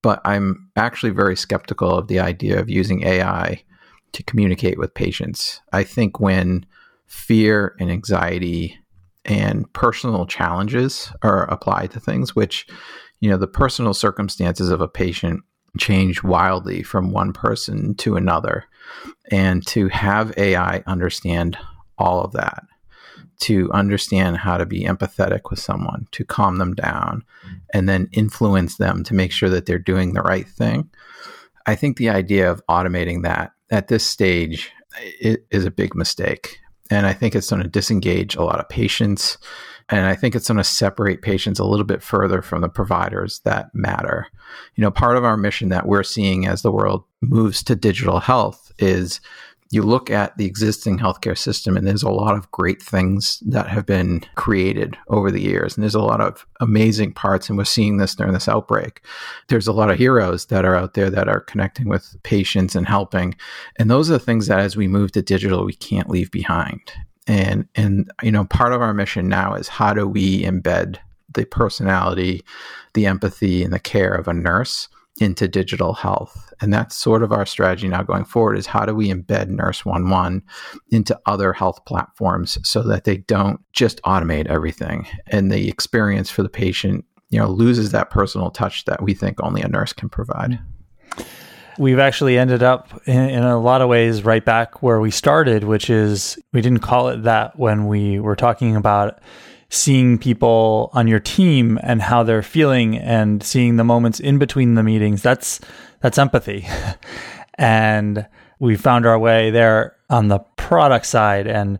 but 0.02 0.20
i'm 0.26 0.70
actually 0.76 1.10
very 1.10 1.38
skeptical 1.38 1.98
of 1.98 2.10
the 2.10 2.20
idea 2.20 2.60
of 2.60 2.70
using 2.70 3.02
ai 3.06 3.64
to 4.14 4.24
communicate 4.24 4.80
with 4.80 4.94
patients. 4.94 5.62
I 5.74 5.84
think 5.84 6.20
when 6.20 6.66
fear 7.08 7.76
and 7.80 7.92
anxiety 7.92 8.80
and 9.26 9.72
personal 9.74 10.26
challenges 10.26 11.12
are 11.22 11.44
applied 11.46 11.92
to 11.92 12.00
things, 12.00 12.36
which, 12.36 12.68
you 13.24 13.30
know, 13.30 13.38
the 13.38 13.48
personal 13.48 13.94
circumstances 13.94 14.68
of 14.68 14.82
a 14.82 14.88
patient 14.90 15.46
change 15.80 16.24
wildly 16.24 16.84
from 16.84 17.14
one 17.14 17.32
person 17.32 17.96
to 17.96 18.18
another. 18.18 18.66
And 19.32 19.66
to 19.68 19.88
have 19.88 20.38
AI 20.38 20.84
understand 20.86 21.58
all 21.98 22.22
of 22.22 22.34
that, 22.34 22.66
to 23.44 23.72
understand 23.72 24.36
how 24.36 24.58
to 24.58 24.66
be 24.66 24.84
empathetic 24.84 25.50
with 25.50 25.60
someone, 25.60 26.06
to 26.12 26.26
calm 26.26 26.58
them 26.58 26.74
down, 26.74 27.24
and 27.74 27.88
then 27.88 28.10
influence 28.12 28.76
them 28.76 29.06
to 29.06 29.14
make 29.14 29.32
sure 29.32 29.48
that 29.48 29.68
they're 29.68 29.80
doing 29.80 30.12
the 30.12 30.22
right 30.22 30.50
thing. 30.50 30.90
I 31.66 31.76
think 31.76 31.96
the 31.96 32.10
idea 32.10 32.52
of 32.52 32.62
automating 32.70 33.24
that 33.24 33.54
at 33.72 33.88
this 33.88 34.06
stage 34.06 34.70
is 35.22 35.64
a 35.64 35.72
big 35.72 35.96
mistake. 35.96 36.60
And 36.90 37.06
I 37.06 37.14
think 37.14 37.36
it's 37.36 37.50
going 37.50 37.64
to 37.64 37.70
disengage 37.70 38.36
a 38.36 38.44
lot 38.44 38.60
of 38.60 38.70
patients. 38.70 39.38
And 39.90 40.06
I 40.06 40.16
think 40.16 40.36
it's 40.36 40.48
going 40.48 40.58
to 40.58 40.64
separate 40.64 41.22
patients 41.22 41.60
a 41.60 41.66
little 41.66 41.86
bit 41.86 42.02
further 42.02 42.42
from 42.42 42.62
the 42.62 42.70
providers 42.70 43.42
that 43.46 43.74
matter. 43.74 44.28
You 44.76 44.82
know, 44.82 44.92
part 44.92 45.18
of 45.18 45.24
our 45.24 45.38
mission 45.38 45.70
that 45.70 45.88
we're 45.88 46.04
seeing 46.04 46.46
as 46.46 46.62
the 46.62 46.72
world 46.72 47.04
moves 47.22 47.64
to 47.64 47.76
digital 47.76 48.20
health 48.20 48.72
is 48.80 49.22
you 49.74 49.82
look 49.82 50.12
at 50.12 50.38
the 50.38 50.46
existing 50.46 51.00
healthcare 51.00 51.38
system 51.38 51.76
and 51.76 51.88
there's 51.88 52.04
a 52.04 52.10
lot 52.10 52.36
of 52.36 52.50
great 52.52 52.80
things 52.80 53.42
that 53.48 53.68
have 53.68 53.88
been 53.88 54.24
created 54.36 54.96
over 55.08 55.32
the 55.32 55.42
years. 55.42 55.76
And 55.76 55.82
there's 55.82 55.96
a 55.96 56.00
lot 56.00 56.22
of 56.22 56.46
amazing 56.60 57.14
parts 57.14 57.50
and 57.50 57.58
we're 57.58 57.64
seeing 57.64 57.98
this 57.98 58.14
during 58.14 58.34
this 58.34 58.48
outbreak. 58.48 59.02
There's 59.48 59.66
a 59.66 59.74
lot 59.74 59.90
of 59.90 59.98
heroes 59.98 60.46
that 60.46 60.64
are 60.64 60.76
out 60.76 60.94
there 60.94 61.10
that 61.10 61.28
are 61.28 61.40
connecting 61.40 61.90
with 61.90 62.16
patients 62.22 62.76
and 62.76 62.88
helping. 62.88 63.36
And 63.78 63.90
those 63.90 64.12
are 64.12 64.14
the 64.14 64.20
things 64.20 64.46
that 64.46 64.60
as 64.60 64.78
we 64.78 64.88
move 64.88 65.12
to 65.14 65.24
digital 65.24 65.66
we 65.66 65.74
can't 65.74 66.10
leave 66.10 66.30
behind. 66.30 66.80
And 67.26 67.68
and 67.74 68.12
you 68.22 68.32
know 68.32 68.46
part 68.46 68.74
of 68.74 68.82
our 68.82 68.94
mission 68.94 69.28
now 69.28 69.56
is 69.56 69.68
how 69.70 69.94
do 69.94 70.08
we 70.08 70.44
embed 70.44 70.98
the 71.34 71.46
personality 71.46 72.44
the 72.94 73.08
empathy 73.08 73.64
and 73.64 73.74
the 73.74 73.80
care 73.80 74.14
of 74.14 74.28
a 74.28 74.34
nurse 74.34 74.88
into 75.24 75.48
digital 75.48 75.94
health. 75.94 76.54
And 76.62 76.72
that's 76.72 76.96
sort 76.96 77.24
of 77.24 77.32
our 77.32 77.46
strategy 77.46 77.88
now 77.88 78.04
going 78.04 78.26
forward 78.26 78.58
is 78.58 78.68
how 78.68 78.86
do 78.86 78.94
we 78.94 79.10
embed 79.10 79.48
Nurse 79.48 79.86
One 79.86 80.10
One 80.10 80.44
into 80.92 81.20
other 81.26 81.54
health 81.54 81.84
platforms 81.86 82.58
so 82.64 82.84
that 82.84 83.06
they 83.06 83.18
don't 83.18 83.60
just 83.72 84.02
automate 84.04 84.48
everything 84.48 85.08
and 85.28 85.52
the 85.52 85.68
experience 85.70 86.30
for 86.30 86.44
the 86.44 86.50
patient, 86.50 87.06
you 87.30 87.40
know, 87.40 87.48
loses 87.48 87.92
that 87.92 88.10
personal 88.10 88.52
touch 88.52 88.86
that 88.86 89.02
we 89.02 89.14
think 89.14 89.42
only 89.42 89.62
a 89.62 89.68
nurse 89.68 89.94
can 89.94 90.10
provide. 90.10 90.60
We've 91.80 92.00
actually 92.00 92.38
ended 92.38 92.62
up 92.62 93.02
in, 93.08 93.30
in, 93.30 93.44
a 93.44 93.60
lot 93.60 93.82
of 93.82 93.90
ways 93.90 94.24
right 94.24 94.46
back 94.46 94.84
where 94.84 95.00
we 95.00 95.10
started, 95.10 95.64
which 95.64 95.90
is 95.90 96.38
we 96.52 96.62
didn't 96.62 96.82
call 96.82 97.10
it 97.10 97.24
that 97.24 97.58
when 97.58 97.88
we 97.88 98.20
were 98.20 98.36
talking 98.36 98.76
about 98.76 99.20
seeing 99.74 100.20
people 100.20 100.92
on 100.94 101.08
your 101.08 101.20
team 101.20 101.80
and 101.82 102.00
how 102.00 102.22
they're 102.22 102.44
feeling 102.44 102.96
and 102.96 103.42
seeing 103.42 103.76
the 103.76 103.84
moments 103.84 104.20
in 104.20 104.38
between 104.38 104.76
the 104.76 104.84
meetings 104.84 105.22
that's 105.22 105.60
that's 106.00 106.18
empathy. 106.18 106.68
And 107.56 108.26
we 108.58 108.76
found 108.76 109.06
our 109.06 109.20
way 109.20 109.52
there 109.52 109.96
on 110.10 110.28
the 110.28 110.40
product 110.58 111.06
side 111.06 111.46
and 111.46 111.78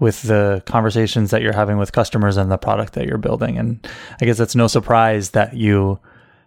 with 0.00 0.22
the 0.22 0.64
conversations 0.66 1.30
that 1.30 1.42
you're 1.42 1.52
having 1.52 1.78
with 1.78 1.92
customers 1.92 2.36
and 2.36 2.50
the 2.50 2.58
product 2.58 2.94
that 2.94 3.06
you're 3.06 3.18
building. 3.18 3.56
And 3.56 3.86
i 4.20 4.24
guess 4.24 4.40
it's 4.40 4.56
no 4.56 4.66
surprise 4.66 5.30
that 5.30 5.54
you 5.54 6.00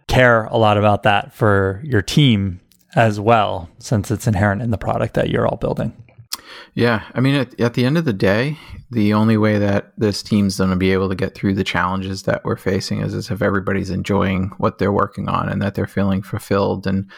care 0.08 0.44
a 0.44 0.58
lot 0.58 0.76
about 0.76 1.04
that 1.04 1.32
for 1.32 1.80
your 1.84 2.02
team 2.02 2.60
as 2.94 3.18
well 3.18 3.70
since 3.78 4.10
it's 4.10 4.26
inherent 4.26 4.60
in 4.60 4.72
the 4.72 4.78
product 4.78 5.14
that 5.14 5.30
you're 5.30 5.46
all 5.46 5.56
building 5.56 5.94
yeah, 6.74 7.04
I 7.14 7.20
mean, 7.20 7.34
at, 7.34 7.58
at 7.60 7.74
the 7.74 7.84
end 7.84 7.96
of 7.98 8.04
the 8.04 8.12
day, 8.12 8.58
the 8.90 9.14
only 9.14 9.36
way 9.36 9.58
that 9.58 9.92
this 9.96 10.22
team's 10.22 10.58
going 10.58 10.70
to 10.70 10.76
be 10.76 10.92
able 10.92 11.08
to 11.08 11.14
get 11.14 11.34
through 11.34 11.54
the 11.54 11.64
challenges 11.64 12.24
that 12.24 12.44
we're 12.44 12.56
facing 12.56 13.00
is, 13.00 13.14
is 13.14 13.30
if 13.30 13.42
everybody's 13.42 13.90
enjoying 13.90 14.52
what 14.58 14.78
they're 14.78 14.92
working 14.92 15.28
on 15.28 15.48
and 15.48 15.60
that 15.62 15.74
they're 15.74 15.86
feeling 15.86 16.22
fulfilled. 16.22 16.86
And 16.86 17.10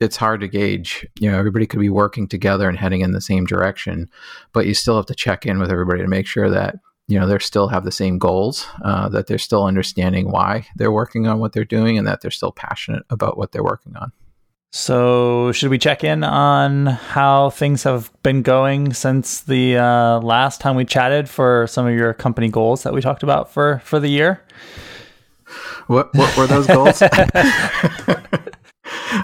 it's 0.00 0.16
hard 0.16 0.40
to 0.40 0.48
gauge. 0.48 1.06
You 1.18 1.30
know, 1.30 1.38
everybody 1.38 1.66
could 1.66 1.80
be 1.80 1.90
working 1.90 2.28
together 2.28 2.68
and 2.68 2.78
heading 2.78 3.00
in 3.00 3.12
the 3.12 3.20
same 3.20 3.44
direction, 3.44 4.08
but 4.52 4.66
you 4.66 4.74
still 4.74 4.96
have 4.96 5.06
to 5.06 5.14
check 5.14 5.44
in 5.44 5.58
with 5.58 5.70
everybody 5.70 6.02
to 6.02 6.08
make 6.08 6.26
sure 6.26 6.50
that 6.50 6.76
you 7.08 7.18
know 7.18 7.26
they 7.26 7.38
still 7.40 7.66
have 7.66 7.84
the 7.84 7.90
same 7.90 8.18
goals 8.18 8.66
uh, 8.84 9.08
that 9.08 9.26
they're 9.26 9.36
still 9.36 9.64
understanding 9.64 10.30
why 10.30 10.64
they're 10.76 10.92
working 10.92 11.26
on 11.26 11.40
what 11.40 11.52
they're 11.52 11.64
doing 11.64 11.98
and 11.98 12.06
that 12.06 12.20
they're 12.20 12.30
still 12.30 12.52
passionate 12.52 13.02
about 13.10 13.36
what 13.36 13.50
they're 13.50 13.64
working 13.64 13.96
on 13.96 14.12
so, 14.72 15.50
should 15.50 15.70
we 15.70 15.78
check 15.78 16.04
in 16.04 16.22
on 16.22 16.86
how 16.86 17.50
things 17.50 17.82
have 17.82 18.10
been 18.22 18.42
going 18.42 18.92
since 18.92 19.40
the 19.40 19.76
uh, 19.76 20.20
last 20.20 20.60
time 20.60 20.76
we 20.76 20.84
chatted 20.84 21.28
for 21.28 21.66
some 21.66 21.88
of 21.88 21.94
your 21.94 22.14
company 22.14 22.48
goals 22.48 22.84
that 22.84 22.92
we 22.92 23.00
talked 23.00 23.24
about 23.24 23.52
for 23.52 23.80
for 23.84 23.98
the 23.98 24.08
year? 24.08 24.44
What 25.88 26.14
what 26.14 26.36
were 26.36 26.46
those 26.46 26.68
goals? 26.68 27.02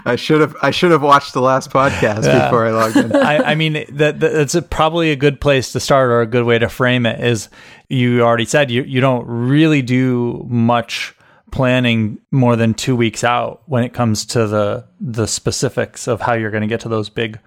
I 0.05 0.17
should 0.17 0.41
have 0.41 0.55
I 0.61 0.71
should 0.71 0.91
have 0.91 1.01
watched 1.01 1.33
the 1.33 1.41
last 1.41 1.71
podcast 1.71 2.25
yeah. 2.25 2.45
before 2.45 2.65
I 2.65 2.71
logged 2.71 2.97
in. 2.97 3.15
I, 3.15 3.51
I 3.51 3.55
mean 3.55 3.85
that 3.89 4.19
that's 4.19 4.55
a, 4.55 4.61
probably 4.61 5.11
a 5.11 5.15
good 5.15 5.39
place 5.39 5.71
to 5.71 5.79
start 5.79 6.09
or 6.09 6.19
a 6.19 6.25
good 6.25 6.43
way 6.43 6.59
to 6.59 6.67
frame 6.67 7.05
it 7.05 7.23
is 7.23 7.47
you 7.87 8.21
already 8.21 8.45
said 8.45 8.69
you 8.69 8.83
you 8.83 8.99
don't 8.99 9.25
really 9.27 9.81
do 9.81 10.45
much 10.49 11.15
planning 11.51 12.19
more 12.31 12.55
than 12.55 12.73
two 12.73 12.95
weeks 12.95 13.23
out 13.23 13.63
when 13.65 13.83
it 13.83 13.93
comes 13.93 14.25
to 14.27 14.47
the 14.47 14.85
the 14.99 15.27
specifics 15.27 16.07
of 16.07 16.21
how 16.21 16.33
you're 16.33 16.51
going 16.51 16.61
to 16.61 16.67
get 16.67 16.81
to 16.81 16.89
those 16.89 17.09
big 17.09 17.39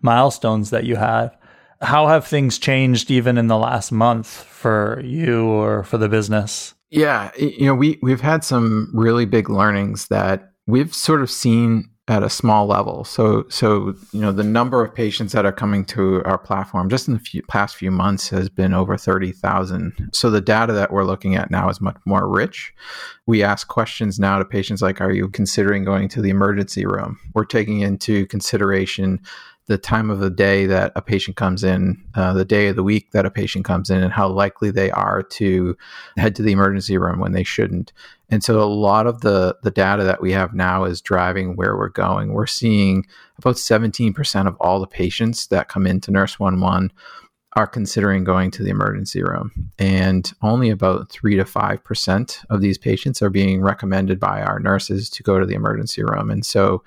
milestones 0.00 0.70
that 0.70 0.84
you 0.84 0.96
have. 0.96 1.36
How 1.80 2.08
have 2.08 2.26
things 2.26 2.58
changed 2.58 3.10
even 3.10 3.38
in 3.38 3.46
the 3.46 3.56
last 3.56 3.92
month 3.92 4.26
for 4.26 5.00
you 5.04 5.46
or 5.46 5.84
for 5.84 5.98
the 5.98 6.08
business? 6.08 6.74
Yeah, 6.90 7.30
you 7.36 7.66
know, 7.66 7.74
we 7.74 7.98
we've 8.02 8.20
had 8.20 8.44
some 8.44 8.90
really 8.94 9.26
big 9.26 9.50
learnings 9.50 10.08
that 10.08 10.52
we've 10.66 10.94
sort 10.94 11.22
of 11.22 11.30
seen 11.30 11.90
at 12.08 12.22
a 12.22 12.30
small 12.30 12.66
level. 12.66 13.04
So, 13.04 13.44
so 13.48 13.94
you 14.12 14.20
know, 14.20 14.32
the 14.32 14.42
number 14.42 14.82
of 14.82 14.94
patients 14.94 15.32
that 15.32 15.44
are 15.44 15.52
coming 15.52 15.84
to 15.86 16.24
our 16.24 16.38
platform 16.38 16.88
just 16.88 17.06
in 17.06 17.14
the 17.14 17.20
few, 17.20 17.42
past 17.42 17.76
few 17.76 17.90
months 17.90 18.30
has 18.30 18.48
been 18.48 18.72
over 18.72 18.96
thirty 18.96 19.30
thousand. 19.30 20.10
So, 20.12 20.30
the 20.30 20.40
data 20.40 20.72
that 20.72 20.90
we're 20.90 21.04
looking 21.04 21.36
at 21.36 21.50
now 21.50 21.68
is 21.68 21.80
much 21.80 21.98
more 22.06 22.26
rich. 22.26 22.74
We 23.26 23.42
ask 23.42 23.68
questions 23.68 24.18
now 24.18 24.38
to 24.38 24.44
patients 24.44 24.80
like, 24.80 25.00
"Are 25.00 25.12
you 25.12 25.28
considering 25.28 25.84
going 25.84 26.08
to 26.08 26.22
the 26.22 26.30
emergency 26.30 26.86
room?" 26.86 27.18
We're 27.34 27.44
taking 27.44 27.80
into 27.80 28.26
consideration 28.26 29.20
the 29.66 29.78
time 29.78 30.08
of 30.08 30.18
the 30.18 30.30
day 30.30 30.64
that 30.64 30.92
a 30.96 31.02
patient 31.02 31.36
comes 31.36 31.62
in, 31.62 32.02
uh, 32.14 32.32
the 32.32 32.44
day 32.44 32.68
of 32.68 32.76
the 32.76 32.82
week 32.82 33.10
that 33.12 33.26
a 33.26 33.30
patient 33.30 33.66
comes 33.66 33.90
in, 33.90 34.02
and 34.02 34.12
how 34.12 34.26
likely 34.26 34.70
they 34.70 34.90
are 34.90 35.22
to 35.22 35.76
head 36.16 36.34
to 36.36 36.42
the 36.42 36.52
emergency 36.52 36.96
room 36.96 37.20
when 37.20 37.32
they 37.32 37.44
shouldn't. 37.44 37.92
And 38.30 38.44
so, 38.44 38.60
a 38.62 38.64
lot 38.64 39.06
of 39.06 39.22
the 39.22 39.56
the 39.62 39.70
data 39.70 40.04
that 40.04 40.20
we 40.20 40.32
have 40.32 40.52
now 40.52 40.84
is 40.84 41.00
driving 41.00 41.56
where 41.56 41.76
we're 41.76 41.88
going. 41.88 42.32
We're 42.32 42.46
seeing 42.46 43.06
about 43.38 43.56
17% 43.56 44.46
of 44.46 44.56
all 44.60 44.80
the 44.80 44.86
patients 44.86 45.46
that 45.46 45.68
come 45.68 45.86
into 45.86 46.10
Nurse 46.10 46.38
One 46.38 46.60
One 46.60 46.92
are 47.54 47.66
considering 47.66 48.24
going 48.24 48.50
to 48.52 48.62
the 48.62 48.70
emergency 48.70 49.22
room, 49.22 49.70
and 49.78 50.30
only 50.42 50.68
about 50.68 51.10
three 51.10 51.36
to 51.36 51.44
five 51.46 51.82
percent 51.84 52.42
of 52.50 52.60
these 52.60 52.76
patients 52.76 53.22
are 53.22 53.30
being 53.30 53.62
recommended 53.62 54.20
by 54.20 54.42
our 54.42 54.60
nurses 54.60 55.08
to 55.10 55.22
go 55.22 55.38
to 55.38 55.46
the 55.46 55.54
emergency 55.54 56.02
room. 56.02 56.30
And 56.30 56.44
so, 56.44 56.82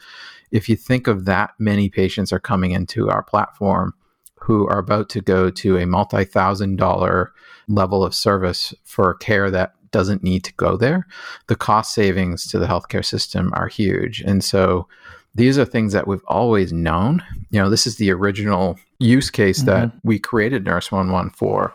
if 0.52 0.70
you 0.70 0.76
think 0.76 1.08
of 1.08 1.26
that 1.26 1.52
many 1.58 1.90
patients 1.90 2.32
are 2.32 2.40
coming 2.40 2.72
into 2.72 3.10
our 3.10 3.24
platform 3.24 3.96
who 4.42 4.68
are 4.68 4.80
about 4.80 5.08
to 5.10 5.22
go 5.22 5.50
to 5.50 5.78
a 5.78 5.88
multi 5.88 6.24
thousand 6.24 6.76
dollar 6.76 7.34
level 7.68 8.04
of 8.04 8.14
service 8.14 8.74
for 8.84 9.14
care 9.16 9.50
that 9.50 9.74
doesn't 9.92 10.24
need 10.24 10.44
to 10.46 10.54
go 10.54 10.78
there, 10.78 11.08
the 11.48 11.56
cost 11.56 11.94
savings 11.94 12.48
to 12.48 12.60
the 12.60 12.68
healthcare 12.68 13.06
system 13.06 13.52
are 13.54 13.68
huge. 13.68 14.22
And 14.22 14.44
so 14.44 14.88
these 15.36 15.58
are 15.58 15.66
things 15.66 15.94
that 15.94 16.08
we've 16.08 16.24
always 16.28 16.74
known. 16.74 17.24
You 17.52 17.62
know, 17.62 17.70
this 17.70 17.88
is 17.88 17.98
the 17.98 18.12
original 18.12 18.78
use 19.00 19.30
case 19.30 19.60
mm-hmm. 19.60 19.68
that 19.68 19.92
we 20.04 20.20
created 20.20 20.66
Nurse 20.66 20.92
One 20.92 21.12
One 21.12 21.30
for. 21.30 21.74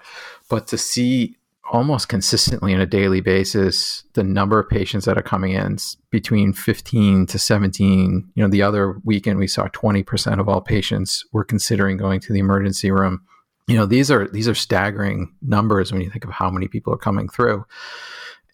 But 0.49 0.67
to 0.69 0.79
see 0.79 1.37
almost 1.73 2.09
consistently 2.09 2.75
on 2.75 2.81
a 2.81 2.87
daily 2.87 3.21
basis 3.21 4.05
the 4.13 4.23
number 4.23 4.59
of 4.59 4.69
patients 4.69 5.05
that 5.05 5.19
are 5.19 5.23
coming 5.23 5.53
in 5.53 5.77
between 6.11 6.53
15 6.53 7.27
to 7.27 7.39
17 7.39 8.31
you 8.35 8.43
know 8.43 8.49
the 8.49 8.63
other 8.63 9.01
weekend 9.05 9.39
we 9.39 9.49
saw 9.49 9.67
20% 9.69 10.39
of 10.39 10.49
all 10.49 10.61
patients 10.61 11.25
were 11.33 11.45
considering 11.45 11.97
going 11.97 12.21
to 12.21 12.33
the 12.33 12.39
emergency 12.39 12.91
room 12.91 13.21
you 13.67 13.77
know 13.77 13.87
these 13.87 14.11
are 14.11 14.29
these 14.29 14.49
are 14.49 14.55
staggering 14.55 15.35
numbers 15.43 15.93
when 15.93 16.01
you 16.01 16.11
think 16.11 16.25
of 16.25 16.31
how 16.31 16.51
many 16.51 16.69
people 16.69 16.93
are 16.93 16.99
coming 16.99 17.29
through 17.29 17.65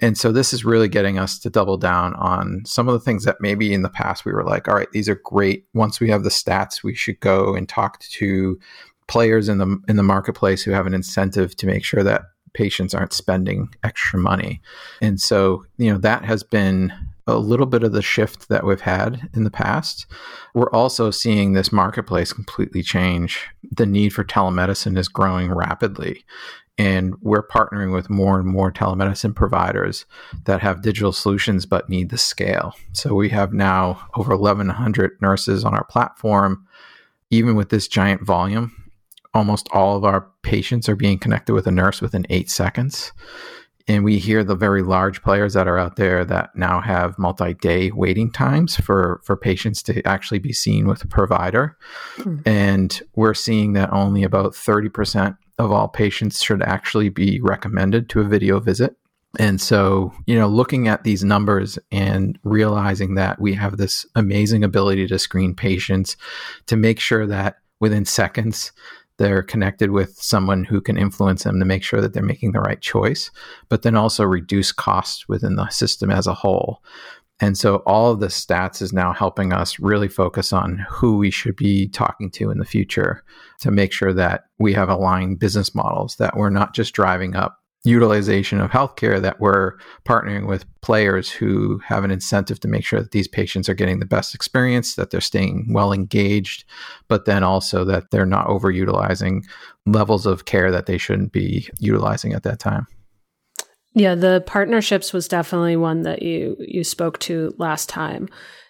and 0.01 0.19
so 0.19 0.33
this 0.33 0.53
is 0.53 0.65
really 0.65 0.89
getting 0.89 1.19
us 1.19 1.39
to 1.39 1.49
double 1.51 1.77
down 1.77 2.15
on 2.15 2.63
some 2.65 2.89
of 2.89 2.95
the 2.95 3.01
things 3.01 3.25
that 3.25 3.37
maybe 3.41 3.73
in 3.73 3.83
the 3.83 3.89
past 3.89 4.25
we 4.25 4.33
were 4.33 4.45
like 4.45 4.69
all 4.69 4.75
right 4.75 4.91
these 4.93 5.09
are 5.09 5.21
great 5.25 5.67
once 5.75 6.01
we 6.01 6.09
have 6.09 6.25
the 6.25 6.31
stats 6.31 6.83
we 6.83 6.95
should 6.95 7.21
go 7.21 7.55
and 7.55 7.69
talk 7.69 7.99
to 8.01 8.59
players 9.07 9.49
in 9.49 9.59
the 9.59 9.79
in 9.89 9.97
the 9.97 10.03
marketplace 10.03 10.63
who 10.63 10.71
have 10.71 10.87
an 10.87 10.95
incentive 10.95 11.55
to 11.57 11.67
make 11.67 11.85
sure 11.85 12.03
that 12.03 12.23
patients 12.55 12.95
aren't 12.95 13.13
spending 13.13 13.75
extra 13.83 14.19
money. 14.19 14.61
And 15.01 15.21
so, 15.21 15.65
you 15.79 15.91
know, 15.91 15.99
that 15.99 16.25
has 16.25 16.43
been 16.43 16.93
a 17.27 17.37
little 17.37 17.67
bit 17.67 17.85
of 17.85 17.93
the 17.93 18.03
shift 18.03 18.49
that 18.49 18.65
we've 18.65 18.81
had 18.81 19.29
in 19.35 19.45
the 19.45 19.51
past. 19.51 20.07
We're 20.55 20.71
also 20.71 21.11
seeing 21.11 21.53
this 21.53 21.73
marketplace 21.73 22.33
completely 22.33 22.83
change. 22.83 23.47
The 23.71 23.87
need 23.87 24.11
for 24.11 24.25
telemedicine 24.25 24.99
is 24.99 25.09
growing 25.09 25.53
rapidly. 25.53 26.25
And 26.79 27.15
we're 27.21 27.47
partnering 27.47 27.93
with 27.93 28.11
more 28.11 28.41
and 28.41 28.49
more 28.49 28.73
telemedicine 28.73 29.37
providers 29.37 30.07
that 30.45 30.61
have 30.63 30.83
digital 30.83 31.13
solutions 31.13 31.67
but 31.67 31.89
need 31.89 32.09
the 32.09 32.19
scale. 32.19 32.75
So 32.93 33.15
we 33.15 33.29
have 33.29 33.53
now 33.53 34.09
over 34.17 34.37
1,100 34.37 35.21
nurses 35.21 35.65
on 35.65 35.75
our 35.75 35.85
platform. 35.85 36.67
Even 37.31 37.57
with 37.57 37.69
this 37.69 37.89
giant 37.89 38.23
volume, 38.23 38.91
almost 39.35 39.69
all 39.73 39.97
of 39.97 40.05
our 40.05 40.29
patients 40.43 40.89
are 40.89 40.97
being 40.97 41.19
connected 41.19 41.55
with 41.55 41.67
a 41.67 41.71
nurse 41.71 42.01
within 42.01 42.27
eight 42.31 42.51
seconds. 42.51 43.13
And 43.89 44.05
we 44.05 44.19
hear 44.19 44.45
the 44.45 44.55
very 44.55 44.83
large 44.83 45.23
players 45.23 45.55
that 45.55 45.69
are 45.69 45.79
out 45.79 45.97
there 45.97 46.25
that 46.25 46.55
now 46.55 46.81
have 46.81 47.19
multi 47.19 47.55
day 47.55 47.91
waiting 47.91 48.31
times 48.31 48.77
for, 48.77 49.21
for 49.25 49.37
patients 49.37 49.83
to 49.85 50.03
actually 50.07 50.39
be 50.39 50.53
seen 50.53 50.87
with 50.87 51.03
a 51.05 51.09
provider. 51.09 51.77
Hmm. 52.17 52.39
And 52.47 53.03
we're 53.15 53.35
seeing 53.35 53.73
that 53.75 53.93
only 53.93 54.23
about 54.23 54.53
30% 54.53 55.37
of 55.59 55.71
all 55.71 55.89
patients 55.89 56.43
should 56.43 56.63
actually 56.63 57.09
be 57.09 57.41
recommended 57.41 58.09
to 58.11 58.21
a 58.21 58.25
video 58.25 58.61
visit. 58.61 58.97
And 59.39 59.61
so, 59.61 60.13
you 60.27 60.39
know, 60.39 60.47
looking 60.47 60.89
at 60.89 61.05
these 61.05 61.25
numbers 61.25 61.79
and 61.91 62.39
realizing 62.45 63.15
that 63.15 63.41
we 63.41 63.55
have 63.55 63.79
this 63.79 64.05
amazing 64.15 64.63
ability 64.63 65.07
to 65.07 65.19
screen 65.19 65.55
patients 65.55 66.17
to 66.67 66.77
make 66.77 67.01
sure 67.01 67.27
that 67.27 67.57
within 67.81 68.05
seconds 68.05 68.73
they're 69.19 69.43
connected 69.43 69.91
with 69.91 70.17
someone 70.21 70.65
who 70.65 70.81
can 70.81 70.97
influence 70.97 71.45
them 71.45 71.59
to 71.59 71.65
make 71.65 71.83
sure 71.83 72.01
that 72.01 72.13
they're 72.13 72.23
making 72.23 72.53
the 72.53 72.61
right 72.61 72.81
choice, 72.81 73.31
but 73.69 73.83
then 73.83 73.97
also 73.97 74.25
reduce 74.25 74.73
costs 74.73 75.29
within 75.29 75.57
the 75.57 75.69
system 75.69 76.11
as 76.11 76.27
a 76.27 76.35
whole. 76.35 76.83
And 77.41 77.59
so 77.59 77.77
all 77.87 78.13
of 78.13 78.21
the 78.21 78.29
stats 78.29 78.81
is 78.81 78.93
now 78.93 79.13
helping 79.13 79.53
us 79.53 79.81
really 79.81 80.09
focus 80.09 80.53
on 80.53 80.87
who 80.89 81.19
we 81.19 81.31
should 81.31 81.57
be 81.57 81.89
talking 81.89 82.31
to 82.33 82.51
in 82.51 82.59
the 82.59 82.65
future 82.65 83.25
to 83.61 83.71
make 83.71 83.93
sure 83.93 84.13
that 84.13 84.45
we 84.59 84.73
have 84.75 84.89
aligned 84.89 85.41
business 85.41 85.75
models, 85.75 86.17
that 86.17 86.37
we're 86.37 86.51
not 86.51 86.73
just 86.73 86.95
driving 86.95 87.35
up 87.35 87.62
utilization 87.85 88.61
of 88.61 88.71
healthcare 88.71 89.21
that 89.21 89.41
we're 89.41 89.73
partnering 90.05 90.47
with 90.47 90.65
players 90.83 91.31
who 91.31 91.79
have 91.79 92.05
an 92.05 92.11
incentive 92.11 92.61
to 92.61 92.69
make 92.69 92.85
sure 92.85 93.01
that 93.01 93.11
these 93.11 93.27
patients 93.27 93.69
are 93.69 93.75
getting 93.75 93.99
the 93.99 94.07
best 94.07 94.35
experience, 94.35 94.95
that 94.95 95.11
they're 95.11 95.21
staying 95.21 95.67
well 95.73 95.93
engaged, 95.93 96.65
but 97.09 97.25
then 97.25 97.43
also 97.43 97.85
that 97.85 98.11
they're 98.11 98.25
not 98.25 98.47
overutilizing 98.47 99.43
levels 99.85 100.27
of 100.27 100.45
care 100.45 100.71
that 100.71 100.87
they 100.87 100.99
shouldn't 100.99 101.33
be 101.33 101.69
utilizing 101.81 102.33
at 102.33 102.45
that 102.45 102.61
time. 102.61 102.87
Yeah, 103.95 104.15
the 104.15 104.43
partnerships 104.47 105.13
was 105.13 105.29
definitely 105.29 105.77
one 105.77 106.03
that 106.03 106.23
you 106.23 106.57
you 106.59 106.83
spoke 106.83 107.19
to 107.21 107.55
last 107.59 107.89
time 107.89 108.29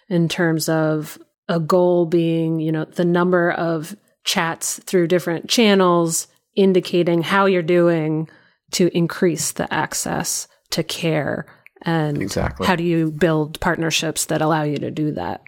in 0.09 0.27
terms 0.27 0.67
of 0.67 1.17
a 1.47 1.59
goal 1.59 2.05
being, 2.05 2.59
you 2.59 2.71
know, 2.71 2.85
the 2.85 3.05
number 3.05 3.51
of 3.51 3.95
chats 4.25 4.79
through 4.83 5.07
different 5.07 5.49
channels 5.49 6.27
indicating 6.55 7.21
how 7.21 7.45
you're 7.45 7.61
doing 7.61 8.27
to 8.73 8.95
increase 8.95 9.53
the 9.53 9.71
access 9.73 10.47
to 10.71 10.83
care 10.83 11.45
and 11.83 12.21
exactly. 12.21 12.65
how 12.65 12.75
do 12.75 12.83
you 12.83 13.11
build 13.11 13.59
partnerships 13.59 14.25
that 14.25 14.41
allow 14.41 14.63
you 14.63 14.77
to 14.77 14.91
do 14.91 15.11
that? 15.11 15.41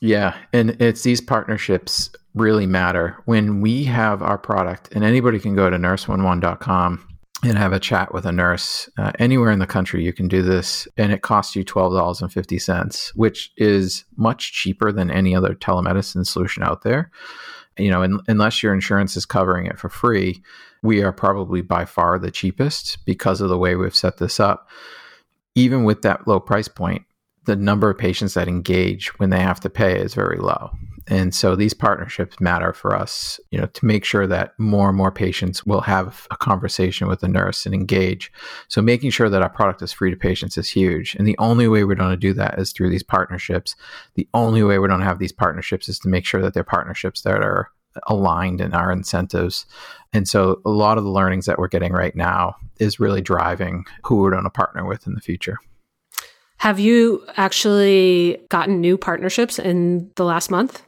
Yeah 0.00 0.36
and 0.52 0.70
it's 0.80 1.02
these 1.02 1.20
partnerships 1.20 2.10
really 2.34 2.66
matter. 2.66 3.16
When 3.24 3.60
we 3.60 3.84
have 3.84 4.22
our 4.22 4.38
product 4.38 4.90
and 4.92 5.04
anybody 5.04 5.38
can 5.38 5.54
go 5.54 5.68
to 5.68 5.76
nurse11.com 5.76 7.08
and 7.44 7.58
have 7.58 7.72
a 7.72 7.80
chat 7.80 8.14
with 8.14 8.24
a 8.24 8.32
nurse 8.32 8.88
uh, 8.98 9.12
anywhere 9.18 9.50
in 9.50 9.58
the 9.58 9.66
country 9.66 10.04
you 10.04 10.12
can 10.12 10.28
do 10.28 10.42
this 10.42 10.86
and 10.96 11.12
it 11.12 11.22
costs 11.22 11.56
you 11.56 11.64
$12.50 11.64 13.10
which 13.14 13.52
is 13.56 14.04
much 14.16 14.52
cheaper 14.52 14.92
than 14.92 15.10
any 15.10 15.34
other 15.34 15.54
telemedicine 15.54 16.26
solution 16.26 16.62
out 16.62 16.82
there 16.82 17.10
you 17.78 17.90
know 17.90 18.02
in, 18.02 18.20
unless 18.28 18.62
your 18.62 18.74
insurance 18.74 19.16
is 19.16 19.26
covering 19.26 19.66
it 19.66 19.78
for 19.78 19.88
free 19.88 20.42
we 20.82 21.02
are 21.02 21.12
probably 21.12 21.62
by 21.62 21.84
far 21.84 22.18
the 22.18 22.30
cheapest 22.30 23.04
because 23.04 23.40
of 23.40 23.48
the 23.48 23.58
way 23.58 23.76
we've 23.76 23.94
set 23.96 24.18
this 24.18 24.40
up. 24.40 24.68
Even 25.54 25.84
with 25.84 26.02
that 26.02 26.26
low 26.26 26.40
price 26.40 26.68
point, 26.68 27.02
the 27.44 27.56
number 27.56 27.90
of 27.90 27.98
patients 27.98 28.34
that 28.34 28.48
engage 28.48 29.18
when 29.18 29.30
they 29.30 29.40
have 29.40 29.60
to 29.60 29.70
pay 29.70 29.98
is 30.00 30.14
very 30.14 30.38
low. 30.38 30.70
And 31.12 31.34
so 31.34 31.54
these 31.54 31.74
partnerships 31.74 32.40
matter 32.40 32.72
for 32.72 32.96
us, 32.96 33.38
you 33.50 33.58
know, 33.60 33.66
to 33.66 33.84
make 33.84 34.02
sure 34.02 34.26
that 34.26 34.58
more 34.58 34.88
and 34.88 34.96
more 34.96 35.12
patients 35.12 35.66
will 35.66 35.82
have 35.82 36.26
a 36.30 36.38
conversation 36.38 37.06
with 37.06 37.22
a 37.22 37.28
nurse 37.28 37.66
and 37.66 37.74
engage. 37.74 38.32
So 38.68 38.80
making 38.80 39.10
sure 39.10 39.28
that 39.28 39.42
our 39.42 39.50
product 39.50 39.82
is 39.82 39.92
free 39.92 40.10
to 40.10 40.16
patients 40.16 40.56
is 40.56 40.70
huge. 40.70 41.14
And 41.16 41.28
the 41.28 41.36
only 41.36 41.68
way 41.68 41.84
we're 41.84 41.96
going 41.96 42.12
to 42.12 42.16
do 42.16 42.32
that 42.32 42.58
is 42.58 42.72
through 42.72 42.88
these 42.88 43.02
partnerships. 43.02 43.76
The 44.14 44.26
only 44.32 44.62
way 44.62 44.78
we're 44.78 44.88
going 44.88 45.00
to 45.00 45.06
have 45.06 45.18
these 45.18 45.32
partnerships 45.32 45.86
is 45.86 45.98
to 45.98 46.08
make 46.08 46.24
sure 46.24 46.40
that 46.40 46.54
they're 46.54 46.64
partnerships 46.64 47.20
that 47.22 47.42
are 47.42 47.70
aligned 48.06 48.62
in 48.62 48.72
our 48.72 48.90
incentives. 48.90 49.66
And 50.14 50.26
so 50.26 50.62
a 50.64 50.70
lot 50.70 50.96
of 50.96 51.04
the 51.04 51.10
learnings 51.10 51.44
that 51.44 51.58
we're 51.58 51.68
getting 51.68 51.92
right 51.92 52.16
now 52.16 52.56
is 52.78 52.98
really 52.98 53.20
driving 53.20 53.84
who 54.02 54.16
we're 54.16 54.30
going 54.30 54.44
to 54.44 54.50
partner 54.50 54.86
with 54.86 55.06
in 55.06 55.14
the 55.14 55.20
future. 55.20 55.58
Have 56.56 56.80
you 56.80 57.22
actually 57.36 58.40
gotten 58.48 58.80
new 58.80 58.96
partnerships 58.96 59.58
in 59.58 60.10
the 60.16 60.24
last 60.24 60.50
month? 60.50 60.82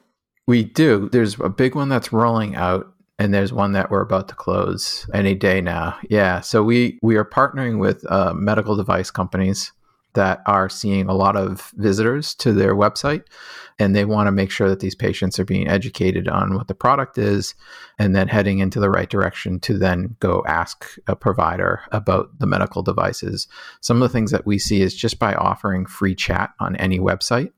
We 0.46 0.64
do. 0.64 1.08
There's 1.10 1.38
a 1.40 1.48
big 1.48 1.74
one 1.74 1.88
that's 1.88 2.12
rolling 2.12 2.54
out 2.54 2.92
and 3.18 3.32
there's 3.32 3.52
one 3.52 3.72
that 3.72 3.90
we're 3.90 4.02
about 4.02 4.28
to 4.28 4.34
close 4.34 5.08
any 5.14 5.34
day 5.34 5.60
now. 5.60 5.98
Yeah, 6.10 6.40
so 6.40 6.62
we 6.62 6.98
we 7.02 7.16
are 7.16 7.24
partnering 7.24 7.78
with 7.78 8.04
uh, 8.10 8.34
medical 8.34 8.76
device 8.76 9.10
companies 9.10 9.72
that 10.14 10.42
are 10.46 10.68
seeing 10.68 11.08
a 11.08 11.14
lot 11.14 11.36
of 11.36 11.72
visitors 11.76 12.34
to 12.36 12.52
their 12.52 12.74
website 12.74 13.24
and 13.78 13.94
they 13.94 14.04
want 14.04 14.28
to 14.28 14.32
make 14.32 14.50
sure 14.50 14.68
that 14.68 14.78
these 14.78 14.94
patients 14.94 15.38
are 15.38 15.44
being 15.44 15.66
educated 15.66 16.28
on 16.28 16.54
what 16.54 16.68
the 16.68 16.74
product 16.74 17.18
is 17.18 17.54
and 17.98 18.14
then 18.14 18.28
heading 18.28 18.60
into 18.60 18.78
the 18.78 18.90
right 18.90 19.10
direction 19.10 19.58
to 19.58 19.76
then 19.76 20.16
go 20.20 20.44
ask 20.46 20.96
a 21.08 21.16
provider 21.16 21.80
about 21.90 22.28
the 22.38 22.46
medical 22.46 22.82
devices. 22.82 23.48
Some 23.80 24.00
of 24.00 24.08
the 24.08 24.12
things 24.12 24.30
that 24.30 24.46
we 24.46 24.58
see 24.58 24.80
is 24.80 24.94
just 24.94 25.18
by 25.18 25.34
offering 25.34 25.86
free 25.86 26.14
chat 26.14 26.52
on 26.60 26.76
any 26.76 27.00
website 27.00 27.50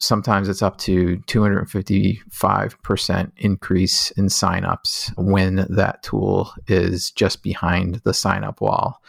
sometimes 0.00 0.48
it's 0.48 0.62
up 0.62 0.78
to 0.78 1.18
255% 1.26 3.32
increase 3.36 4.10
in 4.12 4.26
signups 4.26 5.16
when 5.16 5.66
that 5.68 6.02
tool 6.02 6.52
is 6.66 7.10
just 7.10 7.42
behind 7.42 7.96
the 8.04 8.14
sign 8.14 8.42
up 8.42 8.60
wall. 8.60 9.02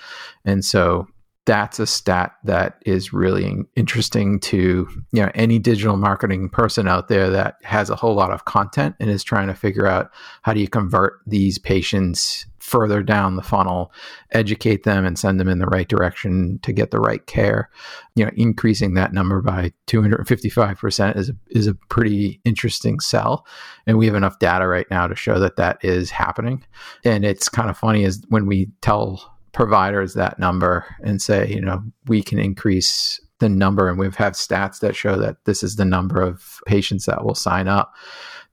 And 0.46 0.64
so 0.64 1.08
that's 1.46 1.80
a 1.80 1.88
stat 1.88 2.34
that 2.44 2.82
is 2.86 3.14
really 3.14 3.56
interesting 3.76 4.40
to 4.40 4.88
you 5.12 5.22
know 5.22 5.32
any 5.34 5.58
digital 5.58 5.98
marketing 5.98 6.50
person 6.50 6.88
out 6.88 7.08
there 7.08 7.32
that 7.32 7.56
has 7.64 7.90
a 7.90 7.96
whole 7.96 8.14
lot 8.14 8.32
of 8.32 8.46
content 8.46 8.96
and 9.00 9.10
is 9.10 9.24
trying 9.24 9.48
to 9.48 9.56
figure 9.56 9.88
out 9.88 10.12
how 10.44 10.54
do 10.54 10.60
you 10.60 10.68
convert 10.68 11.20
these 11.26 11.58
patients 11.58 12.46
further 12.62 13.04
down 13.04 13.36
the 13.36 13.42
funnel 13.42 13.92
educate 14.32 14.84
them 14.84 15.06
and 15.06 15.18
send 15.18 15.40
them 15.40 15.48
in 15.48 15.60
the 15.60 15.68
right 15.68 15.88
direction 15.88 16.60
to 16.64 16.72
get 16.72 16.92
the 16.92 17.00
right 17.00 17.26
care. 17.28 17.70
You 18.16 18.26
know 18.26 18.32
increasing 18.36 18.94
that 18.94 19.14
number 19.14 19.42
by 19.42 19.72
255% 19.88 21.18
is 21.18 21.30
a, 21.30 21.34
is 21.50 21.68
a 21.68 21.76
pretty 21.90 22.40
interesting 22.46 23.00
sell. 23.00 23.46
And 23.88 23.98
we 23.98 24.06
have 24.06 24.16
enough 24.16 24.40
data 24.40 24.68
right 24.68 24.88
now 24.90 25.08
to 25.08 25.16
show 25.16 25.40
that 25.40 25.56
that 25.58 25.84
is 25.84 26.10
happening. 26.10 26.64
And 27.04 27.26
it's 27.26 27.50
kind 27.50 27.70
of 27.70 27.78
funny 27.78 28.04
is 28.04 28.24
when 28.30 28.46
we 28.46 28.70
tell 28.82 29.32
providers 29.54 30.14
that 30.14 30.40
number 30.40 30.86
and 31.04 31.22
say, 31.22 31.50
you 31.50 31.62
know, 31.62 31.84
we 32.08 32.22
can 32.22 32.40
increase 32.40 33.20
the 33.40 33.50
number, 33.50 33.90
and 33.90 34.00
we've 34.00 34.16
had 34.16 34.34
stats 34.34 34.80
that 34.80 34.96
show 34.96 35.18
that 35.18 35.44
this 35.46 35.64
is 35.64 35.76
the 35.76 35.86
number 35.86 36.22
of 36.22 36.60
patients 36.66 37.06
that 37.06 37.26
will 37.26 37.36
sign 37.36 37.68
up. 37.68 37.94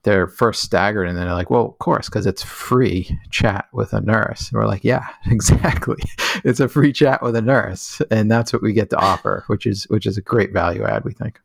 They're 0.09 0.25
first 0.25 0.63
staggered, 0.63 1.07
and 1.07 1.15
then 1.15 1.25
they're 1.25 1.35
like, 1.35 1.51
"Well, 1.51 1.67
of 1.67 1.77
course, 1.77 2.09
because 2.09 2.25
it's 2.25 2.41
free 2.41 3.15
chat 3.29 3.67
with 3.71 3.93
a 3.93 4.01
nurse." 4.01 4.49
And 4.49 4.59
we're 4.59 4.65
like, 4.65 4.83
"Yeah, 4.83 5.05
exactly. 5.27 6.01
it's 6.43 6.59
a 6.59 6.67
free 6.67 6.91
chat 6.91 7.21
with 7.21 7.35
a 7.35 7.43
nurse, 7.43 8.01
and 8.09 8.31
that's 8.31 8.51
what 8.51 8.63
we 8.63 8.73
get 8.73 8.89
to 8.89 8.97
offer, 8.97 9.43
which 9.45 9.67
is 9.67 9.83
which 9.83 10.07
is 10.07 10.17
a 10.17 10.21
great 10.21 10.51
value 10.51 10.83
add, 10.83 11.05
we 11.05 11.13
think." 11.13 11.39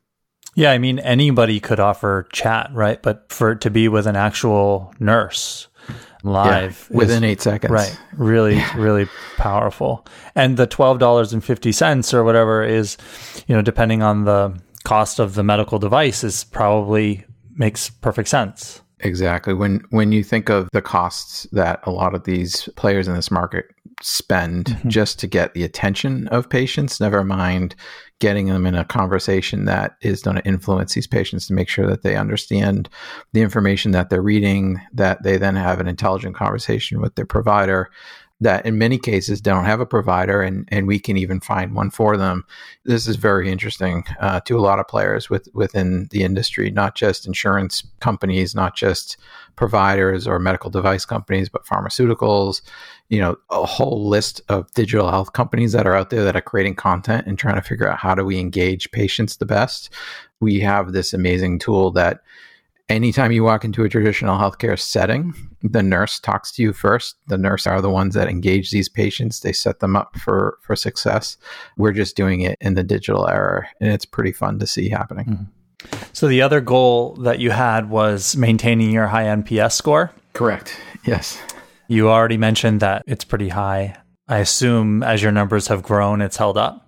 Yeah, 0.55 0.73
I 0.73 0.79
mean, 0.79 0.99
anybody 0.99 1.61
could 1.61 1.79
offer 1.79 2.27
chat, 2.33 2.71
right? 2.73 3.03
But 3.03 3.31
for 3.31 3.53
it 3.53 3.61
to 3.61 3.71
be 3.71 3.87
with 3.89 4.07
an 4.07 4.17
actual 4.17 4.95
nurse, 4.99 5.69
live 6.23 6.89
yeah, 6.91 6.97
within 6.97 7.23
is, 7.23 7.33
eight 7.33 7.43
seconds. 7.43 7.71
Right. 7.71 8.01
Really, 8.15 8.55
yeah. 8.55 8.79
really 8.79 9.09
powerful. 9.37 10.07
And 10.35 10.57
the 10.57 10.67
twelve 10.67 11.01
dollars 11.01 11.35
and 11.35 11.45
fifty 11.45 11.71
cents 11.71 12.15
or 12.15 12.25
whatever 12.25 12.65
is, 12.65 12.97
you 13.47 13.55
know, 13.55 13.61
depending 13.61 14.03
on 14.03 14.25
the 14.25 14.59
cost 14.85 15.19
of 15.19 15.35
the 15.35 15.43
medical 15.43 15.79
device, 15.79 16.25
is 16.25 16.45
probably 16.45 17.27
makes 17.57 17.91
perfect 17.91 18.29
sense. 18.29 18.83
Exactly. 19.01 19.53
When 19.53 19.85
when 19.91 20.13
you 20.13 20.25
think 20.25 20.49
of 20.49 20.69
the 20.73 20.81
costs 20.81 21.47
that 21.53 21.81
a 21.83 21.91
lot 21.91 22.15
of 22.15 22.25
these 22.25 22.69
players 22.77 23.07
in 23.07 23.15
this 23.15 23.31
market 23.31 23.67
spend 24.01 24.67
mm-hmm. 24.67 24.89
just 24.89 25.19
to 25.19 25.27
get 25.27 25.53
the 25.53 25.63
attention 25.65 26.29
of 26.29 26.49
patients, 26.49 27.01
never 27.01 27.23
mind 27.25 27.75
getting 28.21 28.47
them 28.47 28.67
in 28.67 28.75
a 28.75 28.85
conversation 28.85 29.65
that 29.67 29.97
is 30.01 30.23
going 30.23 30.37
to 30.37 30.47
influence 30.47 30.95
these 30.95 31.07
patients 31.07 31.47
to 31.47 31.53
make 31.53 31.69
sure 31.69 31.87
that 31.87 32.03
they 32.03 32.17
understand 32.17 32.89
the 33.33 33.43
information 33.43 33.91
that 33.91 34.09
they're 34.09 34.23
reading, 34.23 34.81
that 34.93 35.23
they 35.23 35.37
then 35.37 35.57
have 35.57 35.81
an 35.81 35.89
intelligent 35.89 36.35
conversation 36.35 37.01
with 37.01 37.15
their 37.17 37.27
provider 37.27 37.91
that 38.41 38.67
in 38.67 38.77
many 38.77 38.99
cases 38.99 39.41
don't 39.41 39.65
have 39.65 39.81
a 39.81 39.87
provider 39.87 40.43
and, 40.43 40.69
and 40.71 40.87
we 40.87 40.99
can 40.99 41.17
even 41.17 41.41
find 41.41 41.75
one 41.75 41.91
for 41.91 42.17
them. 42.17 42.45
This 42.85 43.07
is 43.07 43.17
very 43.17 43.51
interesting 43.51 44.05
uh, 44.21 44.41
to 44.41 44.59
a 44.59 44.61
lot 44.61 44.81
of 44.81 44.89
players 44.89 45.31
with, 45.31 45.49
within 45.55 46.09
the 46.11 46.25
industry, 46.25 46.71
not 46.71 46.95
just 46.97 47.27
insurance 47.27 47.85
companies, 48.01 48.55
not 48.55 48.77
just 48.77 49.17
providers 49.57 50.27
or 50.27 50.39
medical 50.39 50.69
device 50.69 51.05
companies, 51.05 51.49
but 51.49 51.65
pharmaceuticals, 51.65 52.61
you 53.09 53.21
know, 53.21 53.37
a 53.51 53.65
whole 53.65 54.09
list 54.09 54.41
of 54.49 54.71
digital 54.73 55.11
health 55.11 55.33
companies 55.33 55.73
that 55.73 55.87
are 55.87 55.95
out 55.95 56.11
there 56.11 56.25
that 56.25 56.37
are 56.37 56.43
creating 56.43 56.75
content 56.75 57.27
and 57.27 57.39
trying 57.39 57.55
to 57.55 57.63
figure 57.63 57.89
out 57.89 57.99
how 57.99 58.15
do 58.15 58.25
we 58.25 58.39
engage 58.39 58.91
patients 58.91 59.37
the 59.37 59.47
best. 59.47 59.91
We 60.41 60.59
have 60.61 60.93
this 60.93 61.15
amazing 61.15 61.61
tool 61.61 61.93
that 61.93 62.21
anytime 62.89 63.33
you 63.33 63.45
walk 63.45 63.65
into 63.65 63.85
a 63.85 63.89
traditional 63.89 64.39
healthcare 64.39 64.79
setting, 64.79 65.35
the 65.63 65.83
nurse 65.83 66.21
talks 66.21 66.53
to 66.53 66.63
you 66.63 66.73
first. 66.73 67.17
The 67.29 67.39
nurse 67.39 67.67
are 67.67 67.81
the 67.81 67.91
ones 67.91 68.15
that 68.15 68.29
engage 68.29 68.71
these 68.71 68.89
patients. 68.89 69.41
They 69.41 69.53
set 69.53 69.81
them 69.81 69.97
up 69.97 70.17
for 70.19 70.59
for 70.63 70.77
success. 70.77 71.37
We're 71.77 71.93
just 71.93 72.17
doing 72.17 72.41
it 72.43 72.59
in 72.61 72.75
the 72.75 72.85
digital 72.85 73.29
era, 73.29 73.69
and 73.81 73.93
it's 73.93 74.05
pretty 74.05 74.33
fun 74.33 74.59
to 74.59 74.67
see 74.67 74.89
happening. 74.89 75.27
Mm-hmm. 75.27 75.45
So 76.13 76.29
the 76.29 76.43
other 76.43 76.61
goal 76.61 77.15
that 77.17 77.41
you 77.41 77.51
had 77.51 77.91
was 77.91 78.37
maintaining 78.37 78.91
your 78.91 79.07
high 79.07 79.25
NPS 79.25 79.73
score. 79.73 80.13
Correct. 80.33 80.79
Yes. 81.05 81.41
You 81.89 82.09
already 82.09 82.39
mentioned 82.39 82.81
that 82.81 83.03
it's 83.07 83.25
pretty 83.25 83.51
high. 83.51 83.97
I 84.27 84.39
assume 84.39 85.03
as 85.03 85.23
your 85.23 85.33
numbers 85.33 85.69
have 85.69 85.83
grown, 85.83 86.23
it's 86.23 86.39
held 86.39 86.57
up. 86.57 86.84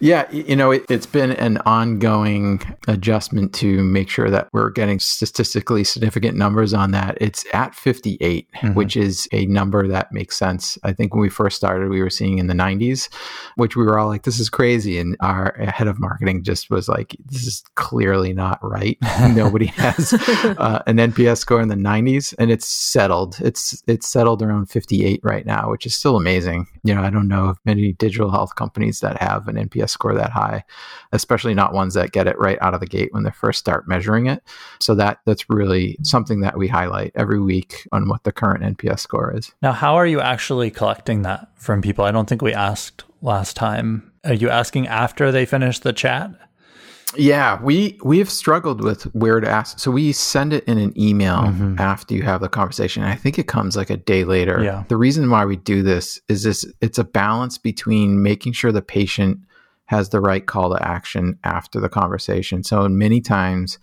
Yeah, 0.00 0.30
you 0.30 0.56
know, 0.56 0.70
it, 0.70 0.88
has 0.90 1.06
been 1.06 1.32
an 1.32 1.58
ongoing 1.58 2.60
adjustment 2.88 3.54
to 3.54 3.82
make 3.82 4.08
sure 4.08 4.30
that 4.30 4.48
we're 4.52 4.70
getting 4.70 4.98
statistically 4.98 5.84
significant 5.84 6.36
numbers 6.36 6.74
on 6.74 6.90
that. 6.90 7.16
It's 7.20 7.44
at 7.54 7.74
58, 7.74 8.50
mm-hmm. 8.52 8.74
which 8.74 8.96
is 8.96 9.28
a 9.32 9.46
number 9.46 9.86
that 9.88 10.12
makes 10.12 10.38
sense. 10.38 10.76
I 10.82 10.92
think 10.92 11.14
when 11.14 11.22
we 11.22 11.30
first 11.30 11.56
started, 11.56 11.88
we 11.88 12.02
were 12.02 12.10
seeing 12.10 12.38
in 12.38 12.48
the 12.48 12.54
90s, 12.54 13.08
which 13.56 13.76
we 13.76 13.84
were 13.84 13.98
all 13.98 14.08
like, 14.08 14.24
this 14.24 14.38
is 14.38 14.50
crazy. 14.50 14.98
And 14.98 15.16
our 15.20 15.54
head 15.58 15.88
of 15.88 15.98
marketing 15.98 16.42
just 16.42 16.70
was 16.70 16.88
like, 16.88 17.16
this 17.24 17.46
is 17.46 17.64
clearly 17.74 18.32
not 18.32 18.58
right. 18.62 18.98
Nobody 19.30 19.66
has 19.76 20.12
uh, 20.12 20.82
an 20.86 20.96
NPS 20.96 21.38
score 21.38 21.62
in 21.62 21.68
the 21.68 21.74
90s, 21.74 22.34
and 22.38 22.50
it's 22.50 22.66
settled. 22.66 23.38
It's 23.40 23.82
it's 23.86 24.06
settled 24.06 24.42
around 24.42 24.66
58 24.66 25.20
right 25.22 25.46
now, 25.46 25.70
which 25.70 25.86
is 25.86 25.94
still 25.94 26.16
amazing. 26.16 26.66
You 26.82 26.94
know, 26.94 27.02
I 27.02 27.10
don't 27.10 27.28
know 27.28 27.46
of 27.46 27.58
many 27.64 27.92
digital 27.92 28.30
health 28.30 28.54
companies 28.56 29.00
that 29.00 29.20
have 29.20 29.48
an 29.56 29.68
NPS 29.68 29.90
score 29.90 30.14
that 30.14 30.30
high, 30.30 30.64
especially 31.12 31.54
not 31.54 31.72
ones 31.72 31.94
that 31.94 32.12
get 32.12 32.26
it 32.26 32.38
right 32.38 32.58
out 32.60 32.74
of 32.74 32.80
the 32.80 32.86
gate 32.86 33.12
when 33.12 33.22
they 33.22 33.30
first 33.30 33.58
start 33.58 33.88
measuring 33.88 34.26
it. 34.26 34.42
So 34.80 34.94
that 34.96 35.18
that's 35.26 35.48
really 35.48 35.96
something 36.02 36.40
that 36.40 36.58
we 36.58 36.68
highlight 36.68 37.12
every 37.14 37.40
week 37.40 37.86
on 37.92 38.08
what 38.08 38.24
the 38.24 38.32
current 38.32 38.62
NPS 38.78 39.00
score 39.00 39.34
is. 39.36 39.52
Now, 39.62 39.72
how 39.72 39.94
are 39.96 40.06
you 40.06 40.20
actually 40.20 40.70
collecting 40.70 41.22
that 41.22 41.48
from 41.56 41.82
people? 41.82 42.04
I 42.04 42.10
don't 42.10 42.28
think 42.28 42.42
we 42.42 42.52
asked 42.52 43.04
last 43.22 43.56
time. 43.56 44.12
Are 44.24 44.34
you 44.34 44.48
asking 44.50 44.88
after 44.88 45.30
they 45.30 45.44
finish 45.44 45.78
the 45.78 45.92
chat? 45.92 46.30
Yeah, 47.16 47.62
we 47.62 47.98
we've 48.02 48.30
struggled 48.30 48.82
with 48.82 49.04
where 49.14 49.40
to 49.40 49.48
ask. 49.48 49.78
So 49.78 49.90
we 49.90 50.12
send 50.12 50.52
it 50.52 50.64
in 50.64 50.78
an 50.78 50.98
email 50.98 51.38
mm-hmm. 51.38 51.78
after 51.78 52.14
you 52.14 52.22
have 52.22 52.40
the 52.40 52.48
conversation. 52.48 53.02
I 53.02 53.14
think 53.14 53.38
it 53.38 53.46
comes 53.46 53.76
like 53.76 53.90
a 53.90 53.96
day 53.96 54.24
later. 54.24 54.62
Yeah. 54.62 54.84
The 54.88 54.96
reason 54.96 55.30
why 55.30 55.44
we 55.44 55.56
do 55.56 55.82
this 55.82 56.20
is 56.28 56.42
this 56.42 56.64
it's 56.80 56.98
a 56.98 57.04
balance 57.04 57.58
between 57.58 58.22
making 58.22 58.52
sure 58.52 58.72
the 58.72 58.82
patient 58.82 59.38
has 59.86 60.08
the 60.08 60.20
right 60.20 60.46
call 60.46 60.70
to 60.70 60.82
action 60.82 61.38
after 61.44 61.80
the 61.80 61.88
conversation. 61.88 62.62
So 62.64 62.88
many 62.88 63.20
times 63.20 63.78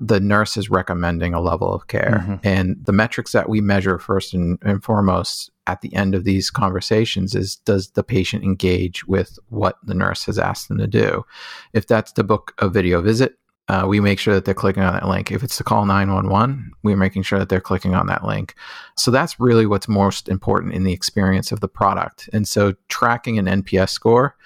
the 0.00 0.20
nurse 0.20 0.56
is 0.56 0.68
recommending 0.68 1.34
a 1.34 1.40
level 1.40 1.72
of 1.72 1.86
care. 1.86 2.22
Mm-hmm. 2.22 2.34
And 2.42 2.76
the 2.84 2.92
metrics 2.92 3.32
that 3.32 3.48
we 3.48 3.60
measure 3.60 3.98
first 3.98 4.34
and, 4.34 4.58
and, 4.62 4.82
foremost 4.82 5.50
at 5.66 5.80
the 5.80 5.94
end 5.94 6.14
of 6.14 6.24
these 6.24 6.50
conversations 6.50 7.34
is 7.34 7.56
does 7.56 7.90
the 7.90 8.04
patient 8.04 8.44
engage 8.44 9.06
with 9.06 9.38
what 9.48 9.78
the 9.84 9.94
nurse 9.94 10.24
has 10.24 10.38
asked 10.38 10.68
them 10.68 10.78
to 10.78 10.86
do? 10.86 11.24
If 11.72 11.86
that's 11.86 12.12
to 12.12 12.24
book 12.24 12.54
a 12.58 12.68
video 12.68 13.00
visit, 13.00 13.38
uh, 13.68 13.86
we 13.88 13.98
make 13.98 14.18
sure 14.18 14.34
that 14.34 14.44
they're 14.44 14.52
clicking 14.52 14.82
on 14.82 14.92
that 14.92 15.08
link. 15.08 15.32
If 15.32 15.42
it's 15.42 15.56
to 15.56 15.64
call 15.64 15.86
911, 15.86 16.72
we're 16.82 16.98
making 16.98 17.22
sure 17.22 17.38
that 17.38 17.48
they're 17.48 17.60
clicking 17.60 17.94
on 17.94 18.06
that 18.08 18.24
link. 18.24 18.54
So 18.96 19.10
that's 19.10 19.40
really 19.40 19.64
what's 19.64 19.88
most 19.88 20.28
important 20.28 20.74
in 20.74 20.84
the 20.84 20.92
experience 20.92 21.50
of 21.50 21.60
the 21.60 21.68
product. 21.68 22.28
And 22.32 22.46
so 22.46 22.74
tracking 22.88 23.38
an 23.38 23.46
NPS 23.46 23.90
score 23.90 24.36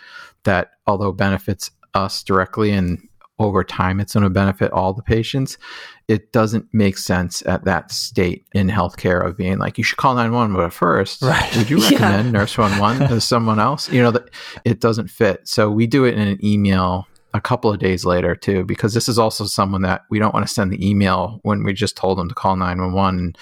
that 0.45 0.73
although 0.87 1.11
benefits 1.11 1.73
us 1.95 2.23
directly 2.23 2.71
and 2.71 3.08
over 3.39 3.65
time 3.65 4.01
it's 4.01 4.15
going 4.15 4.25
to 4.25 4.31
benefit 4.31 4.71
all 4.73 4.93
the 4.93 5.03
patients 5.03 5.59
it 6.07 6.33
doesn't 6.33 6.67
make 6.73 6.97
sense 6.97 7.43
at 7.47 7.65
that 7.65 7.91
state 7.91 8.47
in 8.53 8.69
healthcare 8.69 9.25
of 9.25 9.37
being 9.37 9.59
like 9.59 9.77
you 9.79 9.85
should 9.85 9.99
call 9.99 10.15
911 10.15 10.57
but 10.57 10.73
first 10.73 11.23
right. 11.23 11.57
would 11.57 11.69
you 11.69 11.79
recommend 11.83 12.27
yeah. 12.27 12.33
nurse 12.33 12.57
11 12.57 13.09
to 13.09 13.21
someone 13.21 13.59
else 13.59 13.91
you 13.91 14.01
know 14.01 14.11
that 14.11 14.31
it 14.65 14.81
doesn't 14.81 15.09
fit 15.09 15.47
so 15.49 15.71
we 15.71 15.87
do 15.87 16.05
it 16.05 16.15
in 16.15 16.29
an 16.29 16.45
email 16.45 17.08
a 17.35 17.41
couple 17.41 17.71
of 17.71 17.79
days 17.79 18.05
later 18.05 18.35
too, 18.35 18.65
because 18.65 18.95
this 18.95 19.09
is 19.09 19.19
also 19.19 19.45
someone 19.45 19.83
that 19.83 20.03
we 20.11 20.19
don't 20.19 20.33
want 20.33 20.47
to 20.47 20.53
send 20.53 20.73
the 20.73 20.89
email 20.89 21.41
when 21.43 21.63
we 21.63 21.75
just 21.75 21.97
told 21.97 22.19
them 22.19 22.29
to 22.29 22.35
call 22.35 22.57
911. 22.57 23.19
And, 23.19 23.39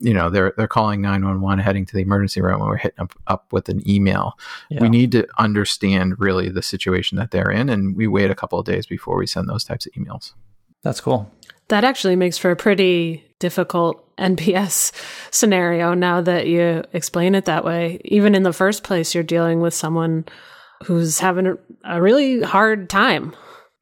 you 0.00 0.12
know, 0.12 0.28
they're, 0.28 0.52
they're 0.56 0.66
calling 0.66 1.00
911 1.00 1.62
heading 1.62 1.86
to 1.86 1.94
the 1.94 2.02
emergency 2.02 2.40
room 2.40 2.60
and 2.60 2.68
we're 2.68 2.76
hitting 2.76 3.00
up, 3.00 3.14
up 3.28 3.52
with 3.52 3.68
an 3.68 3.88
email. 3.88 4.38
Yeah. 4.70 4.80
We 4.80 4.88
need 4.88 5.12
to 5.12 5.26
understand 5.38 6.18
really 6.18 6.48
the 6.48 6.62
situation 6.62 7.16
that 7.18 7.30
they're 7.30 7.50
in. 7.50 7.68
And 7.68 7.96
we 7.96 8.08
wait 8.08 8.30
a 8.30 8.34
couple 8.34 8.58
of 8.58 8.66
days 8.66 8.86
before 8.86 9.16
we 9.16 9.26
send 9.26 9.48
those 9.48 9.64
types 9.64 9.86
of 9.86 9.92
emails. 9.92 10.32
That's 10.82 11.00
cool. 11.00 11.30
That 11.68 11.84
actually 11.84 12.16
makes 12.16 12.38
for 12.38 12.50
a 12.50 12.56
pretty 12.56 13.24
difficult 13.38 14.04
NPS 14.16 14.92
scenario 15.30 15.94
now 15.94 16.20
that 16.22 16.46
you 16.46 16.82
explain 16.92 17.34
it 17.34 17.44
that 17.44 17.64
way. 17.64 18.00
Even 18.04 18.34
in 18.34 18.42
the 18.42 18.52
first 18.52 18.82
place, 18.82 19.14
you're 19.14 19.22
dealing 19.22 19.60
with 19.60 19.74
someone 19.74 20.24
who's 20.84 21.18
having 21.18 21.56
a 21.84 22.02
really 22.02 22.42
hard 22.42 22.88
time. 22.88 23.34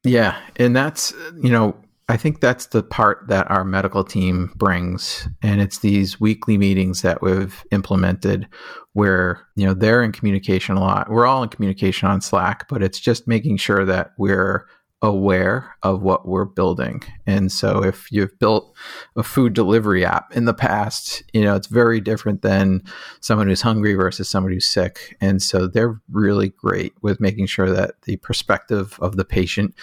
Yeah. 0.03 0.39
And 0.55 0.75
that's, 0.75 1.13
you 1.41 1.49
know, 1.49 1.75
I 2.09 2.15
think 2.15 2.39
that's 2.39 2.67
the 2.67 2.83
part 2.83 3.27
that 3.27 3.51
our 3.51 3.65
medical 3.65 4.03
team 4.03 4.53
brings. 4.55 5.27
And 5.41 5.61
it's 5.61 5.79
these 5.79 6.21
weekly 6.21 6.57
meetings 6.57 7.01
that 7.01 7.21
we've 7.21 7.65
implemented 7.71 8.47
where, 8.93 9.45
you 9.55 9.65
know, 9.65 9.73
they're 9.73 10.01
in 10.01 10.13
communication 10.13 10.77
a 10.77 10.79
lot. 10.79 11.09
We're 11.09 11.25
all 11.25 11.43
in 11.43 11.49
communication 11.49 12.07
on 12.07 12.21
Slack, 12.21 12.67
but 12.69 12.81
it's 12.81 12.99
just 12.99 13.27
making 13.27 13.57
sure 13.57 13.83
that 13.85 14.11
we're 14.17 14.65
aware 15.01 15.75
of 15.83 16.01
what 16.01 16.27
we're 16.27 16.45
building. 16.45 17.03
And 17.27 17.51
so 17.51 17.83
if 17.83 18.11
you've 18.11 18.37
built 18.39 18.75
a 19.15 19.21
food 19.21 19.53
delivery 19.53 20.03
app 20.03 20.35
in 20.35 20.45
the 20.45 20.53
past, 20.53 21.21
you 21.33 21.43
know, 21.43 21.55
it's 21.55 21.67
very 21.67 22.01
different 22.01 22.41
than 22.41 22.81
someone 23.19 23.47
who's 23.47 23.61
hungry 23.61 23.93
versus 23.93 24.27
somebody 24.27 24.55
who's 24.55 24.65
sick. 24.65 25.15
And 25.21 25.41
so 25.41 25.67
they're 25.67 26.01
really 26.09 26.49
great 26.49 26.93
with 27.01 27.19
making 27.19 27.45
sure 27.45 27.69
that 27.69 28.01
the 28.03 28.17
perspective 28.17 28.97
of 28.99 29.17
the 29.17 29.25
patient 29.25 29.75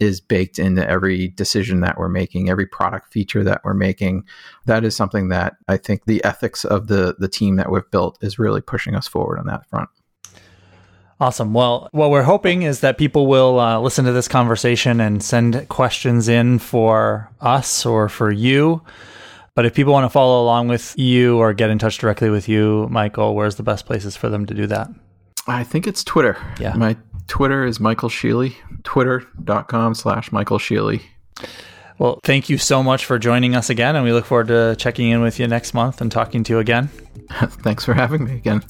is 0.00 0.20
baked 0.20 0.58
into 0.58 0.88
every 0.88 1.28
decision 1.28 1.80
that 1.80 1.98
we're 1.98 2.08
making, 2.08 2.50
every 2.50 2.66
product 2.66 3.12
feature 3.12 3.42
that 3.44 3.62
we're 3.64 3.74
making. 3.74 4.24
That 4.66 4.84
is 4.84 4.94
something 4.94 5.28
that 5.30 5.56
I 5.66 5.76
think 5.78 6.04
the 6.04 6.22
ethics 6.24 6.64
of 6.64 6.86
the 6.88 7.16
the 7.18 7.28
team 7.28 7.56
that 7.56 7.72
we've 7.72 7.90
built 7.90 8.18
is 8.20 8.38
really 8.38 8.60
pushing 8.60 8.94
us 8.94 9.08
forward 9.08 9.38
on 9.38 9.46
that 9.46 9.66
front. 9.68 9.88
Awesome. 11.20 11.52
Well, 11.52 11.88
what 11.90 12.10
we're 12.10 12.22
hoping 12.22 12.62
is 12.62 12.80
that 12.80 12.96
people 12.96 13.26
will 13.26 13.58
uh, 13.58 13.80
listen 13.80 14.04
to 14.04 14.12
this 14.12 14.28
conversation 14.28 15.00
and 15.00 15.22
send 15.22 15.68
questions 15.68 16.28
in 16.28 16.60
for 16.60 17.28
us 17.40 17.84
or 17.84 18.08
for 18.08 18.30
you. 18.30 18.82
But 19.56 19.66
if 19.66 19.74
people 19.74 19.92
want 19.92 20.04
to 20.04 20.10
follow 20.10 20.44
along 20.44 20.68
with 20.68 20.96
you 20.96 21.36
or 21.38 21.52
get 21.52 21.70
in 21.70 21.78
touch 21.80 21.98
directly 21.98 22.30
with 22.30 22.48
you, 22.48 22.86
Michael, 22.90 23.34
where's 23.34 23.56
the 23.56 23.64
best 23.64 23.86
places 23.86 24.16
for 24.16 24.28
them 24.28 24.46
to 24.46 24.54
do 24.54 24.68
that? 24.68 24.88
I 25.48 25.64
think 25.64 25.88
it's 25.88 26.04
Twitter. 26.04 26.36
Yeah. 26.60 26.74
My 26.74 26.96
Twitter 27.26 27.64
is 27.64 27.80
Michael 27.80 28.08
Sheely, 28.08 28.54
twitter.com 28.84 29.94
slash 29.96 30.30
Michael 30.30 30.58
Sheely. 30.58 31.02
Well, 31.98 32.20
thank 32.22 32.48
you 32.48 32.58
so 32.58 32.84
much 32.84 33.04
for 33.04 33.18
joining 33.18 33.56
us 33.56 33.70
again, 33.70 33.96
and 33.96 34.04
we 34.04 34.12
look 34.12 34.24
forward 34.24 34.48
to 34.48 34.76
checking 34.78 35.10
in 35.10 35.20
with 35.20 35.40
you 35.40 35.48
next 35.48 35.74
month 35.74 36.00
and 36.00 36.12
talking 36.12 36.44
to 36.44 36.52
you 36.52 36.58
again. 36.60 36.86
Thanks 37.32 37.84
for 37.84 37.94
having 37.94 38.24
me 38.24 38.34
again. 38.34 38.62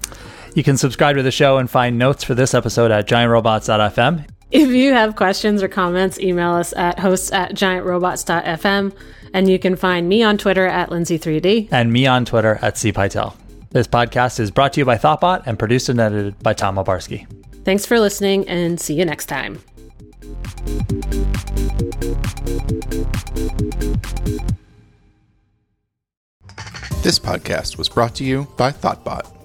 You 0.54 0.62
can 0.62 0.76
subscribe 0.76 1.16
to 1.16 1.22
the 1.22 1.30
show 1.30 1.58
and 1.58 1.70
find 1.70 1.98
notes 1.98 2.24
for 2.24 2.34
this 2.34 2.54
episode 2.54 2.90
at 2.90 3.06
giantrobots.fm. 3.06 4.26
If 4.50 4.70
you 4.70 4.94
have 4.94 5.14
questions 5.14 5.62
or 5.62 5.68
comments, 5.68 6.18
email 6.18 6.52
us 6.52 6.72
at 6.72 6.98
hosts 6.98 7.30
at 7.32 7.52
giantrobots.fm. 7.52 8.96
And 9.34 9.50
you 9.50 9.58
can 9.58 9.76
find 9.76 10.08
me 10.08 10.22
on 10.22 10.38
Twitter 10.38 10.66
at 10.66 10.88
Lindsay3D. 10.88 11.68
And 11.70 11.92
me 11.92 12.06
on 12.06 12.24
Twitter 12.24 12.58
at 12.62 12.76
cpytel. 12.76 13.36
This 13.70 13.86
podcast 13.86 14.40
is 14.40 14.50
brought 14.50 14.72
to 14.72 14.80
you 14.80 14.86
by 14.86 14.96
Thoughtbot 14.96 15.42
and 15.44 15.58
produced 15.58 15.90
and 15.90 16.00
edited 16.00 16.42
by 16.42 16.54
Tom 16.54 16.76
Obarski. 16.76 17.26
Thanks 17.64 17.84
for 17.84 18.00
listening 18.00 18.48
and 18.48 18.80
see 18.80 18.94
you 18.94 19.04
next 19.04 19.26
time. 19.26 19.60
This 27.02 27.18
podcast 27.18 27.76
was 27.76 27.90
brought 27.90 28.14
to 28.16 28.24
you 28.24 28.48
by 28.56 28.72
Thoughtbot. 28.72 29.37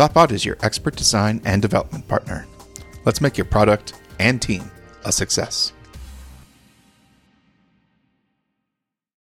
Thoughtbot 0.00 0.32
is 0.32 0.46
your 0.46 0.56
expert 0.62 0.96
design 0.96 1.42
and 1.44 1.60
development 1.60 2.08
partner. 2.08 2.46
Let's 3.04 3.20
make 3.20 3.36
your 3.36 3.44
product 3.44 4.00
and 4.18 4.40
team 4.40 4.70
a 5.04 5.12
success. 5.12 5.74